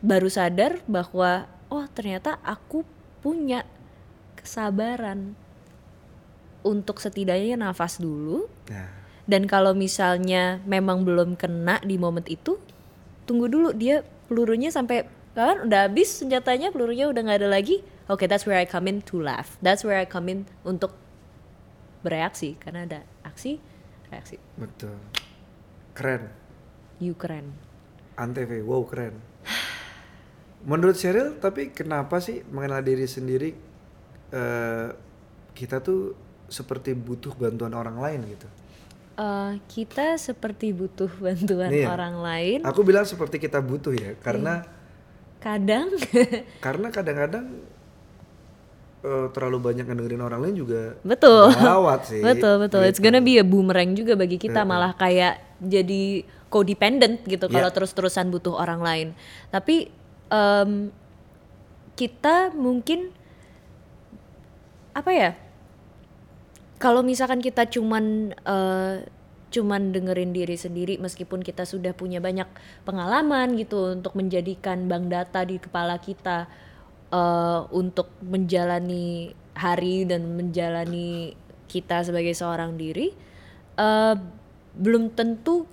baru 0.00 0.28
sadar 0.32 0.80
bahwa 0.88 1.44
oh 1.68 1.84
ternyata 1.92 2.40
aku 2.40 2.80
punya 3.20 3.68
kesabaran 4.40 5.36
untuk 6.64 6.96
setidaknya 6.96 7.60
nafas 7.60 8.00
dulu. 8.00 8.48
Nah, 8.72 8.88
dan 9.28 9.44
kalau 9.44 9.76
misalnya 9.76 10.64
memang 10.64 11.04
belum 11.04 11.36
kena 11.36 11.76
di 11.84 12.00
momen 12.00 12.24
itu 12.24 12.56
tunggu 13.28 13.52
dulu. 13.52 13.76
Dia 13.76 14.00
pelurunya 14.32 14.72
sampai 14.72 15.04
kan 15.36 15.68
udah 15.68 15.86
habis 15.86 16.24
senjatanya 16.24 16.72
pelurunya 16.72 17.06
udah 17.06 17.20
nggak 17.20 17.38
ada 17.44 17.50
lagi 17.52 17.84
oke 18.10 18.26
that's 18.26 18.42
where 18.44 18.58
I 18.58 18.66
come 18.66 18.90
in 18.90 18.98
to 19.06 19.22
laugh 19.22 19.54
that's 19.62 19.86
where 19.86 19.96
I 19.96 20.04
come 20.04 20.26
in 20.28 20.50
untuk 20.66 20.92
bereaksi 22.02 22.58
karena 22.58 22.84
ada 22.84 23.00
aksi 23.22 23.62
reaksi 24.10 24.36
betul. 24.58 24.98
Keren. 25.94 26.32
you 26.98 27.14
keren 27.14 27.54
Antv, 28.18 28.52
wow 28.68 28.84
keren. 28.84 29.16
Menurut 30.60 30.92
Cheryl, 30.92 31.40
tapi 31.40 31.72
kenapa 31.72 32.20
sih 32.20 32.44
mengenal 32.52 32.84
diri 32.84 33.08
sendiri 33.08 33.56
eh 34.28 34.88
kita 35.56 35.80
tuh 35.80 36.12
seperti 36.44 36.92
butuh 36.92 37.32
bantuan 37.32 37.72
orang 37.72 37.96
lain 37.96 38.20
gitu? 38.28 38.44
Eh, 39.16 39.52
kita 39.68 40.20
seperti 40.20 40.72
butuh 40.76 41.08
bantuan 41.16 41.72
Iya. 41.72 41.92
orang 41.92 42.20
lain 42.20 42.58
Aku 42.64 42.84
bilang 42.84 43.08
seperti 43.08 43.40
kita 43.40 43.60
butuh 43.64 43.92
ya, 43.92 44.16
karena 44.20 44.64
kadang 45.40 45.88
karena 46.64 46.92
kadang-kadang 46.92 47.44
eh, 49.00 49.26
terlalu 49.32 49.58
banyak 49.60 49.84
ngedengerin 49.84 50.20
orang 50.20 50.40
lain 50.44 50.56
juga 50.56 50.94
betul 51.02 51.48
gawat 51.52 52.00
sih. 52.08 52.20
betul 52.28 52.60
betul 52.60 52.82
it's 52.84 52.96
gitu. 52.96 53.08
gonna 53.08 53.20
be 53.20 53.40
a 53.40 53.44
boomerang 53.44 53.92
juga 53.92 54.14
bagi 54.14 54.36
kita 54.36 54.62
malah 54.62 54.92
kayak 54.94 55.40
jadi 55.60 56.24
codependent 56.48 57.22
gitu 57.24 57.46
Iya. 57.46 57.54
kalau 57.56 57.70
terus-terusan 57.70 58.28
butuh 58.28 58.54
orang 58.54 58.80
lain 58.80 59.08
tapi 59.48 59.88
em, 60.28 60.90
kita 61.94 62.50
mungkin 62.52 63.12
apa 64.90 65.10
ya 65.12 65.30
kalau 66.80 67.04
misalkan 67.04 67.38
kita 67.38 67.68
cuman 67.68 68.32
eh, 68.34 68.96
cuman 69.50 69.90
dengerin 69.90 70.30
diri 70.30 70.54
sendiri 70.54 70.94
meskipun 70.96 71.42
kita 71.42 71.66
sudah 71.66 71.90
punya 71.90 72.22
banyak 72.22 72.46
pengalaman 72.86 73.58
gitu 73.58 73.98
untuk 73.98 74.14
menjadikan 74.14 74.86
bank 74.86 75.10
data 75.10 75.42
di 75.42 75.58
kepala 75.58 75.98
kita 75.98 76.46
eh, 77.12 77.60
untuk 77.74 78.10
menjalani 78.24 79.34
hari 79.54 80.08
dan 80.08 80.38
menjalani 80.38 81.34
kita 81.70 82.02
sebagai 82.06 82.32
seorang 82.32 82.78
diri 82.78 83.12
eh, 83.78 84.14
belum 84.70 85.12
tentu 85.12 85.66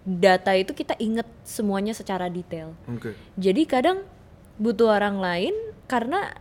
data 0.00 0.56
itu 0.56 0.74
kita 0.74 0.98
inget 0.98 1.28
semuanya 1.46 1.94
secara 1.94 2.26
detail 2.26 2.74
Oke. 2.90 3.14
jadi 3.38 3.62
kadang 3.68 4.02
butuh 4.60 4.92
orang 4.92 5.22
lain 5.22 5.54
karena 5.88 6.34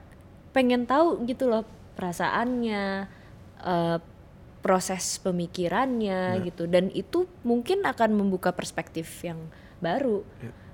pengen 0.52 0.84
tahu 0.86 1.24
gitu 1.24 1.48
loh 1.48 1.64
perasaannya, 2.00 3.08
eh, 3.64 3.98
proses 4.60 5.20
pemikirannya 5.24 6.44
gitu 6.44 6.68
dan 6.68 6.92
itu 6.92 7.24
mungkin 7.48 7.84
akan 7.88 8.12
membuka 8.12 8.52
perspektif 8.52 9.08
yang 9.24 9.40
baru. 9.80 10.24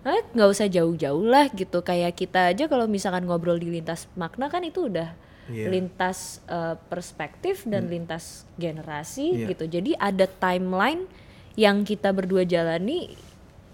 Eh, 0.06 0.22
nggak 0.38 0.49
usah 0.53 0.70
jauh-jauh 0.70 1.26
lah 1.26 1.49
gitu 1.49 1.82
kayak 1.82 2.14
kita 2.14 2.53
aja 2.53 2.70
kalau 2.70 2.86
misalkan 2.86 3.26
ngobrol 3.26 3.58
di 3.58 3.74
lintas 3.74 4.06
makna 4.14 4.53
kan 4.53 4.62
itu 4.62 4.86
udah 4.86 5.18
Iya. 5.49 5.70
lintas 5.74 6.41
eh, 6.45 6.78
perspektif 6.89 7.66
dan 7.66 7.89
lintas 7.89 8.45
generasi 8.58 9.34
Iya. 9.34 9.45
gitu. 9.53 9.66
Jadi 9.66 9.91
ada 9.97 10.30
timeline 10.30 11.10
yang 11.58 11.82
kita 11.82 12.14
berdua 12.14 12.45
jalani 12.45 13.18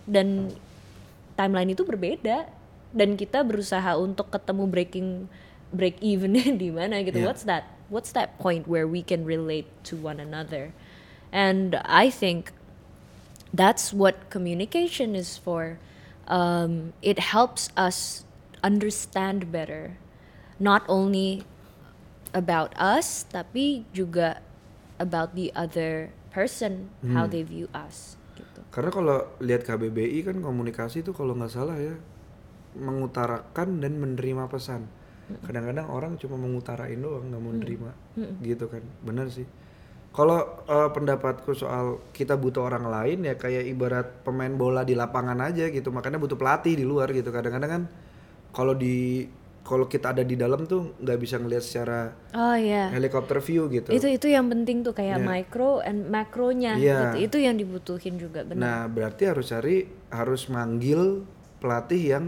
dan 0.08 0.52
timeline 1.36 1.72
itu 1.76 1.84
berbeda 1.84 2.48
dan 2.92 3.16
kita 3.16 3.44
berusaha 3.44 3.96
untuk 4.00 4.28
ketemu 4.32 4.64
breaking 4.68 5.08
break 5.72 6.00
evennya 6.04 6.48
di 6.64 6.70
mana 6.72 7.00
gitu. 7.04 7.24
Yeah. 7.24 7.28
What's 7.28 7.44
that? 7.48 7.68
What's 7.92 8.12
that 8.16 8.40
point 8.40 8.72
where 8.72 8.88
we 8.88 9.04
can 9.04 9.28
relate 9.28 9.68
to 9.92 10.00
one 10.00 10.20
another? 10.20 10.72
And 11.32 11.80
I 11.88 12.08
think 12.12 12.52
that's 13.52 13.92
what 13.92 14.32
communication 14.32 15.16
is 15.16 15.36
for. 15.36 15.80
Um, 16.32 16.96
it 17.04 17.20
helps 17.20 17.68
us 17.76 18.24
understand 18.64 19.52
better, 19.52 20.00
not 20.64 20.88
only 20.88 21.44
about 22.32 22.72
us, 22.80 23.28
tapi 23.28 23.84
juga 23.92 24.40
about 24.96 25.36
the 25.36 25.52
other 25.52 26.16
person, 26.32 26.88
how 27.04 27.28
they 27.28 27.44
view 27.44 27.68
us. 27.76 28.16
Gitu. 28.40 28.64
Karena 28.72 28.90
kalau 28.96 29.18
lihat 29.44 29.68
KBBI 29.68 30.24
kan 30.24 30.40
komunikasi 30.40 31.04
itu 31.04 31.12
kalau 31.12 31.36
nggak 31.36 31.52
salah 31.52 31.76
ya 31.76 32.00
mengutarakan 32.80 33.84
dan 33.84 34.00
menerima 34.00 34.48
pesan. 34.48 34.88
Kadang-kadang 35.44 35.88
orang 35.92 36.16
cuma 36.16 36.40
mengutarain 36.40 36.96
doang 36.96 37.28
nggak 37.28 37.42
mau 37.44 37.52
nerima, 37.56 37.92
gitu 38.40 38.72
kan. 38.72 38.84
Bener 39.04 39.28
sih. 39.28 39.48
Kalau 40.12 40.44
eh, 40.68 40.90
pendapatku 40.92 41.56
soal 41.56 42.04
kita 42.12 42.36
butuh 42.36 42.68
orang 42.68 42.84
lain 42.84 43.24
ya 43.24 43.40
kayak 43.40 43.64
ibarat 43.64 44.08
pemain 44.28 44.52
bola 44.52 44.84
di 44.84 44.92
lapangan 44.92 45.40
aja 45.40 45.72
gitu. 45.72 45.88
Makanya 45.90 46.20
butuh 46.20 46.36
pelatih 46.36 46.76
di 46.76 46.84
luar 46.84 47.08
gitu. 47.16 47.32
Kadang-kadang 47.32 47.72
kan 47.72 47.84
kalau 48.52 48.76
di 48.76 49.24
kalau 49.62 49.86
kita 49.86 50.12
ada 50.12 50.26
di 50.26 50.34
dalam 50.36 50.66
tuh 50.66 50.98
nggak 51.00 51.20
bisa 51.22 51.38
ngelihat 51.38 51.64
secara 51.64 52.12
Oh 52.34 52.58
iya. 52.58 52.90
helikopter 52.92 53.40
view 53.40 53.70
gitu. 53.70 53.94
Itu 53.94 54.10
itu 54.10 54.28
yang 54.28 54.50
penting 54.50 54.82
tuh 54.82 54.92
kayak 54.92 55.22
Iya. 55.22 55.24
micro 55.24 55.80
and 55.80 56.10
makronya 56.10 56.76
Iya. 56.76 57.16
gitu. 57.16 57.32
Itu 57.32 57.38
yang 57.40 57.56
dibutuhin 57.56 58.18
juga 58.18 58.42
benar. 58.44 58.60
Nah, 58.60 58.80
berarti 58.90 59.30
harus 59.30 59.48
cari 59.48 59.86
harus 60.12 60.50
manggil 60.50 61.24
pelatih 61.62 62.02
yang 62.18 62.26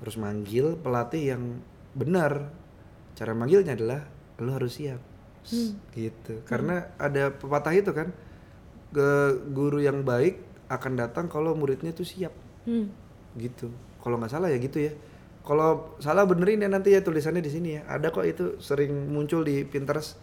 harus 0.00 0.16
manggil 0.16 0.74
pelatih 0.80 1.36
yang 1.36 1.60
benar. 1.92 2.50
Cara 3.14 3.36
manggilnya 3.36 3.76
adalah 3.76 4.08
lu 4.40 4.50
harus 4.50 4.80
siap. 4.80 5.09
Hmm. 5.48 5.78
Gitu. 5.96 6.44
Karena 6.44 6.90
ada 7.00 7.32
pepatah 7.32 7.72
itu 7.72 7.90
kan 7.94 8.12
ke 8.90 9.10
guru 9.54 9.80
yang 9.80 10.02
baik 10.02 10.42
akan 10.68 10.92
datang 10.98 11.26
kalau 11.30 11.56
muridnya 11.56 11.94
tuh 11.94 12.04
siap. 12.04 12.34
Hmm. 12.66 12.92
Gitu. 13.38 13.72
Kalau 14.00 14.16
nggak 14.20 14.32
salah 14.32 14.48
ya 14.52 14.58
gitu 14.60 14.80
ya. 14.80 14.92
Kalau 15.40 15.96
salah 15.98 16.28
benerin 16.28 16.60
ya 16.60 16.68
nanti 16.68 16.92
ya 16.92 17.00
tulisannya 17.00 17.40
di 17.40 17.50
sini 17.52 17.68
ya. 17.80 17.82
Ada 17.88 18.12
kok 18.12 18.26
itu 18.28 18.44
sering 18.60 18.92
muncul 19.08 19.40
di 19.40 19.64
Pinterest. 19.64 20.20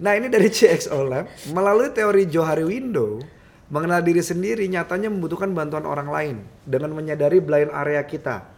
Nah 0.00 0.16
ini 0.16 0.32
dari 0.32 0.48
CXO 0.48 1.04
Lab, 1.04 1.28
melalui 1.52 1.92
teori 1.92 2.24
Johari 2.24 2.64
Window, 2.64 3.20
mengenal 3.68 4.00
diri 4.00 4.24
sendiri 4.24 4.64
nyatanya 4.64 5.12
membutuhkan 5.12 5.52
bantuan 5.52 5.84
orang 5.84 6.08
lain 6.08 6.36
dengan 6.64 6.96
menyadari 6.96 7.36
blind 7.44 7.68
area 7.68 8.00
kita. 8.08 8.48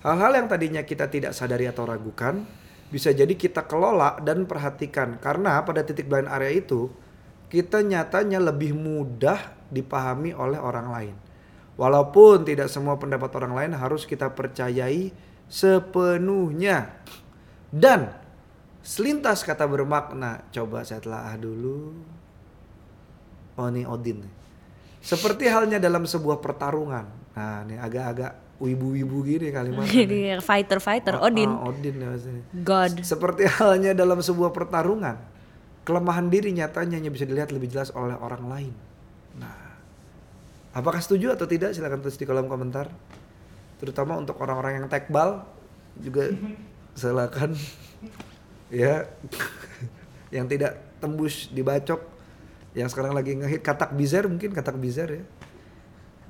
Hal-hal 0.00 0.40
yang 0.40 0.48
tadinya 0.48 0.82
kita 0.82 1.12
tidak 1.12 1.36
sadari 1.36 1.68
atau 1.68 1.84
ragukan, 1.84 2.48
bisa 2.86 3.10
jadi 3.10 3.32
kita 3.34 3.66
kelola 3.66 4.18
dan 4.22 4.46
perhatikan. 4.46 5.18
Karena 5.18 5.62
pada 5.66 5.82
titik 5.82 6.06
blind 6.06 6.30
area 6.30 6.52
itu, 6.54 6.90
kita 7.50 7.82
nyatanya 7.82 8.38
lebih 8.42 8.74
mudah 8.74 9.54
dipahami 9.70 10.34
oleh 10.34 10.58
orang 10.58 10.88
lain. 10.90 11.16
Walaupun 11.76 12.46
tidak 12.48 12.72
semua 12.72 12.96
pendapat 12.96 13.28
orang 13.36 13.52
lain 13.52 13.72
harus 13.76 14.08
kita 14.08 14.32
percayai 14.32 15.12
sepenuhnya. 15.50 17.04
Dan 17.68 18.14
selintas 18.80 19.44
kata 19.44 19.68
bermakna, 19.68 20.46
coba 20.54 20.86
saya 20.86 21.02
telah 21.02 21.36
dulu. 21.36 21.92
Oh 23.60 23.68
ini 23.68 23.84
Odin. 23.84 24.24
Seperti 25.04 25.48
halnya 25.52 25.76
dalam 25.76 26.08
sebuah 26.08 26.40
pertarungan. 26.40 27.06
Nah 27.36 27.62
ini 27.68 27.76
agak-agak 27.76 28.45
wibu-wibu 28.56 29.20
gini 29.20 29.52
kalimatnya. 29.52 29.92
Jadi 29.92 30.18
fighter 30.40 30.80
fighter 30.80 31.20
Odin, 31.20 31.50
Ah, 31.50 31.68
Odin 31.68 31.94
ya 32.00 32.08
maksudnya. 32.08 32.42
God. 32.64 32.92
Seperti 33.04 33.42
halnya 33.60 33.92
dalam 33.92 34.18
sebuah 34.18 34.50
pertarungan, 34.50 35.16
kelemahan 35.84 36.32
diri 36.32 36.56
nyatanya 36.56 36.96
hanya 36.96 37.12
bisa 37.12 37.28
dilihat 37.28 37.52
lebih 37.52 37.68
jelas 37.68 37.92
oleh 37.92 38.16
orang 38.16 38.44
lain. 38.48 38.72
Nah, 39.36 39.76
apakah 40.72 41.04
setuju 41.04 41.36
atau 41.36 41.44
tidak? 41.44 41.76
Silahkan 41.76 42.00
tulis 42.00 42.16
di 42.16 42.24
kolom 42.24 42.48
komentar. 42.48 42.88
Terutama 43.76 44.16
untuk 44.16 44.40
orang-orang 44.40 44.80
yang 44.80 44.86
tekbal 44.88 45.44
juga 46.00 46.32
silakan 47.00 47.52
ya 48.72 49.04
yang 50.36 50.48
tidak 50.48 50.80
tembus 50.96 51.52
dibacok 51.52 52.00
yang 52.72 52.88
sekarang 52.88 53.12
lagi 53.12 53.36
ngehit 53.36 53.60
katak 53.60 53.92
bizar 53.92 54.24
mungkin 54.28 54.52
katak 54.52 54.76
bizar 54.80 55.08
ya 55.12 55.24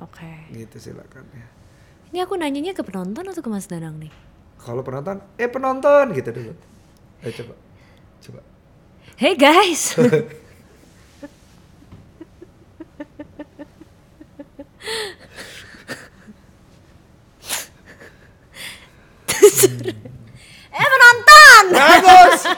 Oke. 0.02 0.26
gitu 0.52 0.76
silakan 0.78 1.22
ya 1.32 1.46
Ini 2.16 2.24
aku 2.24 2.40
nanyanya 2.40 2.72
ke 2.72 2.80
penonton 2.80 3.28
atau 3.28 3.44
ke 3.44 3.50
Mas 3.52 3.68
Danang 3.68 4.00
nih? 4.00 4.08
kalau 4.56 4.80
penonton 4.80 5.20
eh 5.36 5.52
penonton 5.52 6.16
gitu 6.16 6.32
dulu 6.32 6.56
eh 7.20 7.28
coba 7.28 7.54
coba 8.24 8.40
Hey 9.20 9.36
guys. 9.36 9.92
eh 20.72 20.88
penonton. 20.88 21.64
Bagus. 21.72 22.48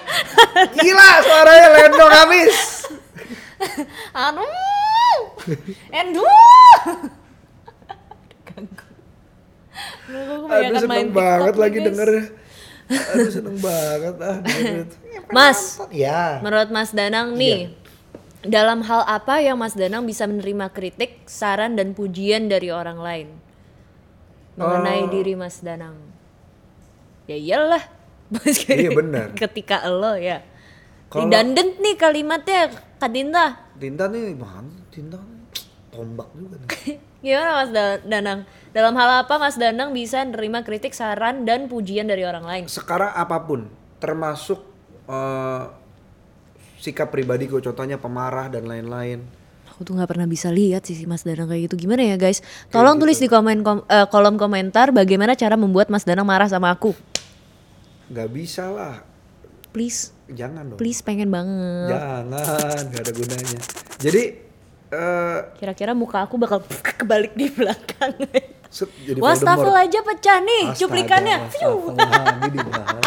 Gila 0.79 1.11
suaranya 1.27 1.69
lendong 1.75 2.13
habis. 2.15 2.55
Anu. 4.15 4.47
Endu. 5.91 6.27
Aduh, 10.09 10.17
aku 10.19 10.45
Aduh 10.47 10.49
kebanyakan 10.49 10.73
main 10.81 10.81
seneng 10.81 11.05
TikTok 11.05 11.19
banget 11.19 11.53
nih, 11.53 11.61
lagi 11.61 11.77
guys. 11.77 11.87
denger. 11.87 12.11
Aduh 13.11 13.31
seneng 13.31 13.57
banget 13.59 14.15
ah 14.19 14.37
itu. 14.41 14.97
Mas, 15.29 15.59
Ya. 15.91 16.41
menurut 16.41 16.69
Mas 16.69 16.91
Danang 16.91 17.29
nih, 17.35 17.77
dalam 18.41 18.81
hal 18.81 19.05
apa 19.05 19.39
yang 19.39 19.55
Mas 19.55 19.73
Danang 19.73 20.03
bisa 20.03 20.25
menerima 20.25 20.67
kritik, 20.69 21.25
saran 21.25 21.75
dan 21.75 21.93
pujian 21.93 22.47
dari 22.47 22.69
orang 22.69 22.97
lain 22.97 23.29
mengenai 24.55 25.05
Oh. 25.05 25.11
diri 25.11 25.35
Mas 25.35 25.61
Danang? 25.61 25.95
Ya 27.25 27.37
iyalah. 27.37 27.85
Iya, 28.69 28.91
benar. 28.91 29.33
Ketika 29.33 29.85
lo 29.85 30.13
ya. 30.15 30.41
Kalau- 31.09 31.25
Redundant 31.25 31.77
nih 31.77 31.95
kalimatnya, 31.95 32.69
Kak 32.97 33.09
Dinta. 33.09 33.47
Tinta 33.75 34.05
nih 34.07 34.33
mana? 34.33 34.69
Tinta 34.89 35.17
tombak 35.89 36.29
juga 36.33 36.57
nih. 36.57 36.69
Gimana 37.25 37.51
Mas 37.57 37.71
Da- 37.71 38.01
Danang? 38.01 38.41
Dalam 38.71 38.95
hal 38.95 39.11
apa 39.23 39.35
Mas 39.37 39.57
Danang 39.57 39.91
bisa 39.91 40.23
menerima 40.23 40.63
kritik, 40.63 40.93
saran 40.93 41.43
dan 41.43 41.67
pujian 41.67 42.07
dari 42.07 42.23
orang 42.23 42.45
lain? 42.45 42.63
Sekarang 42.67 43.11
apa 43.11 43.37
pun 43.41 43.67
termasuk 43.99 44.63
eh, 45.05 45.65
sikap 46.79 47.09
pribadiku 47.09 47.59
contohnya 47.59 47.97
pemarah 47.97 48.47
dan 48.47 48.65
lain-lain. 48.65 49.25
Aku 49.69 49.83
tuh 49.83 49.95
nggak 49.95 50.11
pernah 50.11 50.27
bisa 50.27 50.51
lihat 50.51 50.83
sih 50.83 50.95
si 50.95 51.05
Mas 51.05 51.23
Danang 51.23 51.47
kayak 51.47 51.71
gitu. 51.71 51.79
Gimana 51.81 52.03
ya 52.03 52.15
guys? 52.15 52.39
Tolong 52.69 52.99
tulis 52.99 53.19
di 53.19 53.27
komen 53.27 53.63
kom- 53.63 53.87
eh, 53.87 54.07
kolom 54.07 54.35
komentar 54.35 54.91
bagaimana 54.91 55.35
cara 55.35 55.55
membuat 55.55 55.89
Mas 55.89 56.07
Danang 56.07 56.27
marah 56.27 56.47
sama 56.47 56.71
aku. 56.71 56.95
Gak 58.09 58.29
bisa 58.29 58.71
lah. 58.71 59.03
Please, 59.69 60.17
Jangan 60.29 60.75
dong. 60.75 60.79
please 60.81 61.01
pengen 61.01 61.29
banget. 61.29 61.93
Jangan, 61.93 62.83
gak 62.89 63.03
ada 63.05 63.13
gunanya. 63.13 63.59
Jadi 64.01 64.23
eh 64.89 65.39
Kira-kira 65.57 65.93
muka 65.93 66.25
aku 66.25 66.37
bakal 66.37 66.65
kebalik 66.87 67.33
di 67.35 67.49
belakang. 67.49 68.15
jadi 69.05 69.19
Wastafel 69.19 69.73
aja 69.73 70.01
pecah 70.05 70.39
nih 70.41 70.63
Astaga, 70.69 70.79
cuplikannya. 70.81 71.37
Wastafel 71.41 71.73
lagi 72.13 72.49
dibahas. 72.53 73.07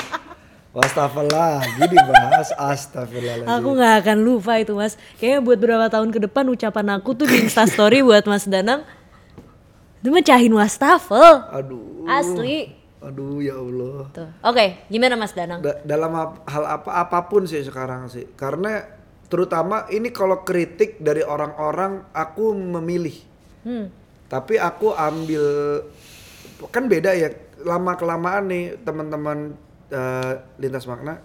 Wastafel 0.71 1.27
lagi 1.27 1.83
dibahas. 1.85 2.47
Astagfirullahaladzim. 2.55 3.55
Aku 3.59 3.69
nggak 3.75 3.95
akan 4.01 4.17
lupa 4.21 4.53
itu 4.57 4.73
mas. 4.73 4.95
Kayaknya 5.19 5.39
buat 5.41 5.57
beberapa 5.59 5.87
tahun 5.87 6.09
ke 6.09 6.19
depan 6.25 6.43
ucapan 6.47 6.87
aku 6.95 7.13
tuh 7.13 7.27
di 7.27 7.43
instastory 7.43 8.01
buat 8.01 8.23
Mas 8.25 8.47
Danang. 8.47 8.81
Itu 10.01 10.09
mecahin 10.09 10.53
wastafel. 10.55 11.45
Aduh. 11.51 12.09
Asli. 12.09 12.73
Aduh 13.01 13.41
ya 13.41 13.57
Allah. 13.57 14.09
Oke, 14.45 14.85
gimana 14.87 15.13
Mas 15.17 15.33
Danang? 15.33 15.61
Da- 15.61 15.81
dalam 15.81 16.13
hal 16.45 16.63
apa 16.65 16.89
apa 17.01 17.19
pun 17.25 17.45
sih 17.45 17.61
sekarang 17.61 18.09
sih. 18.09 18.29
Karena 18.33 19.00
terutama 19.31 19.87
ini 19.87 20.11
kalau 20.11 20.43
kritik 20.43 20.99
dari 20.99 21.23
orang-orang 21.23 22.11
aku 22.11 22.51
memilih. 22.51 23.15
Hmm. 23.63 23.87
Tapi 24.27 24.59
aku 24.59 24.91
ambil 24.91 25.43
kan 26.69 26.91
beda 26.91 27.15
ya. 27.15 27.31
Lama 27.63 27.95
kelamaan 27.95 28.51
nih 28.51 28.75
teman-teman 28.83 29.55
eh, 29.87 30.33
lintas 30.59 30.83
makna. 30.83 31.23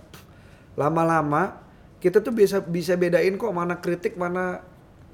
Lama-lama 0.79 1.59
kita 1.99 2.23
tuh 2.23 2.31
bisa 2.31 2.63
bisa 2.63 2.95
bedain 2.95 3.35
kok 3.35 3.51
mana 3.51 3.83
kritik 3.83 4.15
mana 4.15 4.63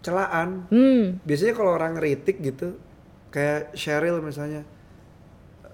celaan. 0.02 0.66
Hmm. 0.68 1.22
biasanya 1.22 1.54
kalau 1.54 1.78
orang 1.78 1.94
ngeritik 1.94 2.42
gitu 2.42 2.74
kayak 3.32 3.72
Cheryl 3.78 4.18
misalnya 4.18 4.66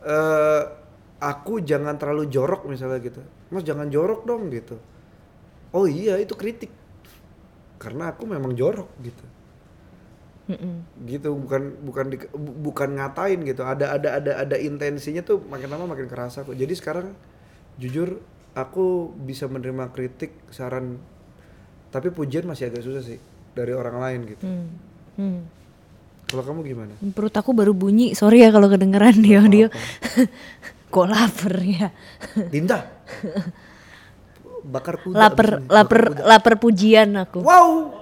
eh 0.05 0.63
aku 1.19 1.59
jangan 1.65 1.99
terlalu 1.99 2.31
jorok 2.31 2.71
misalnya 2.71 3.03
gitu 3.03 3.19
mas 3.51 3.67
jangan 3.67 3.91
jorok 3.91 4.23
dong 4.23 4.47
gitu 4.55 4.79
oh 5.75 5.87
iya 5.91 6.15
itu 6.23 6.39
kritik 6.39 6.71
karena 7.79 8.11
aku 8.11 8.27
memang 8.27 8.53
jorok 8.53 8.91
gitu 9.01 9.25
Mm-mm. 10.49 11.05
gitu 11.05 11.37
bukan 11.37 11.77
bukan 11.83 12.05
di- 12.09 12.31
bu- 12.31 12.59
bukan 12.65 12.97
ngatain 12.97 13.41
gitu 13.43 13.63
ada 13.63 13.93
ada 13.93 14.17
ada 14.17 14.33
ada 14.41 14.57
intensinya 14.57 15.21
tuh 15.21 15.39
makin 15.43 15.69
lama 15.69 15.85
makin 15.87 16.09
kerasa 16.09 16.41
kok 16.41 16.53
jadi 16.53 16.73
sekarang 16.73 17.13
jujur 17.77 18.17
aku 18.53 18.87
bisa 19.15 19.45
menerima 19.45 19.89
kritik 19.89 20.33
saran 20.49 20.97
tapi 21.89 22.09
pujian 22.09 22.43
masih 22.43 22.69
agak 22.69 22.81
susah 22.81 23.05
sih 23.05 23.21
dari 23.53 23.71
orang 23.71 23.97
lain 23.97 24.21
gitu 24.27 24.43
Hmm. 24.43 24.69
Hmm. 25.15 25.41
kalau 26.25 26.43
kamu 26.43 26.61
gimana 26.65 26.93
Perut 27.11 27.33
aku 27.33 27.53
baru 27.53 27.73
bunyi, 27.73 28.13
sorry 28.13 28.41
ya 28.41 28.49
kalau 28.49 28.67
kedengeran 28.67 29.17
di 29.17 29.33
audio. 29.33 29.69
Kok 30.89 31.05
lapar 31.05 31.57
ya? 31.59 31.89
Dinda. 32.49 32.85
Bakar 34.69 35.01
kuda. 35.01 35.17
Lapar, 35.17 35.49
Bakar 35.65 36.03
kuda. 36.13 36.23
lapar 36.29 36.55
pujian 36.61 37.09
aku. 37.17 37.41
Wow. 37.41 37.97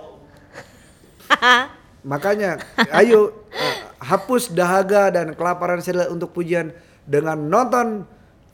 Makanya, 2.10 2.62
ayo 2.94 3.34
uh, 3.50 3.74
hapus 3.98 4.50
dahaga 4.50 5.10
dan 5.10 5.34
kelaparan 5.34 5.82
serial 5.82 6.10
untuk 6.10 6.30
pujian 6.30 6.70
dengan 7.02 7.38
nonton 7.38 8.06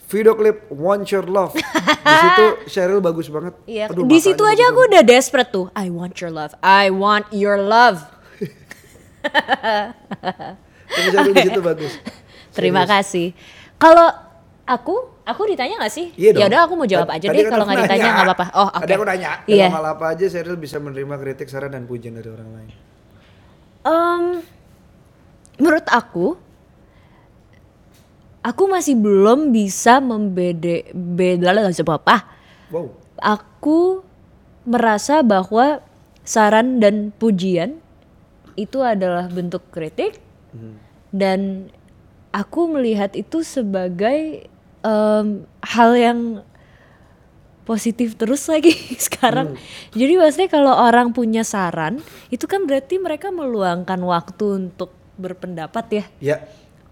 video 0.08 0.36
klip 0.36 0.68
Want 0.68 1.08
Your 1.08 1.24
Love. 1.24 1.56
di 1.56 2.16
situ 2.20 2.44
Cheryl 2.72 3.00
bagus 3.00 3.28
banget. 3.32 3.56
Iya, 3.64 3.88
Aduh, 3.92 4.08
di 4.08 4.18
situ 4.20 4.40
aja 4.44 4.68
aku 4.68 4.88
udah 4.88 5.04
desperate 5.04 5.52
tuh. 5.52 5.68
I 5.72 5.88
want 5.88 6.16
your 6.20 6.32
love. 6.32 6.52
I 6.60 6.88
want 6.92 7.28
your 7.32 7.56
love. 7.56 8.04
banget. 8.40 8.52
Tapi 10.92 11.08
Cheryl 11.12 11.32
di 11.32 11.44
situ 11.48 11.60
bagus. 11.60 11.92
Terima 12.52 12.84
kasih. 12.84 13.32
Kalau 13.76 14.08
aku, 14.64 15.11
aku 15.22 15.42
ditanya 15.46 15.78
gak 15.82 15.92
sih? 15.94 16.06
Iya 16.18 16.34
dong. 16.34 16.40
Ya 16.42 16.46
udah 16.50 16.60
aku 16.66 16.74
mau 16.74 16.88
jawab 16.88 17.08
aja 17.10 17.26
tadi 17.30 17.38
deh 17.38 17.44
kan 17.46 17.52
kalau 17.54 17.64
nggak 17.66 17.80
ditanya 17.86 18.08
nggak 18.10 18.26
apa-apa. 18.26 18.46
Oh, 18.54 18.68
oke. 18.68 18.82
Tadi 18.82 18.92
aku 18.92 19.04
nanya, 19.06 19.30
Iya. 19.46 19.66
dalam 19.70 19.76
hal 19.78 19.86
apa 19.94 20.04
aja 20.14 20.24
Cheryl 20.26 20.58
bisa 20.58 20.76
menerima 20.82 21.14
kritik, 21.18 21.46
saran 21.46 21.70
dan 21.72 21.84
pujian 21.86 22.14
dari 22.18 22.28
orang 22.28 22.48
lain. 22.50 22.70
Em, 23.82 24.22
menurut 25.58 25.86
aku, 25.90 26.26
aku 28.42 28.62
masih 28.66 28.98
belum 28.98 29.54
bisa 29.54 30.02
membeda 30.02 30.82
beda 30.92 31.48
lah 31.54 31.70
apa. 31.70 32.16
Wow. 32.74 32.90
Aku 33.22 34.02
merasa 34.66 35.22
bahwa 35.22 35.82
saran 36.22 36.78
dan 36.78 37.10
pujian 37.14 37.78
itu 38.54 38.82
adalah 38.82 39.26
bentuk 39.30 39.64
kritik 39.72 40.20
Hmm. 40.52 40.76
dan 41.08 41.40
aku 42.36 42.68
melihat 42.68 43.16
itu 43.16 43.40
sebagai 43.40 44.51
em, 44.82 45.26
hal 45.62 45.90
yang 45.94 46.18
positif 47.62 48.18
terus 48.18 48.50
lagi 48.50 48.74
sekarang. 49.06 49.54
Jadi 49.94 50.12
maksudnya 50.18 50.50
kalau 50.50 50.74
orang 50.74 51.14
punya 51.14 51.46
saran, 51.46 52.02
itu 52.28 52.44
kan 52.44 52.66
berarti 52.66 52.98
mereka 52.98 53.30
meluangkan 53.30 53.98
waktu 54.02 54.68
untuk 54.68 54.90
berpendapat 55.14 55.84
ya. 55.90 56.04
Ya, 56.18 56.36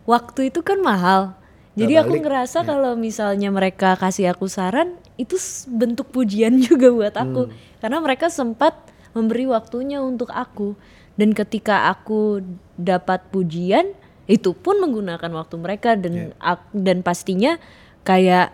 Waktu 0.07 0.51
itu 0.51 0.63
kan 0.63 0.79
mahal. 0.81 1.35
Jadi 1.79 1.95
aku 1.97 2.19
balik, 2.19 2.25
ngerasa 2.27 2.59
kalau 2.67 2.93
misalnya 2.99 3.49
mereka 3.49 3.95
kasih 3.95 4.35
aku 4.35 4.51
saran, 4.51 4.99
itu 5.15 5.39
bentuk 5.71 6.11
pujian 6.11 6.59
juga 6.67 6.91
buat 6.91 7.15
aku. 7.15 7.51
Karena 7.79 7.99
mereka 8.03 8.27
sempat 8.29 8.75
memberi 9.15 9.47
waktunya 9.47 10.03
untuk 10.03 10.31
aku. 10.31 10.75
Dan 11.15 11.35
ketika 11.35 11.91
aku 11.91 12.43
dapat 12.75 13.29
pujian, 13.29 13.93
itu 14.25 14.55
pun 14.55 14.79
menggunakan 14.79 15.31
waktu 15.35 15.57
mereka 15.59 15.99
dan 15.99 16.31
ak- 16.39 16.71
dan 16.71 17.03
pastinya 17.03 17.59
kayak 18.03 18.53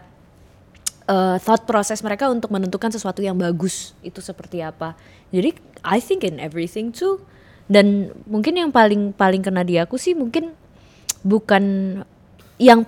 uh, 1.06 1.36
thought 1.42 1.64
process 1.64 2.02
mereka 2.02 2.30
untuk 2.30 2.50
menentukan 2.50 2.90
sesuatu 2.90 3.22
yang 3.22 3.38
bagus 3.38 3.96
itu 4.02 4.18
seperti 4.20 4.62
apa. 4.62 4.98
Jadi 5.30 5.56
I 5.82 5.98
think 6.02 6.26
in 6.26 6.38
everything 6.42 6.90
too. 6.90 7.22
Dan 7.66 8.14
mungkin 8.30 8.54
yang 8.54 8.70
paling 8.70 9.10
paling 9.10 9.42
kena 9.42 9.66
di 9.66 9.74
aku 9.74 9.98
sih 9.98 10.14
mungkin 10.14 10.54
bukan 11.26 11.64
yang 12.62 12.86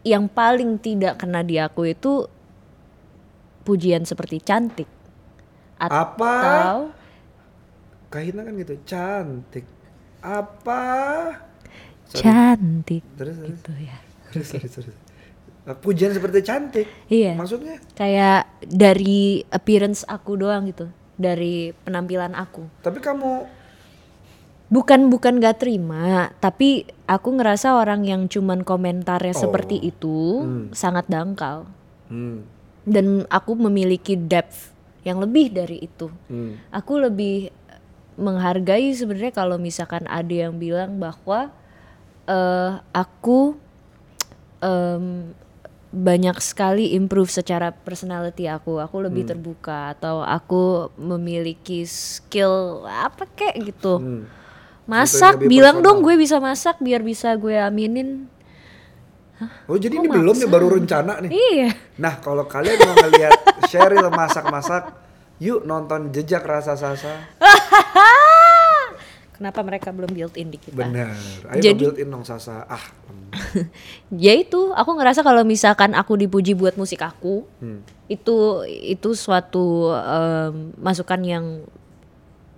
yang 0.00 0.24
paling 0.24 0.80
tidak 0.80 1.20
kena 1.20 1.44
di 1.44 1.60
aku 1.60 1.84
itu 1.84 2.24
pujian 3.68 4.08
seperti 4.08 4.40
cantik 4.40 4.88
apa? 5.76 6.32
atau 6.32 6.78
Kahitna 8.08 8.40
kan 8.40 8.56
gitu, 8.56 8.74
cantik. 8.88 9.68
Apa? 10.24 10.84
Sorry. 12.08 12.24
cantik 12.24 13.04
Terus, 13.20 13.36
terus. 13.36 13.48
gitu 13.52 13.72
ya. 13.76 13.96
Sorry, 14.32 14.44
sorry, 14.48 14.68
sorry. 14.72 15.07
Pujian 15.74 16.12
seperti 16.12 16.40
cantik. 16.40 16.86
Iya. 17.06 17.34
Maksudnya? 17.34 17.76
Kayak 17.92 18.48
dari 18.62 19.42
appearance 19.48 20.04
aku 20.04 20.36
doang 20.36 20.64
gitu, 20.64 20.86
dari 21.14 21.74
penampilan 21.82 22.32
aku. 22.32 22.64
Tapi 22.80 22.98
kamu 22.98 23.58
Bukan 24.68 25.08
bukan 25.08 25.40
gak 25.40 25.64
terima, 25.64 26.28
tapi 26.44 26.84
aku 27.08 27.40
ngerasa 27.40 27.72
orang 27.72 28.04
yang 28.04 28.28
cuman 28.28 28.60
komentarnya 28.60 29.32
Oh. 29.32 29.48
seperti 29.48 29.80
itu 29.80 30.44
sangat 30.72 31.08
dangkal. 31.08 31.64
hmm, 32.12 32.44
Dan 32.84 33.24
aku 33.28 33.56
memiliki 33.56 34.12
depth 34.12 34.76
yang 35.04 35.24
lebih 35.24 35.56
dari 35.56 35.80
itu. 35.80 36.12
hmm, 36.28 36.68
Aku 36.68 37.00
lebih 37.00 37.48
menghargai 38.16 38.92
sebenarnya 38.92 39.32
kalau 39.32 39.56
misalkan 39.56 40.04
ada 40.04 40.28
yang 40.28 40.60
bilang 40.60 41.00
bahwa 41.00 41.48
eh 42.28 42.72
aku 42.92 43.56
em, 44.60 45.32
banyak 45.88 46.36
sekali 46.44 46.92
improve 46.92 47.32
secara 47.32 47.72
personality 47.72 48.44
aku. 48.44 48.76
Aku 48.76 49.00
lebih 49.00 49.24
Hmm. 49.24 49.30
terbuka 49.32 49.96
atau 49.96 50.20
aku 50.20 50.92
memiliki 51.00 51.88
skill 51.88 52.84
apa 52.84 53.24
kek 53.32 53.56
gitu. 53.64 53.96
hmm. 53.98 54.24
Masak, 54.88 55.44
bilang 55.44 55.84
dong 55.84 56.00
gue 56.00 56.16
bisa 56.16 56.40
masak 56.40 56.80
biar 56.80 57.04
bisa 57.04 57.36
gue 57.36 57.52
aminin. 57.52 58.24
Oh 59.68 59.76
jadi 59.76 60.00
ini 60.00 60.08
belum 60.08 60.32
nih 60.34 60.48
baru 60.48 60.80
rencana 60.80 61.20
nih. 61.22 61.30
Iya. 61.30 61.70
Nah 62.00 62.16
kalau 62.18 62.48
kalian 62.48 62.80
mau 62.80 62.96
ngeliat 62.96 63.36
Cheryl 63.68 64.08
masak-masak, 64.08 64.88
yuk 65.38 65.62
nonton 65.62 66.08
Jejak 66.08 66.40
Rasa 66.42 66.72
Sasa. 66.72 67.20
Kenapa 69.38 69.62
mereka 69.62 69.88
belum 69.88 70.10
built 70.10 70.34
in 70.34 70.50
di 70.50 70.58
kita? 70.58 70.74
Bener. 70.74 71.14
Ayo 71.48 71.62
Jadi- 71.62 71.78
build 71.80 71.96
in 71.96 72.10
dong 72.10 72.26
Sasa. 72.26 72.66
Ah. 72.66 72.82
ya 74.10 74.34
itu, 74.34 74.72
aku 74.72 74.90
ngerasa 74.92 75.22
kalau 75.22 75.46
misalkan 75.46 75.94
aku 75.94 76.18
dipuji 76.18 76.52
buat 76.52 76.74
musik 76.74 76.98
aku, 76.98 77.46
Hmm. 77.58 77.86
itu 78.06 78.34
itu 78.66 79.14
suatu 79.14 79.92
em, 79.92 80.74
masukan 80.76 81.20
yang 81.22 81.46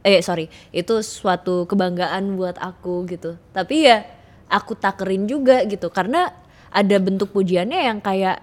eh 0.01 0.25
sorry 0.25 0.49
itu 0.71 1.05
suatu 1.05 1.69
kebanggaan 1.69 2.33
buat 2.33 2.57
aku 2.57 3.05
gitu 3.05 3.37
tapi 3.53 3.85
ya 3.85 4.09
aku 4.49 4.73
takerin 4.73 5.29
juga 5.29 5.61
gitu 5.63 5.93
karena 5.93 6.33
ada 6.71 6.97
bentuk 6.97 7.29
pujiannya 7.31 7.85
yang 7.85 8.01
kayak 8.01 8.41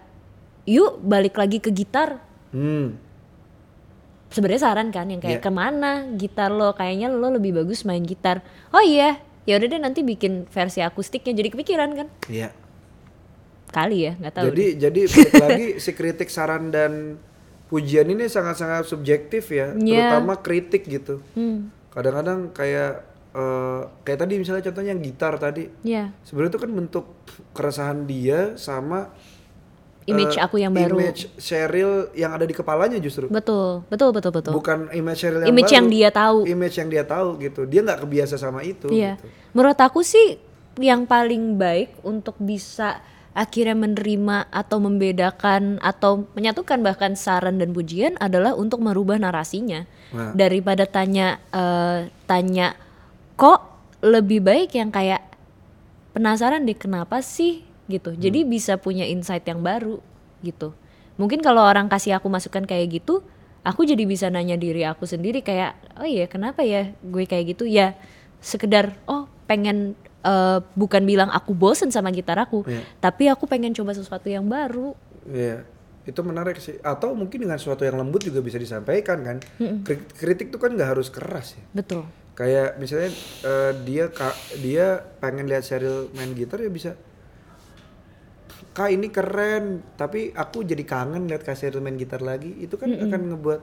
yuk 0.63 1.01
balik 1.01 1.33
lagi 1.33 1.57
ke 1.57 1.71
gitar 1.71 2.21
Hmm. 2.47 3.01
Sebenarnya 4.30 4.61
saran 4.63 4.89
kan 4.89 5.07
yang 5.07 5.17
kayak 5.17 5.39
Iya. 5.39 5.43
ke 5.43 5.51
mana 5.51 5.91
gitar 6.13 6.49
lo 6.49 6.71
kayaknya 6.71 7.07
lo 7.07 7.30
lebih 7.30 7.55
bagus 7.55 7.84
main 7.84 8.01
gitar 8.01 8.43
oh 8.69 8.80
iya 8.80 9.17
ya 9.43 9.55
udah 9.55 9.67
deh 9.67 9.80
nanti 9.80 10.01
bikin 10.01 10.43
versi 10.45 10.80
akustiknya 10.80 11.32
jadi 11.34 11.49
kepikiran 11.49 11.89
kan 11.93 12.07
Iya. 12.28 12.51
kali 13.67 13.97
ya 14.01 14.11
nggak 14.15 14.34
tahu 14.34 14.45
Jadi 14.49 14.65
jadi 14.78 15.01
balik 15.05 15.34
lagi 15.38 15.65
si 15.84 15.91
kritik 15.91 16.28
saran 16.28 16.69
dan 16.69 17.19
pujian 17.67 18.07
ini 18.07 18.25
sangat-sangat 18.25 18.84
subjektif 18.86 19.47
ya, 19.49 19.71
Iya. 19.73 20.07
terutama 20.07 20.36
kritik 20.38 20.84
gitu. 20.84 21.19
hmm, 21.34 21.91
Kadang-kadang 21.91 22.51
kayak 22.51 23.03
eh, 23.30 23.82
kayak 24.01 24.19
tadi 24.19 24.34
misalnya 24.38 24.63
contohnya 24.63 24.91
yang 24.91 25.03
gitar 25.03 25.36
tadi. 25.36 25.67
ya 25.82 26.15
Sebenarnya 26.21 26.51
itu 26.53 26.61
kan 26.61 26.71
bentuk 26.73 27.05
keresahan 27.51 27.99
dia 28.03 28.55
sama 28.55 29.11
image 30.08 30.36
eh, 30.36 30.41
aku 30.41 30.55
yang 30.58 30.72
baru 30.72 30.95
Image 30.97 31.28
Cheryl 31.36 32.10
yang 32.16 32.32
ada 32.32 32.47
di 32.47 32.55
kepalanya 32.55 32.95
justru. 32.97 33.28
betul 33.28 33.84
betul 33.86 34.10
betul 34.10 34.32
betul 34.32 34.53
Bukan 34.55 34.88
image 34.89 35.20
Cheryl 35.20 35.43
yang 35.43 35.51
image 35.51 35.68
baru. 35.68 35.78
yang 35.78 35.88
dia 35.91 36.10
tahu 36.10 36.38
Image 36.47 36.76
yang 36.76 36.89
dia 36.89 37.03
tahu 37.03 37.28
gitu. 37.38 37.62
Dia 37.64 37.84
nggak 37.84 37.99
kebiasa 38.01 38.36
sama 38.36 38.64
itu 38.64 38.88
Iya. 38.88 39.20
gitu. 39.20 39.28
Menurut 39.51 39.76
aku 39.78 39.99
sih 40.01 40.39
yang 40.78 41.03
paling 41.03 41.60
baik 41.60 41.99
untuk 42.01 42.39
bisa 42.39 43.03
akhirnya 43.34 43.76
menerima 43.76 44.49
atau 44.49 44.78
membedakan 44.80 45.78
atau 45.78 46.26
menyatukan 46.34 46.82
bahkan 46.82 47.14
saran 47.14 47.60
dan 47.60 47.70
pujian 47.70 48.16
adalah 48.18 48.55
untuk 48.55 48.80
merubah 48.80 49.20
narasinya. 49.20 49.84
Nah. 50.10 50.32
Daripada 50.34 50.88
tanya 50.88 51.38
eh, 51.51 52.08
tanya 52.24 52.80
kok 53.36 53.62
lebih 53.99 54.39
baik 54.39 54.72
yang 54.72 54.88
kayak 54.88 55.20
penasaran 56.14 56.64
deh 56.64 56.74
kenapa 56.74 57.20
sih 57.20 57.66
gitu. 57.88 58.13
Jadi 58.13 58.43
bisa 58.43 58.75
punya 58.75 59.03
insight 59.03 59.43
yang 59.43 59.59
baru 59.59 59.99
gitu. 60.39 60.75
Mungkin 61.15 61.41
kalau 61.41 61.63
orang 61.63 61.88
kasih 61.88 62.15
aku 62.15 62.27
masukan 62.27 62.63
kayak 62.63 63.01
gitu, 63.01 63.23
aku 63.63 63.83
jadi 63.83 64.03
bisa 64.03 64.27
nanya 64.27 64.53
diri 64.53 64.83
aku 64.83 65.03
sendiri 65.03 65.41
kayak, 65.41 65.73
oh 65.97 66.05
iya 66.05 66.27
kenapa 66.27 66.61
ya 66.61 66.93
gue 67.01 67.23
kayak 67.23 67.57
gitu? 67.57 67.65
Ya 67.65 67.97
sekedar 68.38 68.93
oh 69.05 69.25
pengen 69.45 69.97
eh, 70.21 70.59
bukan 70.75 71.03
bilang 71.03 71.31
aku 71.31 71.51
bosen 71.51 71.89
sama 71.89 72.11
gitar 72.11 72.38
aku, 72.38 72.67
Iya. 72.67 72.83
tapi 72.99 73.25
aku 73.27 73.47
pengen 73.47 73.71
coba 73.71 73.91
sesuatu 73.91 74.27
yang 74.27 74.45
baru. 74.45 74.93
Iya, 75.25 75.63
itu 76.03 76.19
menarik 76.21 76.59
sih. 76.59 76.77
Atau 76.79 77.15
mungkin 77.15 77.41
dengan 77.41 77.55
sesuatu 77.55 77.81
yang 77.81 77.95
lembut 77.95 78.21
juga 78.21 78.39
bisa 78.39 78.55
disampaikan 78.55 79.23
kan. 79.23 79.38
Kri- 79.57 80.05
Kritik 80.13 80.51
tuh 80.51 80.59
kan 80.59 80.75
nggak 80.75 80.93
harus 80.93 81.07
keras 81.07 81.55
ya. 81.55 81.63
Betul. 81.73 82.03
Kayak 82.35 82.77
misalnya 82.77 83.09
eh, 83.41 83.71
dia 83.81 84.05
ka- 84.07 84.35
dia 84.59 85.01
pengen 85.17 85.47
lihat 85.47 85.63
Cheryl 85.63 86.11
main 86.13 86.29
gitar 86.31 86.59
ya 86.59 86.69
bisa. 86.69 86.93
Kak 88.78 88.93
ini 88.93 89.09
keren, 89.09 89.82
tapi 89.97 90.30
aku 90.32 90.61
jadi 90.61 90.86
kangen 90.86 91.25
lihat 91.25 91.41
Cheryl 91.49 91.82
main 91.82 91.97
gitar 91.97 92.21
lagi. 92.21 92.53
Itu 92.55 92.78
kan 92.78 92.93
akan 92.93 93.34
ngebuat 93.34 93.61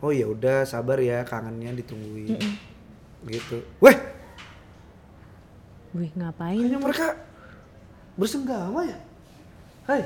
oh 0.00 0.08
ya 0.08 0.24
udah 0.24 0.64
sabar 0.64 0.96
ya 0.96 1.20
kangennya 1.20 1.76
ditungguin. 1.76 2.32
Gitu. 3.28 3.60
Weh, 3.78 3.92
Wih 5.90 6.08
ngapain? 6.14 6.56
kayaknya 6.56 6.80
mereka 6.80 7.12
bersenggama 8.14 8.88
ya. 8.88 8.96
Hai. 9.84 10.00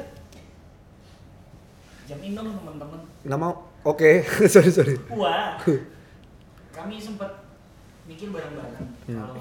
jam 2.03 2.19
minum 2.19 2.51
teman-teman 2.53 2.99
Nggak 3.23 3.39
mau. 3.39 3.55
Oke, 3.83 4.27
sorry 4.53 4.71
sorry. 4.71 4.95
wah 5.09 5.55
kami 6.77 6.99
sempat 6.99 7.47
mikir 8.05 8.27
bareng-bareng 8.27 8.91
kalau 9.07 9.39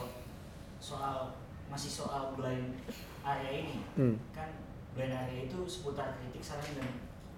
soal 0.77 1.33
masih 1.67 1.89
soal 1.89 2.37
blind 2.37 2.77
area 3.23 3.49
ini 3.55 3.81
Hmm. 3.97 4.13
kan 4.29 4.60
blind 4.91 5.13
area 5.13 5.45
itu 5.45 5.57
seputar 5.63 6.15
kritik 6.15 6.41
saran 6.41 6.71
dan 6.75 6.91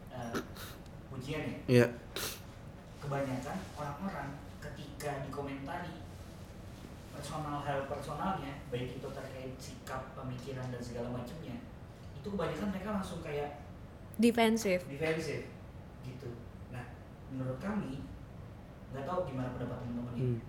eh, 0.09 0.33
pujian 1.07 1.43
ya 1.43 1.57
Iya. 1.67 1.87
kebanyakan 2.97 3.57
orang-orang 3.75 4.29
ketika 4.59 5.21
dikomentari 5.21 6.01
personal 7.09 7.61
hal 7.61 7.85
personalnya 7.85 8.63
baik 8.67 8.97
itu 8.97 9.07
terkait 9.07 9.53
sikap 9.55 10.13
pemikiran 10.13 10.65
dan 10.67 10.81
segala 10.81 11.13
macamnya 11.13 11.61
itu 12.15 12.27
kebanyakan 12.27 12.71
mereka 12.71 12.89
langsung 12.91 13.21
kayak 13.21 13.61
defensif 14.15 14.81
defensif 14.87 15.45
gitu 16.01 16.29
nah 16.69 16.89
menurut 17.29 17.59
kami 17.59 18.01
nggak 18.89 19.05
tahu 19.05 19.19
gimana 19.25 19.53
pendapat 19.53 19.77
teman-teman 19.79 20.15
ini 20.15 20.21
Hmm. 20.23 20.39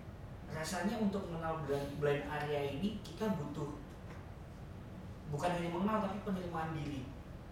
rasanya 0.53 0.95
untuk 0.97 1.25
mengenal 1.27 1.65
blind, 1.65 1.99
blind 1.99 2.23
area 2.25 2.61
ini 2.71 3.01
kita 3.01 3.27
butuh 3.27 3.75
bukan 5.35 5.49
hanya 5.51 5.69
mengenal 5.69 5.97
tapi 6.01 6.17
penerimaan 6.23 6.71
diri 6.73 7.01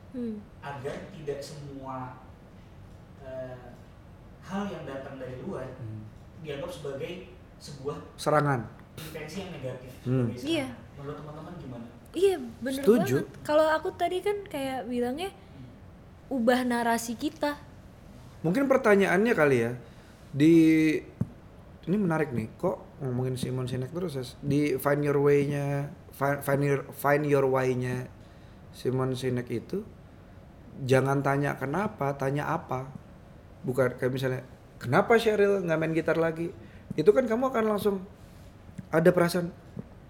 Hmm. 0.09 0.37
agar 0.61 1.09
tidak 1.09 1.39
semua 1.39 2.21
eh, 3.19 3.65
hal 4.41 4.67
yang 4.67 4.83
datang 4.83 5.15
dari 5.15 5.39
luar 5.39 5.63
Hmm. 5.75 6.03
dianggap 6.39 6.69
sebagai 6.69 7.31
sebuah 7.57 7.95
Serangan. 8.13 8.67
intensi 8.93 9.41
yang 9.41 9.51
negatif. 9.51 9.91
Hmm. 10.03 10.27
Iya. 10.29 10.67
Menurut 10.95 11.17
teman-teman 11.17 11.53
gimana? 11.57 11.87
Iya 12.11 12.35
Setuju. 12.77 13.15
banget. 13.23 13.41
Kalau 13.41 13.65
aku 13.65 13.89
tadi 13.95 14.19
kan 14.19 14.37
kayak 14.45 14.85
bilangnya 14.85 15.31
ubah 16.29 16.61
narasi 16.61 17.15
kita. 17.15 17.57
Mungkin 18.43 18.67
pertanyaannya 18.67 19.33
kali 19.33 19.57
ya 19.59 19.71
di 20.29 20.53
ini 21.83 21.97
menarik 21.97 22.31
nih 22.31 22.53
kok 22.53 22.77
ngomongin 22.99 23.33
Simon 23.33 23.65
Sinek 23.65 23.89
terus 23.89 24.13
ya 24.13 24.23
di 24.39 24.75
find 24.77 25.01
your 25.01 25.17
way-nya 25.17 25.89
find, 26.13 26.39
find 26.45 26.61
your 26.61 26.81
find 26.93 27.23
your 27.25 27.45
why-nya 27.49 28.07
Simon 28.73 29.17
Sinek 29.17 29.49
itu 29.49 29.81
jangan 30.85 31.21
tanya 31.21 31.57
kenapa 31.57 32.13
tanya 32.17 32.49
apa. 32.49 32.89
Bukan 33.63 33.97
kayak 33.97 34.11
misalnya 34.11 34.41
kenapa 34.81 35.17
Cheryl 35.17 35.61
nggak 35.61 35.77
main 35.79 35.93
gitar 35.93 36.17
lagi? 36.17 36.49
Itu 36.93 37.09
kan 37.13 37.25
kamu 37.25 37.49
akan 37.49 37.65
langsung 37.65 37.95
ada 38.93 39.09
perasaan 39.09 39.49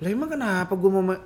lah 0.04 0.10
emang 0.12 0.36
kenapa 0.36 0.74
gue 0.76 0.92
mau 0.92 1.00
ma-" 1.00 1.24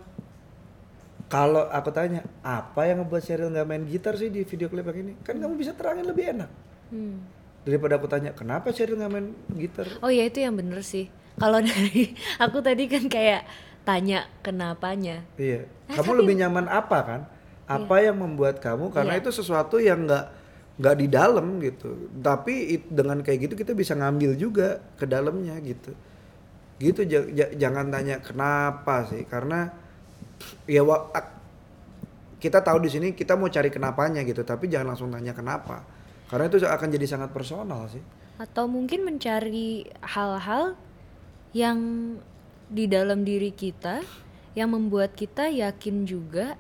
kalau 1.28 1.66
aku 1.68 1.90
tanya 1.92 2.24
apa 2.46 2.88
yang 2.88 3.04
ngebuat 3.04 3.24
Cheryl 3.26 3.52
nggak 3.52 3.68
main 3.68 3.84
gitar 3.84 4.16
sih 4.16 4.32
di 4.32 4.48
video 4.48 4.72
klip 4.72 4.88
yang 4.88 5.00
ini? 5.08 5.14
Kan 5.26 5.42
kamu 5.42 5.60
bisa 5.60 5.76
terangin 5.76 6.08
lebih 6.08 6.36
enak. 6.36 6.52
Hmm. 6.88 7.20
daripada 7.68 8.00
aku 8.00 8.08
tanya 8.08 8.32
kenapa 8.32 8.72
Cheryl 8.72 8.96
nggak 8.96 9.12
main 9.12 9.36
gitar? 9.60 9.88
Oh 10.00 10.08
ya 10.08 10.24
itu 10.24 10.40
yang 10.40 10.56
bener 10.56 10.80
sih. 10.88 11.12
Kalau 11.36 11.60
dari 11.60 12.16
aku 12.44 12.64
tadi 12.64 12.88
kan 12.88 13.12
kayak 13.12 13.44
tanya 13.88 14.28
kenapanya. 14.44 15.24
iya. 15.40 15.64
Nah, 15.88 15.96
kamu 15.96 16.12
tapi- 16.12 16.20
lebih 16.20 16.36
nyaman 16.44 16.68
apa 16.68 16.98
kan? 17.00 17.22
Apa 17.64 18.04
yang 18.04 18.20
membuat 18.20 18.60
kamu? 18.60 18.92
Karena 18.92 19.16
Iya. 19.16 19.24
itu 19.24 19.30
sesuatu 19.32 19.80
yang 19.80 20.04
nggak 20.04 20.26
nggak 20.78 20.96
di 21.00 21.08
dalam 21.08 21.58
gitu. 21.64 22.12
Tapi 22.20 22.54
it- 22.76 22.92
dengan 22.92 23.24
kayak 23.24 23.48
gitu 23.48 23.54
kita 23.56 23.72
bisa 23.72 23.96
ngambil 23.96 24.36
juga 24.36 24.84
ke 25.00 25.08
dalamnya 25.08 25.56
gitu. 25.64 25.96
Gitu 26.78 27.02
ja- 27.08 27.28
ja- 27.32 27.54
jangan 27.56 27.88
tanya 27.90 28.20
kenapa 28.20 29.08
sih. 29.08 29.24
Karena 29.26 29.72
ya 30.70 30.84
kita 32.38 32.62
tahu 32.62 32.78
di 32.86 32.90
sini 32.94 33.08
kita 33.18 33.34
mau 33.34 33.50
cari 33.50 33.74
kenapanya 33.74 34.22
gitu. 34.22 34.46
Tapi 34.46 34.70
jangan 34.70 34.94
langsung 34.94 35.10
tanya 35.10 35.34
kenapa. 35.34 35.82
Karena 36.28 36.46
itu 36.52 36.62
akan 36.62 36.88
jadi 36.92 37.08
sangat 37.08 37.32
personal 37.34 37.88
sih. 37.90 38.04
Atau 38.38 38.70
mungkin 38.70 39.02
mencari 39.02 39.88
hal-hal 40.04 40.78
yang 41.58 41.80
di 42.68 42.86
dalam 42.88 43.24
diri 43.24 43.56
kita 43.56 44.04
yang 44.58 44.74
membuat 44.74 45.14
kita 45.14 45.48
yakin 45.48 46.04
juga 46.04 46.58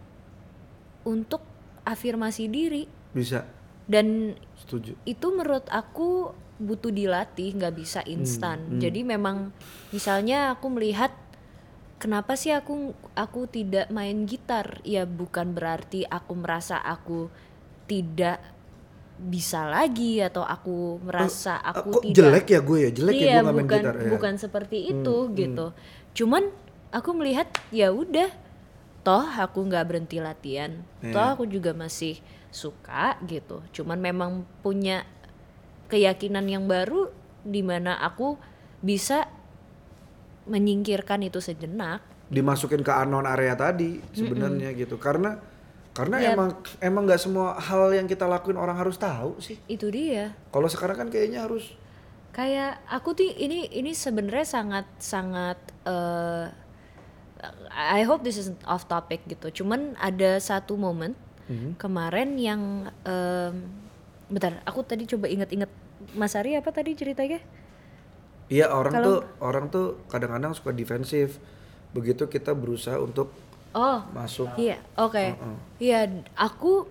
untuk 1.07 1.41
afirmasi 1.87 2.51
diri. 2.51 2.83
Bisa. 3.11 3.47
Dan 3.87 4.35
setuju. 4.59 4.99
itu 5.07 5.27
menurut 5.31 5.63
aku 5.71 6.35
butuh 6.59 6.91
dilatih 6.91 7.55
nggak 7.55 7.75
bisa 7.77 8.01
instan. 8.03 8.59
hmm. 8.67 8.79
jadi 8.83 8.99
memang 9.07 9.55
misalnya 9.95 10.57
aku 10.57 10.67
melihat 10.73 11.15
kenapa 12.01 12.35
sih 12.35 12.51
aku 12.51 12.91
aku 13.15 13.47
tidak 13.47 13.87
main 13.89 14.27
gitar? 14.27 14.83
Ya 14.83 15.07
bukan 15.07 15.55
berarti 15.55 16.03
aku 16.03 16.33
merasa 16.35 16.81
aku 16.83 17.31
tidak 17.87 18.43
bisa 19.17 19.65
lagi 19.65 20.21
atau 20.21 20.45
aku 20.45 21.01
merasa 21.01 21.57
Ah, 21.57 21.73
aku 21.73 21.89
kok 21.89 22.03
tidak 22.05 22.17
jelek 22.21 22.45
ya 22.53 22.59
gue 22.61 22.77
ya? 22.77 22.89
Jelek 22.93 23.13
ya 23.17 23.17
iya 23.17 23.33
gue 23.33 23.41
nggak 23.41 23.55
main 23.55 23.65
bukan 23.65 23.81
gitar 23.81 23.95
ya. 23.97 24.11
bukan 24.13 24.33
seperti 24.37 24.77
itu 24.93 25.15
hmm. 25.25 25.33
gitu 25.33 25.67
cuman 26.17 26.49
aku 26.89 27.13
melihat 27.13 27.45
ya 27.69 27.93
udah. 27.93 28.33
Toh 29.05 29.23
aku 29.23 29.63
nggak 29.63 29.85
berhenti 29.87 30.17
latihan. 30.19 30.83
Iya. 30.99 31.13
toh 31.15 31.27
aku 31.37 31.43
juga 31.47 31.71
masih 31.71 32.19
suka 32.51 33.15
gitu. 33.23 33.63
Cuman 33.71 34.01
memang 34.01 34.43
punya 34.59 35.05
keyakinan 35.87 36.43
yang 36.49 36.67
baru 36.67 37.07
di 37.45 37.63
mana 37.63 37.95
aku 38.03 38.35
bisa 38.83 39.29
menyingkirkan 40.47 41.23
itu 41.23 41.39
sejenak. 41.39 42.03
Dimasukin 42.27 42.83
ke 42.83 42.91
unknown 42.91 43.23
area 43.23 43.55
tadi 43.55 44.03
sebenarnya 44.11 44.75
gitu. 44.75 44.99
Karena 44.99 45.39
karena 45.95 46.19
Ya. 46.19 46.35
emang 46.35 46.59
emang 46.83 47.07
nggak 47.07 47.21
semua 47.23 47.55
hal 47.57 47.95
yang 47.95 48.05
kita 48.05 48.27
lakuin 48.27 48.59
orang 48.59 48.75
harus 48.75 48.99
tahu 48.99 49.39
sih. 49.39 49.55
Itu 49.71 49.87
dia. 49.87 50.35
Kalau 50.51 50.67
sekarang 50.67 50.99
kan 50.99 51.07
kayaknya 51.07 51.47
harus 51.47 51.71
kayak 52.37 52.77
aku 52.85 53.17
tuh 53.17 53.25
ini 53.27 53.65
ini 53.67 53.91
sebenarnya 53.91 54.45
sangat 54.45 54.85
sangat 54.97 55.57
eh, 55.83 56.45
I 57.73 58.01
hope 58.01 58.21
this 58.21 58.37
isn't 58.37 58.61
off 58.63 58.85
topic 58.85 59.25
gitu. 59.25 59.61
Cuman 59.61 59.93
ada 59.97 60.37
satu 60.37 60.73
momen 60.73 61.13
Mhm. 61.45 61.77
kemarin 61.77 62.33
yang 62.35 62.61
em, 63.03 63.53
bentar 64.27 64.57
aku 64.63 64.81
tadi 64.81 65.05
coba 65.05 65.25
inget-inget 65.25 65.69
Mas 66.13 66.33
Ari 66.33 66.53
apa 66.53 66.69
tadi 66.69 66.93
ceritanya? 66.93 67.41
Iya 68.47 68.69
orang 68.69 68.93
Kalau- 68.93 69.05
tuh 69.05 69.19
orang 69.39 69.65
tuh 69.67 69.85
kadang-kadang 70.07 70.53
suka 70.53 70.71
defensif 70.71 71.37
begitu 71.89 72.25
kita 72.25 72.51
berusaha 72.51 72.97
untuk 72.97 73.31
oh 73.71 74.01
masuk. 74.11 74.49
iya 74.57 74.77
oke. 74.95 75.17
Heeh. 75.17 75.55
iya 75.79 75.99
aku 76.33 76.85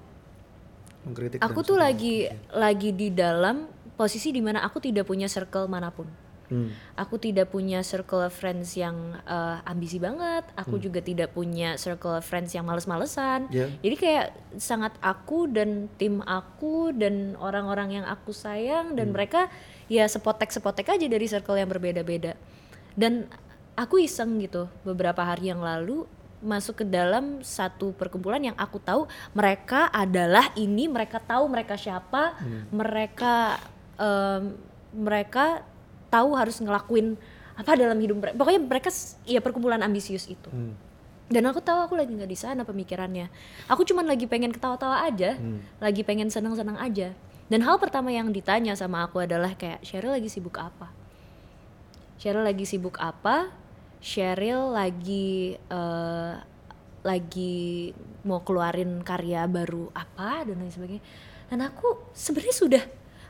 mengkritik 1.04 1.38
aku 1.38 1.60
tuh 1.62 1.76
lagi 1.76 2.26
lagi 2.50 2.90
di 2.90 3.08
dalam 3.10 3.66
posisi 3.96 4.30
di 4.30 4.44
mana 4.44 4.62
aku 4.62 4.78
tidak 4.78 5.08
punya 5.08 5.26
circle 5.26 5.66
mana 5.66 5.90
pun. 5.90 6.06
Hmm. 6.46 6.70
aku 6.94 7.18
tidak 7.18 7.50
punya 7.50 7.82
circle 7.82 8.22
of 8.22 8.30
friends 8.30 8.78
yang 8.78 9.18
eh, 9.26 9.56
ambisi 9.66 9.98
banget. 9.98 10.46
Aku 10.54 10.78
juga 10.78 11.02
tidak 11.02 11.34
punya 11.34 11.74
circle 11.74 12.22
of 12.22 12.22
friends 12.22 12.54
yang 12.54 12.62
males-malesan. 12.62 13.50
Ya. 13.50 13.66
jadi 13.82 13.96
kayak 13.98 14.26
sangat 14.54 14.94
aku 15.02 15.50
dan 15.50 15.90
tim 15.98 16.22
aku 16.22 16.94
dan 16.94 17.34
orang-orang 17.42 17.98
yang 17.98 18.06
aku 18.06 18.30
sayang 18.30 18.94
dan 18.94 19.10
mereka 19.10 19.50
ya 19.90 20.06
sepotek-sepotek 20.06 20.86
aja 20.86 21.06
dari 21.10 21.26
circle 21.26 21.58
yang 21.58 21.66
berbeda-beda. 21.66 22.38
Dan 22.94 23.26
aku 23.74 24.00
iseng 24.00 24.38
gitu 24.38 24.70
beberapa 24.86 25.26
hari 25.26 25.50
yang 25.50 25.60
lalu 25.60 26.06
masuk 26.40 26.84
ke 26.84 26.86
dalam 26.86 27.42
satu 27.42 27.96
perkumpulan 27.96 28.52
yang 28.52 28.56
aku 28.60 28.78
tahu 28.78 29.08
mereka 29.32 29.88
adalah 29.88 30.52
ini 30.54 30.84
mereka 30.86 31.16
tahu 31.16 31.48
mereka 31.48 31.80
siapa 31.80 32.36
mereka 32.68 33.56
em, 33.96 34.56
mereka 34.96 35.64
tahu 36.08 36.32
harus 36.38 36.56
ngelakuin 36.62 37.18
apa 37.56 37.72
dalam 37.76 37.96
hidup 37.96 38.16
mereka. 38.20 38.34
Pokoknya 38.36 38.60
mereka 38.62 38.88
ya 39.24 39.40
perkumpulan 39.40 39.80
ambisius 39.82 40.28
itu. 40.28 40.48
Hmm. 40.52 40.74
dan 41.26 41.42
aku 41.42 41.58
tahu 41.58 41.90
aku 41.90 41.98
lagi 41.98 42.14
nggak 42.14 42.30
di 42.30 42.38
sana 42.38 42.62
pemikirannya. 42.62 43.26
Aku 43.66 43.82
cuman 43.82 44.06
lagi 44.06 44.30
pengen 44.30 44.54
ketawa-tawa 44.54 45.02
aja 45.02 45.34
Hmm. 45.34 45.58
lagi 45.82 46.06
pengen 46.06 46.30
senang-senang 46.30 46.78
aja. 46.78 47.18
Dan 47.50 47.66
hal 47.66 47.82
pertama 47.82 48.14
yang 48.14 48.30
ditanya 48.30 48.78
sama 48.78 49.02
aku 49.02 49.26
adalah 49.26 49.50
kayak 49.58 49.82
Cheryl 49.82 50.14
lagi 50.14 50.30
sibuk 50.30 50.54
apa? 50.54 50.94
Cheryl 52.22 52.46
lagi 52.46 52.62
sibuk 52.62 53.02
apa? 53.02 53.50
Cheryl 53.98 54.70
lagi 54.70 55.58
eh, 55.58 56.34
lagi 57.02 57.90
mau 58.22 58.42
keluarin 58.46 59.02
karya 59.02 59.46
baru 59.50 59.90
apa 59.94 60.46
dan 60.46 60.62
lain 60.62 60.70
sebagainya. 60.70 61.04
Dan 61.50 61.58
aku 61.62 62.10
sebenarnya 62.14 62.54
sudah 62.54 62.84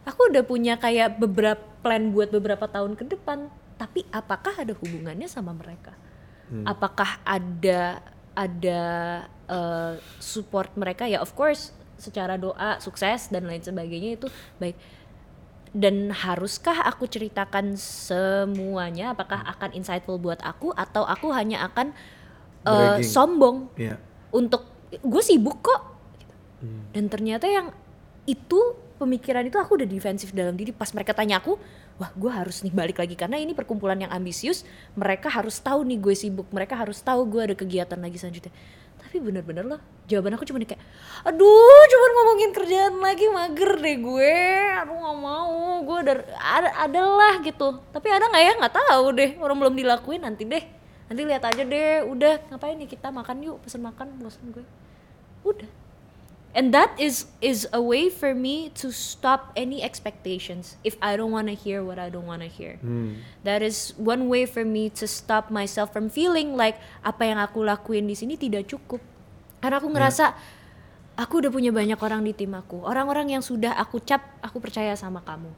aku 0.07 0.31
udah 0.31 0.43
punya 0.47 0.79
kayak 0.79 1.19
beberapa 1.19 1.61
plan 1.83 2.15
buat 2.15 2.31
beberapa 2.31 2.65
tahun 2.71 2.95
ke 2.95 3.05
depan 3.19 3.51
tapi 3.77 4.09
apakah 4.09 4.57
ada 4.57 4.73
hubungannya 4.73 5.29
sama 5.29 5.53
mereka? 5.53 5.93
Apakah 6.65 7.21
ada 7.27 8.01
ada 8.33 8.83
eh, 9.51 9.95
support 10.23 10.73
mereka? 10.79 11.05
Ya 11.05 11.21
of 11.21 11.35
course 11.37 11.75
secara 11.99 12.39
doa 12.41 12.79
sukses 12.81 13.29
dan 13.29 13.45
lain 13.45 13.61
sebagainya 13.61 14.17
itu 14.17 14.29
baik. 14.63 14.79
Dan 15.77 16.09
haruskah 16.09 16.89
aku 16.89 17.05
ceritakan 17.05 17.77
semuanya? 17.77 19.13
Apakah 19.13 19.45
akan 19.45 19.77
insightful 19.77 20.17
buat 20.17 20.41
aku? 20.41 20.73
Atau 20.73 21.05
aku 21.05 21.29
hanya 21.37 21.69
akan 21.69 21.93
Bragging. 22.65 23.05
sombong 23.05 23.57
Iya. 23.77 24.01
untuk 24.33 24.65
gue 24.89 25.23
sibuk 25.23 25.61
kok. 25.61 25.83
Dan 26.97 27.13
ternyata 27.13 27.45
yang 27.45 27.69
itu 28.25 28.86
pemikiran 28.97 29.45
itu 29.45 29.61
aku 29.61 29.79
udah 29.81 29.89
defensif 29.89 30.33
dalam 30.33 30.57
diri. 30.57 30.73
Pas 30.73 30.91
mereka 30.91 31.13
tanya 31.13 31.39
aku 31.39 31.61
wah 31.97 32.13
gue 32.13 32.29
harus 32.33 32.61
nih 32.61 32.73
balik 32.73 33.01
lagi 33.01 33.17
karena 33.17 33.37
ini 33.37 33.53
perkumpulan 33.53 33.97
yang 34.01 34.13
ambisius. 34.13 34.65
Mereka 34.97 35.29
harus 35.31 35.61
tahu 35.61 35.85
nih 35.85 35.99
gue 36.01 36.15
sibuk. 36.17 36.49
Mereka 36.51 36.75
harus 36.75 36.99
tahu 37.05 37.29
gue 37.29 37.53
ada 37.53 37.55
kegiatan 37.55 37.97
lagi 38.01 38.17
selanjutnya. 38.19 38.53
Tapi 38.97 39.23
bener-bener 39.23 39.63
loh 39.63 39.81
jawaban 40.11 40.35
aku 40.35 40.43
cuma 40.47 40.59
kayak 40.63 40.83
aduh 41.23 41.83
cuma 41.91 42.07
ngomongin 42.11 42.51
kerjaan 42.51 42.95
lagi 42.99 43.27
mager 43.31 43.73
deh 43.79 43.97
gue. 44.03 44.35
Aduh 44.83 44.97
nggak 44.97 45.19
mau. 45.21 45.57
Gue 45.87 45.99
ada 46.03 46.15
adalah 46.83 47.39
gitu. 47.45 47.79
Tapi 47.95 48.07
ada 48.11 48.27
nggak 48.27 48.43
ya? 48.43 48.53
Nggak 48.59 48.75
tahu 48.75 49.05
deh. 49.15 49.31
Orang 49.39 49.57
belum 49.63 49.75
dilakuin 49.79 50.27
nanti 50.27 50.43
deh. 50.43 50.65
Nanti 51.07 51.23
lihat 51.23 51.45
aja 51.47 51.63
deh. 51.63 52.03
Udah 52.09 52.43
ngapain 52.51 52.75
nih 52.75 52.91
kita 52.91 53.15
makan 53.15 53.47
yuk? 53.47 53.63
Pesen 53.63 53.87
makan 53.87 54.19
bosan 54.19 54.51
gue. 54.51 54.67
Udah 55.47 55.86
and 56.57 56.73
that 56.73 56.89
is 56.97 57.29
is 57.45 57.69
a 57.77 57.83
way 57.83 58.09
for 58.09 58.33
me 58.33 58.73
to 58.73 58.89
stop 58.89 59.53
any 59.53 59.85
expectations 59.85 60.81
if 60.81 60.97
i 61.05 61.13
don't 61.13 61.29
want 61.29 61.53
to 61.53 61.53
hear 61.53 61.85
what 61.85 62.01
i 62.01 62.09
don't 62.09 62.25
want 62.25 62.41
to 62.41 62.49
hear 62.49 62.81
that 63.45 63.61
is 63.61 63.93
one 64.01 64.33
way 64.33 64.49
for 64.49 64.65
me 64.65 64.89
to 64.89 65.05
stop 65.05 65.53
myself 65.53 65.93
from 65.93 66.09
feeling 66.09 66.57
like 66.57 66.81
apa 67.05 67.29
yang 67.29 67.39
aku 67.39 67.61
lakuin 67.63 68.09
di 68.09 68.17
sini 68.17 68.35
tidak 68.41 68.67
cukup. 68.67 69.05
Karena 69.61 69.77
aku 69.79 69.89
ngerasa 69.93 70.33
aku 71.19 71.45
udah 71.45 71.51
punya 71.53 71.71
banyak 71.71 71.99
orang 72.01 72.25
di 72.25 72.33
tim 72.33 72.53
aku. 72.57 72.83
Orang-orang 72.83 73.37
yang 73.37 73.43
sudah 73.45 73.77
aku 73.77 74.01
cap 74.03 74.25
aku 74.41 74.59
percaya 74.59 74.97
sama 74.97 75.21
kamu. 75.23 75.53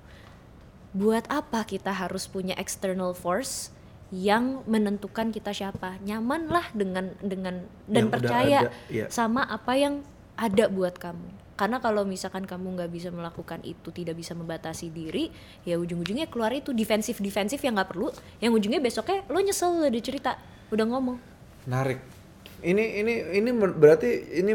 Buat 0.96 1.28
apa 1.30 1.62
kita 1.68 1.92
harus 1.92 2.26
punya 2.26 2.57
external 2.57 3.12
force 3.12 3.70
yang 4.09 4.64
menentukan 4.64 5.30
kita 5.30 5.53
siapa? 5.53 6.01
Nyaman 6.01 6.49
lah 6.49 6.66
dengan 6.72 7.12
dengan 7.20 7.68
dan 7.84 8.09
Yang 8.09 8.12
percaya 8.12 8.59
ada, 8.66 8.72
iya. 8.88 9.07
sama 9.12 9.44
apa 9.44 9.76
yang 9.76 10.01
ada 10.39 10.70
buat 10.70 10.95
kamu 10.95 11.51
karena 11.59 11.82
kalau 11.82 12.07
misalkan 12.07 12.47
kamu 12.47 12.78
nggak 12.78 12.91
bisa 12.95 13.11
melakukan 13.11 13.59
itu 13.66 13.91
tidak 13.91 14.14
bisa 14.14 14.30
membatasi 14.39 14.95
diri 14.95 15.34
ya 15.66 15.74
ujung-ujungnya 15.74 16.30
keluar 16.30 16.55
itu 16.55 16.70
defensif 16.70 17.18
defensif 17.18 17.59
yang 17.66 17.74
nggak 17.74 17.91
perlu 17.91 18.14
yang 18.39 18.55
ujungnya 18.55 18.78
besoknya 18.78 19.26
lo 19.26 19.43
nyesel 19.43 19.82
udah 19.82 20.03
cerita 20.03 20.39
udah 20.70 20.86
ngomong 20.86 21.18
Menarik. 21.68 22.01
Ini 22.64 23.05
ini 23.05 23.14
ini 23.36 23.51
berarti 23.53 24.41
ini 24.41 24.53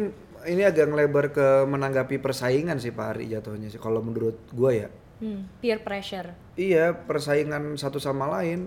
ini 0.49 0.61
agak 0.65 0.89
ngelebar 0.89 1.29
ke 1.29 1.47
menanggapi 1.69 2.17
persaingan 2.17 2.81
sih 2.81 2.89
Pak 2.89 3.05
Ari 3.13 3.29
jatuhnya 3.29 3.69
sih 3.69 3.77
kalau 3.77 4.01
menurut 4.01 4.33
gua 4.49 4.73
ya. 4.73 4.89
hmm, 5.21 5.61
peer 5.61 5.77
pressure 5.85 6.33
Iya, 6.57 6.97
persaingan 6.97 7.77
satu 7.77 8.01
sama 8.01 8.25
lain. 8.33 8.65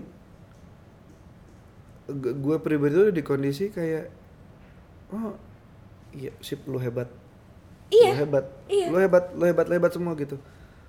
Gue 2.15 2.55
pribadi 2.63 2.95
tuh 2.95 3.11
di 3.11 3.19
kondisi 3.19 3.67
kayak 3.67 4.07
oh 5.11 5.35
iya 6.17 6.31
sip 6.41 6.65
lu 6.65 6.81
hebat. 6.81 7.07
Iya, 7.87 8.11
Lu 8.11 8.15
hebat. 8.19 8.45
iya. 8.67 8.87
Lu 8.91 8.97
hebat, 8.99 9.23
lu 9.31 9.43
hebat, 9.45 9.65
lu 9.69 9.73
hebat 9.79 9.91
semua 9.93 10.11
gitu. 10.17 10.35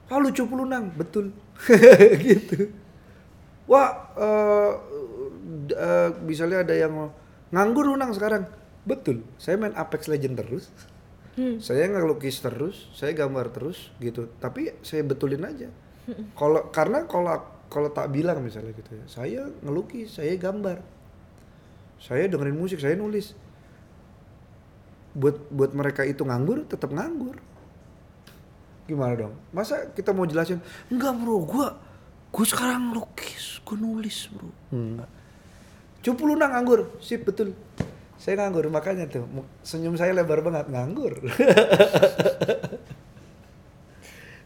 Ah 0.08 0.18
lucu 0.18 0.42
lu 0.42 0.64
nang, 0.64 0.90
betul. 0.96 1.30
gitu. 2.26 2.72
Wah, 3.68 4.08
d- 5.68 5.76
eh, 5.76 6.10
misalnya 6.24 6.64
ada 6.64 6.74
yang 6.74 7.12
nganggur 7.52 7.84
lu 7.86 7.94
nang 7.94 8.10
sekarang. 8.10 8.48
Betul. 8.82 9.20
Saya 9.36 9.60
main 9.60 9.76
Apex 9.76 10.08
Legend 10.08 10.40
terus. 10.40 10.72
Hmm. 11.38 11.60
Saya 11.62 11.86
ngelukis 11.86 12.40
terus, 12.42 12.88
saya 12.96 13.14
gambar 13.14 13.52
terus 13.54 13.92
gitu. 14.02 14.26
Tapi 14.40 14.74
saya 14.82 15.04
betulin 15.06 15.44
aja. 15.44 15.68
Kalau 16.34 16.72
karena 16.72 17.04
kalau 17.04 17.30
kalau 17.68 17.92
tak 17.92 18.08
bilang 18.10 18.40
misalnya 18.40 18.72
gitu 18.72 18.96
ya, 18.96 19.04
saya 19.06 19.40
ngelukis, 19.62 20.18
saya 20.18 20.34
gambar. 20.34 20.80
Saya 22.00 22.26
dengerin 22.26 22.56
musik, 22.56 22.80
saya 22.80 22.96
nulis. 22.96 23.36
Buat 25.18 25.50
buat 25.50 25.70
mereka 25.74 26.06
itu 26.06 26.22
nganggur, 26.22 26.62
tetap 26.70 26.94
nganggur. 26.94 27.34
Gimana 28.86 29.26
dong? 29.26 29.34
Masa 29.50 29.90
kita 29.90 30.14
mau 30.14 30.24
jelasin, 30.24 30.62
enggak 30.88 31.12
bro, 31.18 31.42
gua 31.42 31.74
gua 32.30 32.44
sekarang 32.46 32.94
lukis, 32.94 33.58
gua 33.66 33.76
nulis 33.76 34.30
bro. 34.30 34.48
Enggak. 34.70 35.10
Cupu 36.06 36.30
lu 36.30 36.38
nang 36.38 36.54
nganggur, 36.54 36.94
sip 37.02 37.26
betul. 37.26 37.50
Saya 38.18 38.38
nganggur, 38.46 38.70
makanya 38.70 39.10
tuh 39.10 39.26
senyum 39.66 39.98
saya 39.98 40.14
lebar 40.14 40.42
banget 40.46 40.70
nganggur. 40.70 41.18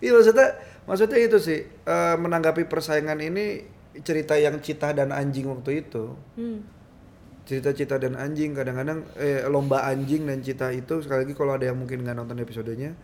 Iya 0.02 0.18
maksudnya 0.18 0.48
maksudnya 0.82 1.18
itu 1.22 1.38
sih 1.38 1.60
eh, 1.62 2.16
menanggapi 2.18 2.66
persaingan 2.66 3.22
ini 3.22 3.62
cerita 4.02 4.34
yang 4.34 4.58
cita 4.58 4.90
dan 4.90 5.14
anjing 5.14 5.46
waktu 5.46 5.86
itu 5.86 6.18
hmm. 6.34 6.58
Cerita 7.48 7.70
cita 7.74 7.96
dan 7.98 8.14
anjing. 8.14 8.54
Kadang-kadang 8.54 9.06
eh, 9.18 9.44
lomba 9.50 9.86
anjing 9.88 10.26
dan 10.26 10.42
cita 10.42 10.70
itu 10.70 11.02
sekali 11.02 11.26
lagi 11.26 11.34
kalau 11.34 11.58
ada 11.58 11.70
yang 11.70 11.78
mungkin 11.78 12.02
nggak 12.02 12.16
nonton 12.16 12.38
episodenya 12.42 12.94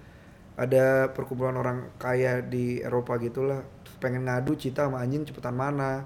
ada 0.59 1.14
perkumpulan 1.14 1.55
orang 1.55 1.78
kaya 2.03 2.43
di 2.43 2.82
Eropa 2.82 3.14
gitulah 3.22 3.62
pengen 4.03 4.26
ngadu 4.26 4.59
cita 4.59 4.91
sama 4.91 4.99
anjing 4.99 5.22
cepetan 5.22 5.55
mana 5.55 6.03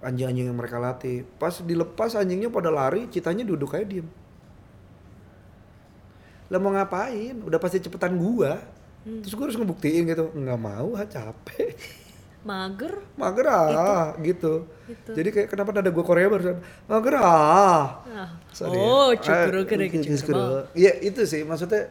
anjing-anjing 0.00 0.48
yang 0.48 0.56
mereka 0.56 0.80
latih. 0.80 1.28
Pas 1.36 1.52
dilepas 1.60 2.16
anjingnya 2.16 2.48
pada 2.48 2.72
lari 2.72 3.04
citanya 3.12 3.44
duduk 3.44 3.76
kayak 3.76 3.88
diem. 3.88 4.08
Lah 6.48 6.56
mau 6.56 6.72
ngapain? 6.72 7.36
Udah 7.44 7.60
pasti 7.60 7.84
cepetan 7.84 8.16
gua. 8.16 8.56
Terus 9.04 9.36
gua 9.36 9.44
harus 9.52 9.58
ngebuktiin 9.60 10.08
gitu 10.08 10.32
nggak 10.34 10.60
mau 10.60 10.96
ah 10.96 11.06
capek 11.06 11.76
mager? 12.46 13.02
Mager 13.18 13.46
ah 13.50 14.14
gitu. 14.22 14.70
Gitu. 14.86 15.10
jadi 15.18 15.28
kayak 15.34 15.48
kenapa 15.50 15.74
nada 15.74 15.90
gua 15.90 16.06
Korea 16.06 16.30
barusan 16.30 16.62
mager 16.86 17.18
ah. 17.18 18.06
Ah. 18.06 18.30
Sorry 18.54 18.78
oh 18.78 19.10
ya. 19.10 19.18
cukuru 19.18 19.60
Ah, 19.60 19.66
kere 19.66 19.86
gitu, 19.90 19.94
kecil 19.98 20.14
gitu. 20.22 20.42
Iya 20.78 20.92
itu 21.02 21.20
sih. 21.26 21.42
Maksudnya 21.42 21.90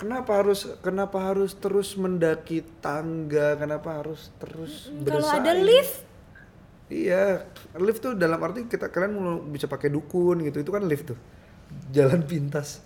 kenapa 0.00 0.40
harus 0.40 0.64
kenapa 0.80 1.20
harus 1.28 1.52
terus 1.60 1.92
mendaki 2.00 2.64
tangga? 2.80 3.60
Kenapa 3.60 4.00
harus 4.00 4.32
terus 4.40 4.88
kalau 5.04 5.28
ada 5.28 5.52
lift? 5.52 6.08
Iya 6.88 7.44
lift 7.76 8.00
tuh 8.00 8.16
dalam 8.16 8.40
arti 8.40 8.64
kita 8.64 8.88
kalian 8.88 9.12
mau 9.12 9.36
bisa 9.44 9.68
pakai 9.68 9.92
dukun 9.92 10.40
gitu. 10.48 10.64
Itu 10.64 10.72
kan 10.72 10.88
lift 10.88 11.12
tuh. 11.12 11.18
Jalan 11.92 12.24
pintas. 12.24 12.80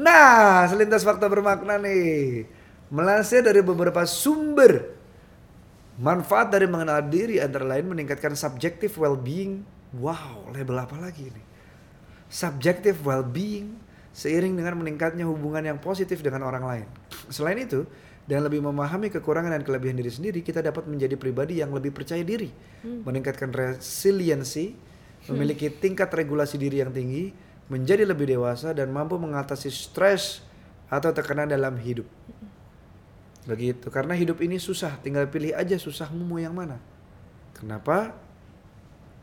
Nah 0.00 0.64
selintas 0.64 1.04
fakta 1.04 1.28
bermakna 1.28 1.76
nih. 1.76 2.48
Melansir 2.88 3.44
dari 3.44 3.60
beberapa 3.60 4.00
sumber 4.08 4.97
manfaat 5.98 6.54
dari 6.54 6.70
mengenal 6.70 7.02
diri 7.10 7.42
antara 7.42 7.66
lain 7.66 7.90
meningkatkan 7.90 8.38
subjective 8.38 8.94
well-being. 8.96 9.66
Wow 9.98 10.54
label 10.54 10.78
apa 10.78 10.96
lagi 10.96 11.28
ini? 11.28 11.42
Subjective 12.30 13.02
well-being 13.02 13.88
seiring 14.18 14.58
dengan 14.58 14.78
meningkatnya 14.78 15.26
hubungan 15.26 15.62
yang 15.62 15.78
positif 15.78 16.22
dengan 16.22 16.42
orang 16.46 16.64
lain. 16.66 16.86
Selain 17.30 17.54
itu, 17.54 17.86
dengan 18.28 18.50
lebih 18.50 18.60
memahami 18.60 19.08
kekurangan 19.14 19.54
dan 19.54 19.62
kelebihan 19.62 19.96
diri 19.96 20.10
sendiri, 20.10 20.38
kita 20.42 20.60
dapat 20.60 20.84
menjadi 20.90 21.14
pribadi 21.14 21.62
yang 21.62 21.70
lebih 21.70 21.94
percaya 21.94 22.20
diri, 22.20 22.50
meningkatkan 22.84 23.48
resiliensi, 23.54 24.74
memiliki 25.30 25.70
tingkat 25.72 26.10
regulasi 26.12 26.58
diri 26.60 26.82
yang 26.82 26.92
tinggi, 26.92 27.32
menjadi 27.72 28.04
lebih 28.04 28.28
dewasa 28.28 28.74
dan 28.74 28.90
mampu 28.92 29.16
mengatasi 29.16 29.70
stres 29.72 30.42
atau 30.90 31.14
tekanan 31.14 31.48
dalam 31.48 31.78
hidup. 31.78 32.04
Begitu, 33.48 33.88
karena 33.88 34.12
hidup 34.12 34.44
ini 34.44 34.60
susah, 34.60 35.00
tinggal 35.00 35.24
pilih 35.32 35.56
aja 35.56 35.80
susahmu 35.80 36.20
mau 36.20 36.36
yang 36.36 36.52
mana. 36.52 36.76
Kenapa? 37.56 38.12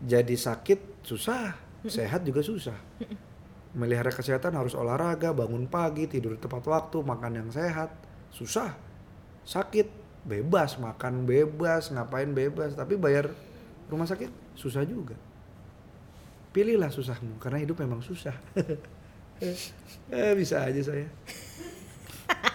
Jadi 0.02 0.34
sakit 0.34 1.06
susah, 1.06 1.54
sehat 1.86 2.26
juga 2.26 2.42
susah. 2.42 2.74
Melihara 3.78 4.10
kesehatan 4.10 4.58
harus 4.58 4.74
olahraga, 4.74 5.30
bangun 5.30 5.70
pagi, 5.70 6.10
tidur 6.10 6.42
tepat 6.42 6.66
waktu, 6.66 7.06
makan 7.06 7.38
yang 7.38 7.50
sehat. 7.54 7.94
Susah. 8.34 8.74
Sakit, 9.46 9.86
bebas, 10.26 10.82
makan 10.82 11.30
bebas, 11.30 11.94
ngapain 11.94 12.34
bebas, 12.34 12.74
tapi 12.74 12.98
bayar 12.98 13.30
rumah 13.94 14.10
sakit 14.10 14.58
susah 14.58 14.82
juga. 14.90 15.14
Pilihlah 16.50 16.90
susahmu 16.90 17.38
karena 17.38 17.62
hidup 17.62 17.78
memang 17.78 18.02
susah. 18.02 18.34
eh, 20.10 20.34
bisa 20.34 20.66
aja 20.66 20.82
saya. 20.82 21.06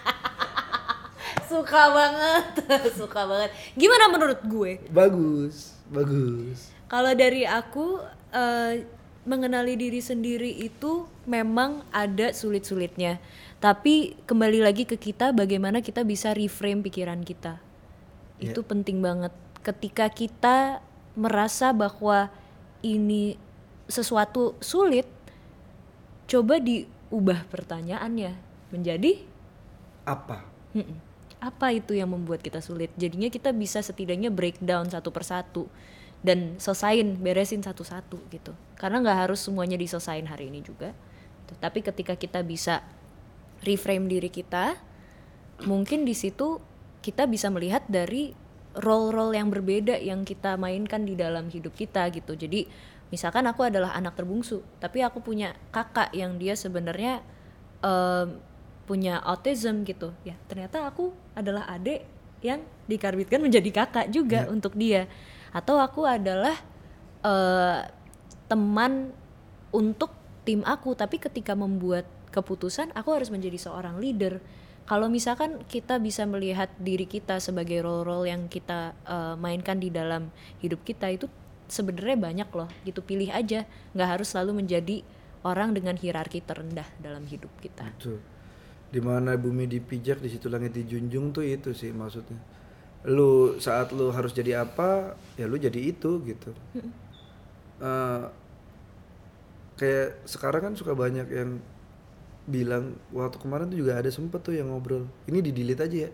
suka 1.51 1.83
banget 1.91 2.45
suka 2.99 3.21
banget 3.27 3.51
gimana 3.75 4.07
menurut 4.07 4.39
gue 4.47 4.71
Bagus, 4.91 5.75
bagus. 5.91 6.71
Kalau 6.91 7.15
dari 7.15 7.47
aku 7.47 8.03
eh, 8.35 8.83
mengenali 9.23 9.77
diri 9.77 10.03
sendiri 10.03 10.51
itu 10.59 11.05
memang 11.29 11.85
ada 11.93 12.33
sulit-sulitnya. 12.33 13.21
Tapi 13.61 14.17
kembali 14.25 14.59
lagi 14.65 14.83
ke 14.89 14.97
kita 14.97 15.31
bagaimana 15.31 15.79
kita 15.79 16.01
bisa 16.01 16.33
reframe 16.33 16.81
pikiran 16.81 17.21
kita. 17.21 17.61
Ya. 18.41 18.51
Itu 18.51 18.65
penting 18.65 18.99
banget. 18.99 19.31
Ketika 19.61 20.09
kita 20.09 20.81
merasa 21.13 21.69
bahwa 21.69 22.33
ini 22.81 23.37
sesuatu 23.85 24.57
sulit, 24.57 25.05
coba 26.25 26.57
diubah 26.57 27.45
pertanyaannya 27.47 28.33
menjadi 28.73 29.29
Apa? 30.01 30.41
Mm-mm. 30.73 31.10
Apa 31.41 31.73
itu 31.73 31.97
yang 31.97 32.13
membuat 32.13 32.45
kita 32.45 32.61
sulit? 32.61 32.93
Jadinya 32.95 33.27
kita 33.33 33.49
bisa 33.49 33.81
setidaknya 33.81 34.29
breakdown 34.29 34.85
satu 34.93 35.09
persatu 35.09 35.65
dan 36.21 36.61
selesain, 36.61 37.17
beresin 37.17 37.65
satu-satu 37.65 38.21
gitu. 38.29 38.53
Karena 38.77 39.01
nggak 39.01 39.25
harus 39.27 39.41
semuanya 39.41 39.75
diselesain 39.75 40.29
hari 40.29 40.53
ini 40.53 40.61
juga. 40.61 40.93
Tapi 41.57 41.83
ketika 41.83 42.15
kita 42.15 42.45
bisa 42.45 42.85
reframe 43.65 44.07
diri 44.07 44.29
kita, 44.29 44.77
mungkin 45.65 46.05
di 46.05 46.13
situ 46.13 46.61
kita 47.01 47.25
bisa 47.25 47.49
melihat 47.49 47.83
dari 47.89 48.37
role-role 48.77 49.35
yang 49.35 49.51
berbeda 49.51 49.99
yang 49.99 50.23
kita 50.23 50.55
mainkan 50.55 51.03
di 51.03 51.17
dalam 51.17 51.51
hidup 51.51 51.75
kita 51.75 52.07
gitu. 52.13 52.37
Jadi 52.37 52.69
misalkan 53.11 53.43
aku 53.49 53.67
adalah 53.67 53.91
anak 53.97 54.15
terbungsu, 54.15 54.63
tapi 54.79 55.03
aku 55.03 55.19
punya 55.19 55.57
kakak 55.75 56.13
yang 56.15 56.39
dia 56.39 56.55
sebenarnya 56.55 57.19
em, 57.83 58.39
punya 58.91 59.23
autism 59.23 59.87
gitu. 59.87 60.11
Ya 60.27 60.35
ternyata 60.51 60.83
aku 60.83 61.15
adalah 61.31 61.63
adik 61.71 62.03
yang 62.43 62.59
dikarbitkan 62.91 63.39
menjadi 63.39 63.71
kakak 63.71 64.11
juga 64.11 64.51
untuk 64.51 64.75
dia. 64.75 65.07
Atau 65.55 65.79
aku 65.79 66.03
adalah 66.03 66.59
eh, 67.23 67.87
teman 68.51 69.15
untuk 69.71 70.11
tim 70.43 70.59
aku, 70.67 70.91
tapi 70.91 71.23
ketika 71.23 71.55
membuat 71.55 72.03
keputusan 72.35 72.91
aku 72.91 73.15
harus 73.15 73.31
menjadi 73.31 73.55
seorang 73.55 73.95
leader. 73.95 74.43
Kalau 74.83 75.07
misalkan 75.07 75.63
kita 75.71 76.03
bisa 76.03 76.27
melihat 76.27 76.67
diri 76.75 77.07
kita 77.07 77.39
sebagai 77.39 77.79
role-role 77.79 78.27
yang 78.27 78.51
kita 78.51 78.91
eh, 79.07 79.35
mainkan 79.39 79.79
di 79.79 79.87
dalam 79.87 80.35
hidup 80.59 80.83
kita 80.83 81.07
itu 81.07 81.31
sebenarnya 81.71 82.19
banyak 82.19 82.49
loh. 82.51 82.67
Gitu 82.83 82.99
pilih 82.99 83.31
aja, 83.31 83.63
nggak 83.95 84.09
harus 84.19 84.35
selalu 84.35 84.67
menjadi 84.67 84.99
orang 85.47 85.71
dengan 85.71 85.95
hierarki 85.95 86.43
terendah 86.43 86.85
dalam 86.99 87.23
hidup 87.23 87.49
kita. 87.63 87.87
Betul. 87.95 88.19
Di 88.91 88.99
mana 88.99 89.39
bumi 89.39 89.71
dipijak, 89.71 90.19
di 90.19 90.27
situ 90.27 90.51
langit 90.51 90.75
dijunjung 90.75 91.31
tuh 91.31 91.47
itu 91.47 91.71
sih 91.71 91.95
maksudnya. 91.95 92.37
Lu 93.07 93.57
saat 93.57 93.95
lu 93.95 94.11
harus 94.11 94.35
jadi 94.35 94.67
apa, 94.67 95.15
ya 95.39 95.47
lu 95.47 95.55
jadi 95.55 95.79
itu 95.79 96.19
gitu. 96.27 96.51
Eh, 97.81 98.23
kayak 99.79 100.27
sekarang 100.29 100.61
kan 100.61 100.73
suka 100.77 100.93
banyak 100.93 101.25
yang 101.31 101.57
bilang 102.45 102.99
waktu 103.15 103.37
kemarin 103.41 103.71
tuh 103.71 103.79
juga 103.79 103.97
ada 103.97 104.11
sempet 104.13 104.43
tuh 104.45 104.53
yang 104.53 104.69
ngobrol. 104.69 105.09
Ini 105.25 105.39
di 105.41 105.51
delete 105.55 105.81
aja 105.87 105.97
ya. 106.05 106.11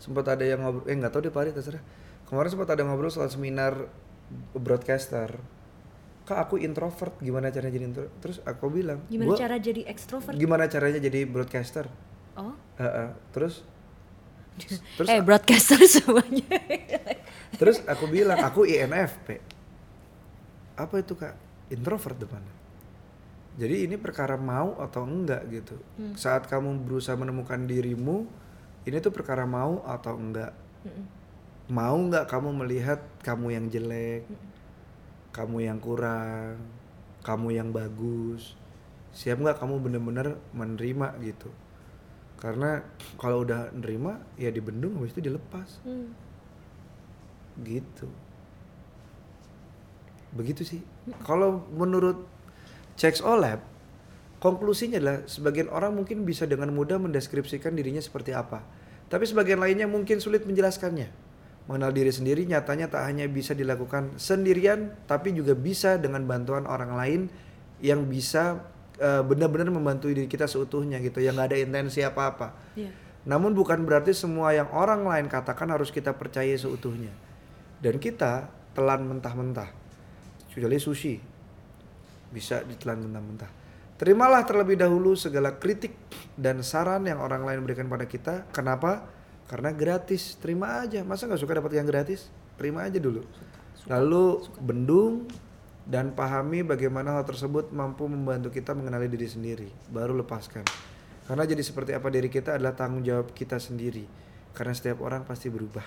Sempat 0.00 0.24
ada 0.32 0.44
yang 0.46 0.64
ngobrol, 0.64 0.88
eh 0.88 0.96
nggak 0.96 1.12
tahu 1.12 1.28
deh 1.28 1.32
Pak 1.34 1.42
Ari, 1.44 1.50
terserah. 1.52 1.82
Kemarin 2.24 2.48
sempat 2.48 2.68
ada 2.72 2.82
ngobrol 2.88 3.12
soal 3.12 3.28
seminar 3.28 3.90
broadcaster. 4.56 5.36
Kak 6.24 6.38
aku 6.40 6.56
introvert, 6.56 7.20
gimana 7.20 7.48
caranya 7.48 7.74
jadi 7.74 7.86
introvert? 7.86 8.14
Terus 8.18 8.36
aku 8.42 8.72
bilang, 8.72 9.04
Gimana 9.06 9.28
"Gua- 9.28 9.38
cara 9.38 9.56
jadi 9.56 9.84
extrovert? 9.84 10.32
gimana 10.34 10.64
caranya 10.66 10.96
jadi 10.98 11.24
broadcaster? 11.24 11.84
Oh, 12.34 12.56
Heeh. 12.76 13.08
terus 13.30 13.60
terus 14.96 15.06
eh 15.06 15.20
broadcaster 15.20 15.76
semuanya. 16.00 16.56
terus 17.54 17.82
aku 17.84 18.06
bilang 18.06 18.38
aku 18.38 18.64
INFP 18.64 19.38
apa 20.74 20.94
itu 20.96 21.14
kak? 21.14 21.34
Introvert 21.68 22.16
depannya. 22.16 22.54
Jadi 23.54 23.86
ini 23.86 23.94
perkara 23.94 24.34
mau 24.34 24.74
atau 24.76 25.04
enggak? 25.04 25.46
gitu. 25.48 25.78
Saat 26.14 26.46
kamu 26.46 26.82
berusaha 26.82 27.14
menemukan 27.14 27.62
dirimu 27.62 28.26
ini 28.82 28.96
tuh 28.98 29.10
perkara 29.10 29.44
mau 29.44 29.84
atau 29.84 30.14
enggak? 30.14 30.50
Mau 31.66 31.96
nggak 32.00 32.26
kamu 32.26 32.50
melihat 32.56 32.98
kamu 33.20 33.46
yang 33.52 33.66
jelek 33.68 34.26
kamu 35.34 35.66
yang 35.66 35.82
kurang 35.82 36.62
kamu 37.24 37.56
yang 37.56 37.68
bagus. 37.72 38.54
Siap 39.16 39.40
nggak 39.40 39.58
kamu 39.58 39.80
bener-bener 39.80 40.38
menerima 40.52 41.18
gitu? 41.24 41.50
Karena 42.38 42.84
kalau 43.16 43.42
udah 43.42 43.72
nerima 43.72 44.20
ya 44.36 44.52
dibendung 44.52 45.00
habis 45.00 45.16
itu 45.16 45.24
dilepas. 45.32 45.80
Hmm. 45.82 46.12
gitu. 47.62 48.10
Begitu 50.34 50.66
sih. 50.66 50.82
Kalau 51.22 51.62
menurut 51.70 52.26
Checks 52.98 53.22
Olab 53.22 53.62
konklusinya 54.42 54.98
adalah 54.98 55.22
sebagian 55.30 55.70
orang 55.70 55.94
mungkin 55.94 56.26
bisa 56.26 56.50
dengan 56.50 56.74
mudah 56.74 56.98
mendeskripsikan 56.98 57.78
dirinya 57.78 58.02
seperti 58.02 58.34
apa. 58.34 58.66
Tapi 59.06 59.22
sebagian 59.22 59.62
lainnya 59.62 59.86
mungkin 59.86 60.18
sulit 60.18 60.42
menjelaskannya 60.42 61.23
mengenal 61.64 61.96
diri 61.96 62.12
sendiri 62.12 62.44
nyatanya 62.44 62.92
tak 62.92 63.08
hanya 63.08 63.24
bisa 63.24 63.56
dilakukan 63.56 64.20
sendirian 64.20 64.92
tapi 65.08 65.32
juga 65.32 65.56
bisa 65.56 65.96
dengan 65.96 66.24
bantuan 66.28 66.68
orang 66.68 66.92
lain 66.92 67.20
yang 67.80 68.04
bisa 68.04 68.60
eh, 69.00 69.24
benar-benar 69.24 69.72
membantu 69.72 70.12
diri 70.12 70.28
kita 70.28 70.44
seutuhnya 70.44 71.00
gitu 71.00 71.24
yang 71.24 71.34
nggak 71.36 71.56
ada 71.56 71.58
intensi 71.60 72.04
apa-apa 72.04 72.76
Iya. 72.76 72.92
namun 73.24 73.56
bukan 73.56 73.80
berarti 73.88 74.12
semua 74.12 74.52
yang 74.52 74.68
orang 74.76 75.08
lain 75.08 75.26
katakan 75.32 75.72
harus 75.72 75.88
kita 75.88 76.12
percaya 76.12 76.52
seutuhnya. 76.60 77.08
Dan 77.80 78.00
kita 78.00 78.48
telan 78.72 79.04
mentah-mentah. 79.04 79.68
Kecuali 80.48 80.80
sushi. 80.80 81.20
Bisa 82.32 82.64
ditelan 82.64 83.04
mentah-mentah. 83.04 83.50
Terimalah 84.00 84.42
terlebih 84.48 84.80
dahulu 84.80 85.12
segala 85.14 85.60
kritik 85.60 85.92
dan 86.34 86.64
saran 86.64 87.04
yang 87.04 87.20
orang 87.20 87.44
lain 87.44 87.60
berikan 87.60 87.86
pada 87.92 88.08
kita. 88.08 88.48
Kenapa? 88.56 89.04
Karena 89.48 89.70
gratis. 89.70 90.36
Terima 90.40 90.84
aja. 90.84 91.04
Masa 91.04 91.28
nggak 91.28 91.40
suka 91.40 91.60
dapat 91.60 91.76
yang 91.76 91.88
gratis? 91.88 92.32
Terima 92.56 92.86
aja 92.86 92.96
dulu. 92.96 93.24
Lalu 93.84 94.48
bendung 94.62 95.28
dan 95.84 96.16
pahami 96.16 96.64
bagaimana 96.64 97.20
hal 97.20 97.28
tersebut 97.28 97.68
mampu 97.68 98.08
membantu 98.08 98.48
kita 98.48 98.72
mengenali 98.72 99.10
diri 99.12 99.28
sendiri. 99.28 99.68
Baru 99.92 100.16
lepaskan. 100.16 100.64
Karena 101.24 101.44
jadi 101.44 101.60
seperti 101.60 101.92
apa 101.92 102.08
diri 102.08 102.28
kita 102.32 102.56
adalah 102.56 102.72
tanggung 102.72 103.04
jawab 103.04 103.32
kita 103.36 103.60
sendiri. 103.60 104.08
Karena 104.56 104.72
setiap 104.72 105.04
orang 105.04 105.28
pasti 105.28 105.52
berubah. 105.52 105.84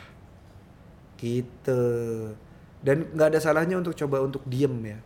Gitu. 1.17 1.81
Dan 2.77 3.09
nggak 3.13 3.27
ada 3.33 3.39
salahnya 3.41 3.81
untuk 3.81 3.97
coba 3.97 4.21
untuk 4.21 4.45
diem 4.45 4.73
ya. 4.85 4.99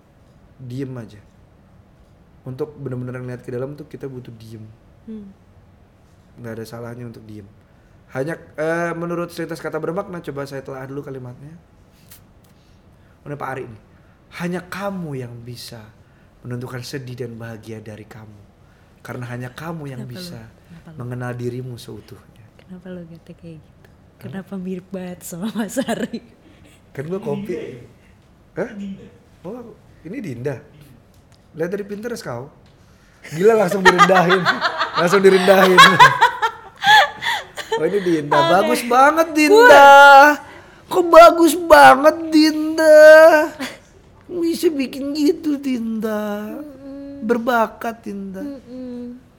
Diem 0.60 0.92
aja. 1.00 1.22
Untuk 2.44 2.76
benar-benar 2.76 3.22
ngeliat 3.24 3.42
ke 3.48 3.54
dalam 3.54 3.80
tuh 3.80 3.88
kita 3.88 4.12
butuh 4.12 4.34
diem. 4.36 4.66
Hmm. 5.08 5.32
Nggak 6.42 6.54
ada 6.60 6.66
salahnya 6.68 7.08
untuk 7.08 7.24
diem. 7.24 7.48
Hanya 8.12 8.36
eh, 8.60 8.92
menurut 8.92 9.32
cerita 9.32 9.56
kata 9.56 9.80
bermakna 9.80 10.20
coba 10.20 10.44
saya 10.44 10.60
telah 10.60 10.84
dulu 10.84 11.00
kalimatnya. 11.00 11.56
Udah 13.24 13.38
Pak 13.40 13.50
Ari 13.56 13.64
nih. 13.70 13.82
Hanya 14.42 14.62
kamu 14.64 15.12
yang 15.16 15.34
bisa 15.44 15.80
menentukan 16.44 16.82
sedih 16.84 17.16
dan 17.24 17.36
bahagia 17.40 17.80
dari 17.80 18.04
kamu. 18.04 18.40
Karena 19.02 19.26
hanya 19.32 19.50
kamu 19.52 19.92
yang 19.92 20.04
Kenapa 20.04 20.12
lu? 20.12 20.20
bisa 20.20 20.40
lu? 20.44 20.96
mengenal 21.00 21.32
dirimu 21.34 21.76
seutuhnya. 21.80 22.46
Kenapa 22.60 22.86
lo 22.92 23.02
kata 23.08 23.32
kayak 23.36 23.58
gitu? 23.60 23.88
Kenapa 24.22 24.54
mirip 24.60 24.88
banget 24.92 25.26
sama 25.26 25.50
Mas 25.56 25.80
Ari? 25.82 26.22
Kan 26.92 27.08
gua 27.08 27.20
kopi. 27.24 27.80
Hah? 28.54 28.70
Oh, 29.42 29.74
ini 30.04 30.18
Dinda. 30.20 30.60
Lihat 31.56 31.70
dari 31.72 31.84
Pinterest 31.88 32.22
kau. 32.22 32.52
Gila 33.32 33.56
langsung 33.56 33.82
direndahin. 33.82 34.44
langsung 35.00 35.22
direndahin. 35.24 35.80
Oh 37.82 37.88
ini 37.90 38.00
Dinda. 38.00 38.38
Bagus 38.62 38.82
banget 38.86 39.28
Dinda. 39.34 39.90
Kok 40.86 41.06
bagus 41.10 41.54
banget 41.58 42.18
Dinda. 42.30 43.02
Bisa 44.30 44.70
bikin 44.70 45.18
gitu 45.18 45.58
Dinda. 45.58 46.62
Berbakat 47.26 48.06
Dinda. 48.06 48.46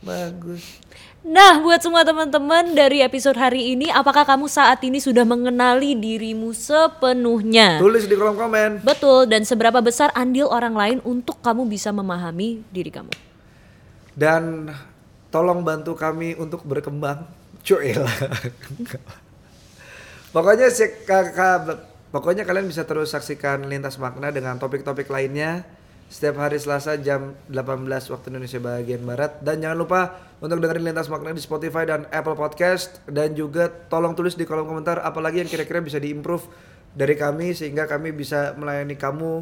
Bagus. 0.03 0.83
Nah, 1.23 1.63
buat 1.63 1.79
semua 1.79 2.03
teman-teman 2.03 2.75
dari 2.75 2.99
episode 2.99 3.39
hari 3.39 3.79
ini, 3.79 3.87
apakah 3.95 4.27
kamu 4.27 4.51
saat 4.51 4.83
ini 4.83 4.99
sudah 4.99 5.23
mengenali 5.23 5.95
dirimu 5.95 6.51
sepenuhnya? 6.51 7.79
Tulis 7.79 8.11
di 8.11 8.19
kolom 8.19 8.35
komen. 8.35 8.83
Betul, 8.83 9.31
dan 9.31 9.47
seberapa 9.47 9.79
besar 9.79 10.11
andil 10.19 10.51
orang 10.51 10.75
lain 10.75 10.99
untuk 11.07 11.39
kamu 11.39 11.71
bisa 11.71 11.95
memahami 11.95 12.67
diri 12.75 12.91
kamu? 12.91 13.15
Dan 14.19 14.75
tolong 15.31 15.63
bantu 15.63 15.95
kami 15.95 16.35
untuk 16.35 16.67
berkembang. 16.67 17.23
Cuela. 17.63 18.11
pokoknya 20.35 20.69
sek- 20.69 21.05
ka- 21.07 21.33
ka- 21.33 21.79
pokoknya 22.11 22.43
kalian 22.43 22.67
bisa 22.69 22.85
terus 22.85 23.13
saksikan 23.13 23.67
Lintas 23.69 23.97
Makna 23.97 24.35
dengan 24.35 24.59
topik-topik 24.59 25.09
lainnya 25.09 25.65
setiap 26.13 26.45
hari 26.45 26.61
Selasa 26.61 27.01
jam 27.01 27.33
18 27.49 27.89
waktu 28.13 28.27
Indonesia 28.29 28.61
bagian 28.61 29.01
barat. 29.01 29.41
Dan 29.41 29.65
jangan 29.65 29.79
lupa 29.81 30.01
untuk 30.45 30.61
dengerin 30.61 30.85
Lintas 30.85 31.09
Makna 31.09 31.33
di 31.33 31.41
Spotify 31.41 31.89
dan 31.89 32.05
Apple 32.13 32.37
Podcast. 32.37 33.01
Dan 33.09 33.33
juga 33.33 33.73
tolong 33.73 34.13
tulis 34.13 34.37
di 34.37 34.45
kolom 34.45 34.69
komentar 34.69 35.01
apalagi 35.01 35.41
yang 35.41 35.49
kira-kira 35.49 35.81
bisa 35.81 35.97
diimprove 35.97 36.45
dari 36.93 37.17
kami 37.17 37.57
sehingga 37.57 37.89
kami 37.89 38.13
bisa 38.13 38.53
melayani 38.61 38.93
kamu 39.01 39.41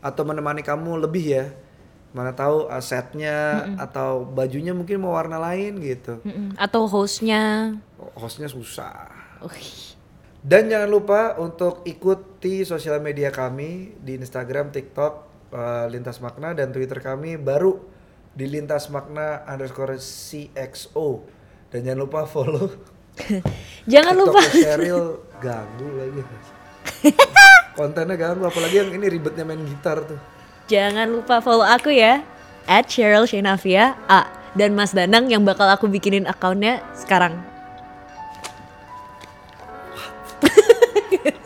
atau 0.00 0.22
menemani 0.24 0.60
kamu 0.60 1.00
lebih 1.00 1.24
ya 1.24 1.44
mana 2.10 2.34
tahu 2.34 2.66
uh, 2.66 2.82
setnya 2.82 3.70
atau 3.78 4.26
bajunya 4.26 4.74
mungkin 4.74 4.98
mau 4.98 5.14
warna 5.14 5.38
lain 5.38 5.78
gitu 5.78 6.18
Mm-mm. 6.26 6.58
Atau 6.58 6.90
hostnya? 6.90 7.74
hostnya 8.18 8.50
susah 8.50 9.06
Wih. 9.46 9.94
dan 10.42 10.66
jangan 10.66 10.90
lupa 10.90 11.20
untuk 11.38 11.86
ikuti 11.86 12.66
sosial 12.66 12.98
media 12.98 13.30
kami 13.30 13.94
di 14.00 14.16
Instagram, 14.18 14.72
TikTok, 14.74 15.12
uh, 15.54 15.86
Lintas 15.86 16.18
Makna 16.18 16.50
dan 16.56 16.74
Twitter 16.74 16.98
kami 16.98 17.38
baru 17.38 17.78
di 18.32 18.50
Lintas 18.50 18.90
Makna 18.90 19.46
underscore 19.46 20.00
CXO 20.00 21.22
dan 21.70 21.86
jangan 21.86 22.00
lupa 22.08 22.26
follow 22.26 22.66
Jangan 23.92 24.14
lupa. 24.16 24.40
Cheryl 24.64 25.20
ganggu 25.38 25.88
lagi 25.94 26.20
kontennya 27.78 28.16
ganggu 28.16 28.44
apalagi 28.44 28.76
yang 28.82 28.90
ini 28.92 29.06
ribetnya 29.08 29.44
main 29.44 29.60
gitar 29.62 30.04
tuh 30.04 30.39
Jangan 30.70 31.10
lupa 31.10 31.42
follow 31.42 31.66
aku 31.66 31.90
ya 31.90 32.22
At 32.70 32.86
Cheryl 32.86 33.26
Shenavia 33.26 33.98
A 34.06 34.30
Dan 34.54 34.78
Mas 34.78 34.94
Danang 34.94 35.26
yang 35.26 35.42
bakal 35.42 35.66
aku 35.66 35.90
bikinin 35.90 36.30
akunnya 36.30 36.78
sekarang 36.94 37.42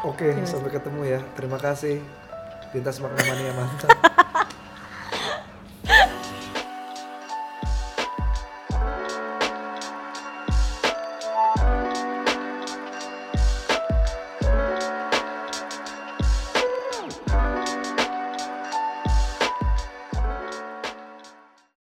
Oke, 0.00 0.32
okay, 0.32 0.40
yes. 0.40 0.56
sampai 0.56 0.72
ketemu 0.72 1.04
ya. 1.04 1.20
Terima 1.36 1.60
kasih. 1.60 2.00
Lintas 2.72 3.04
makna 3.04 3.20
mania 3.20 3.52
mantap. 3.52 3.92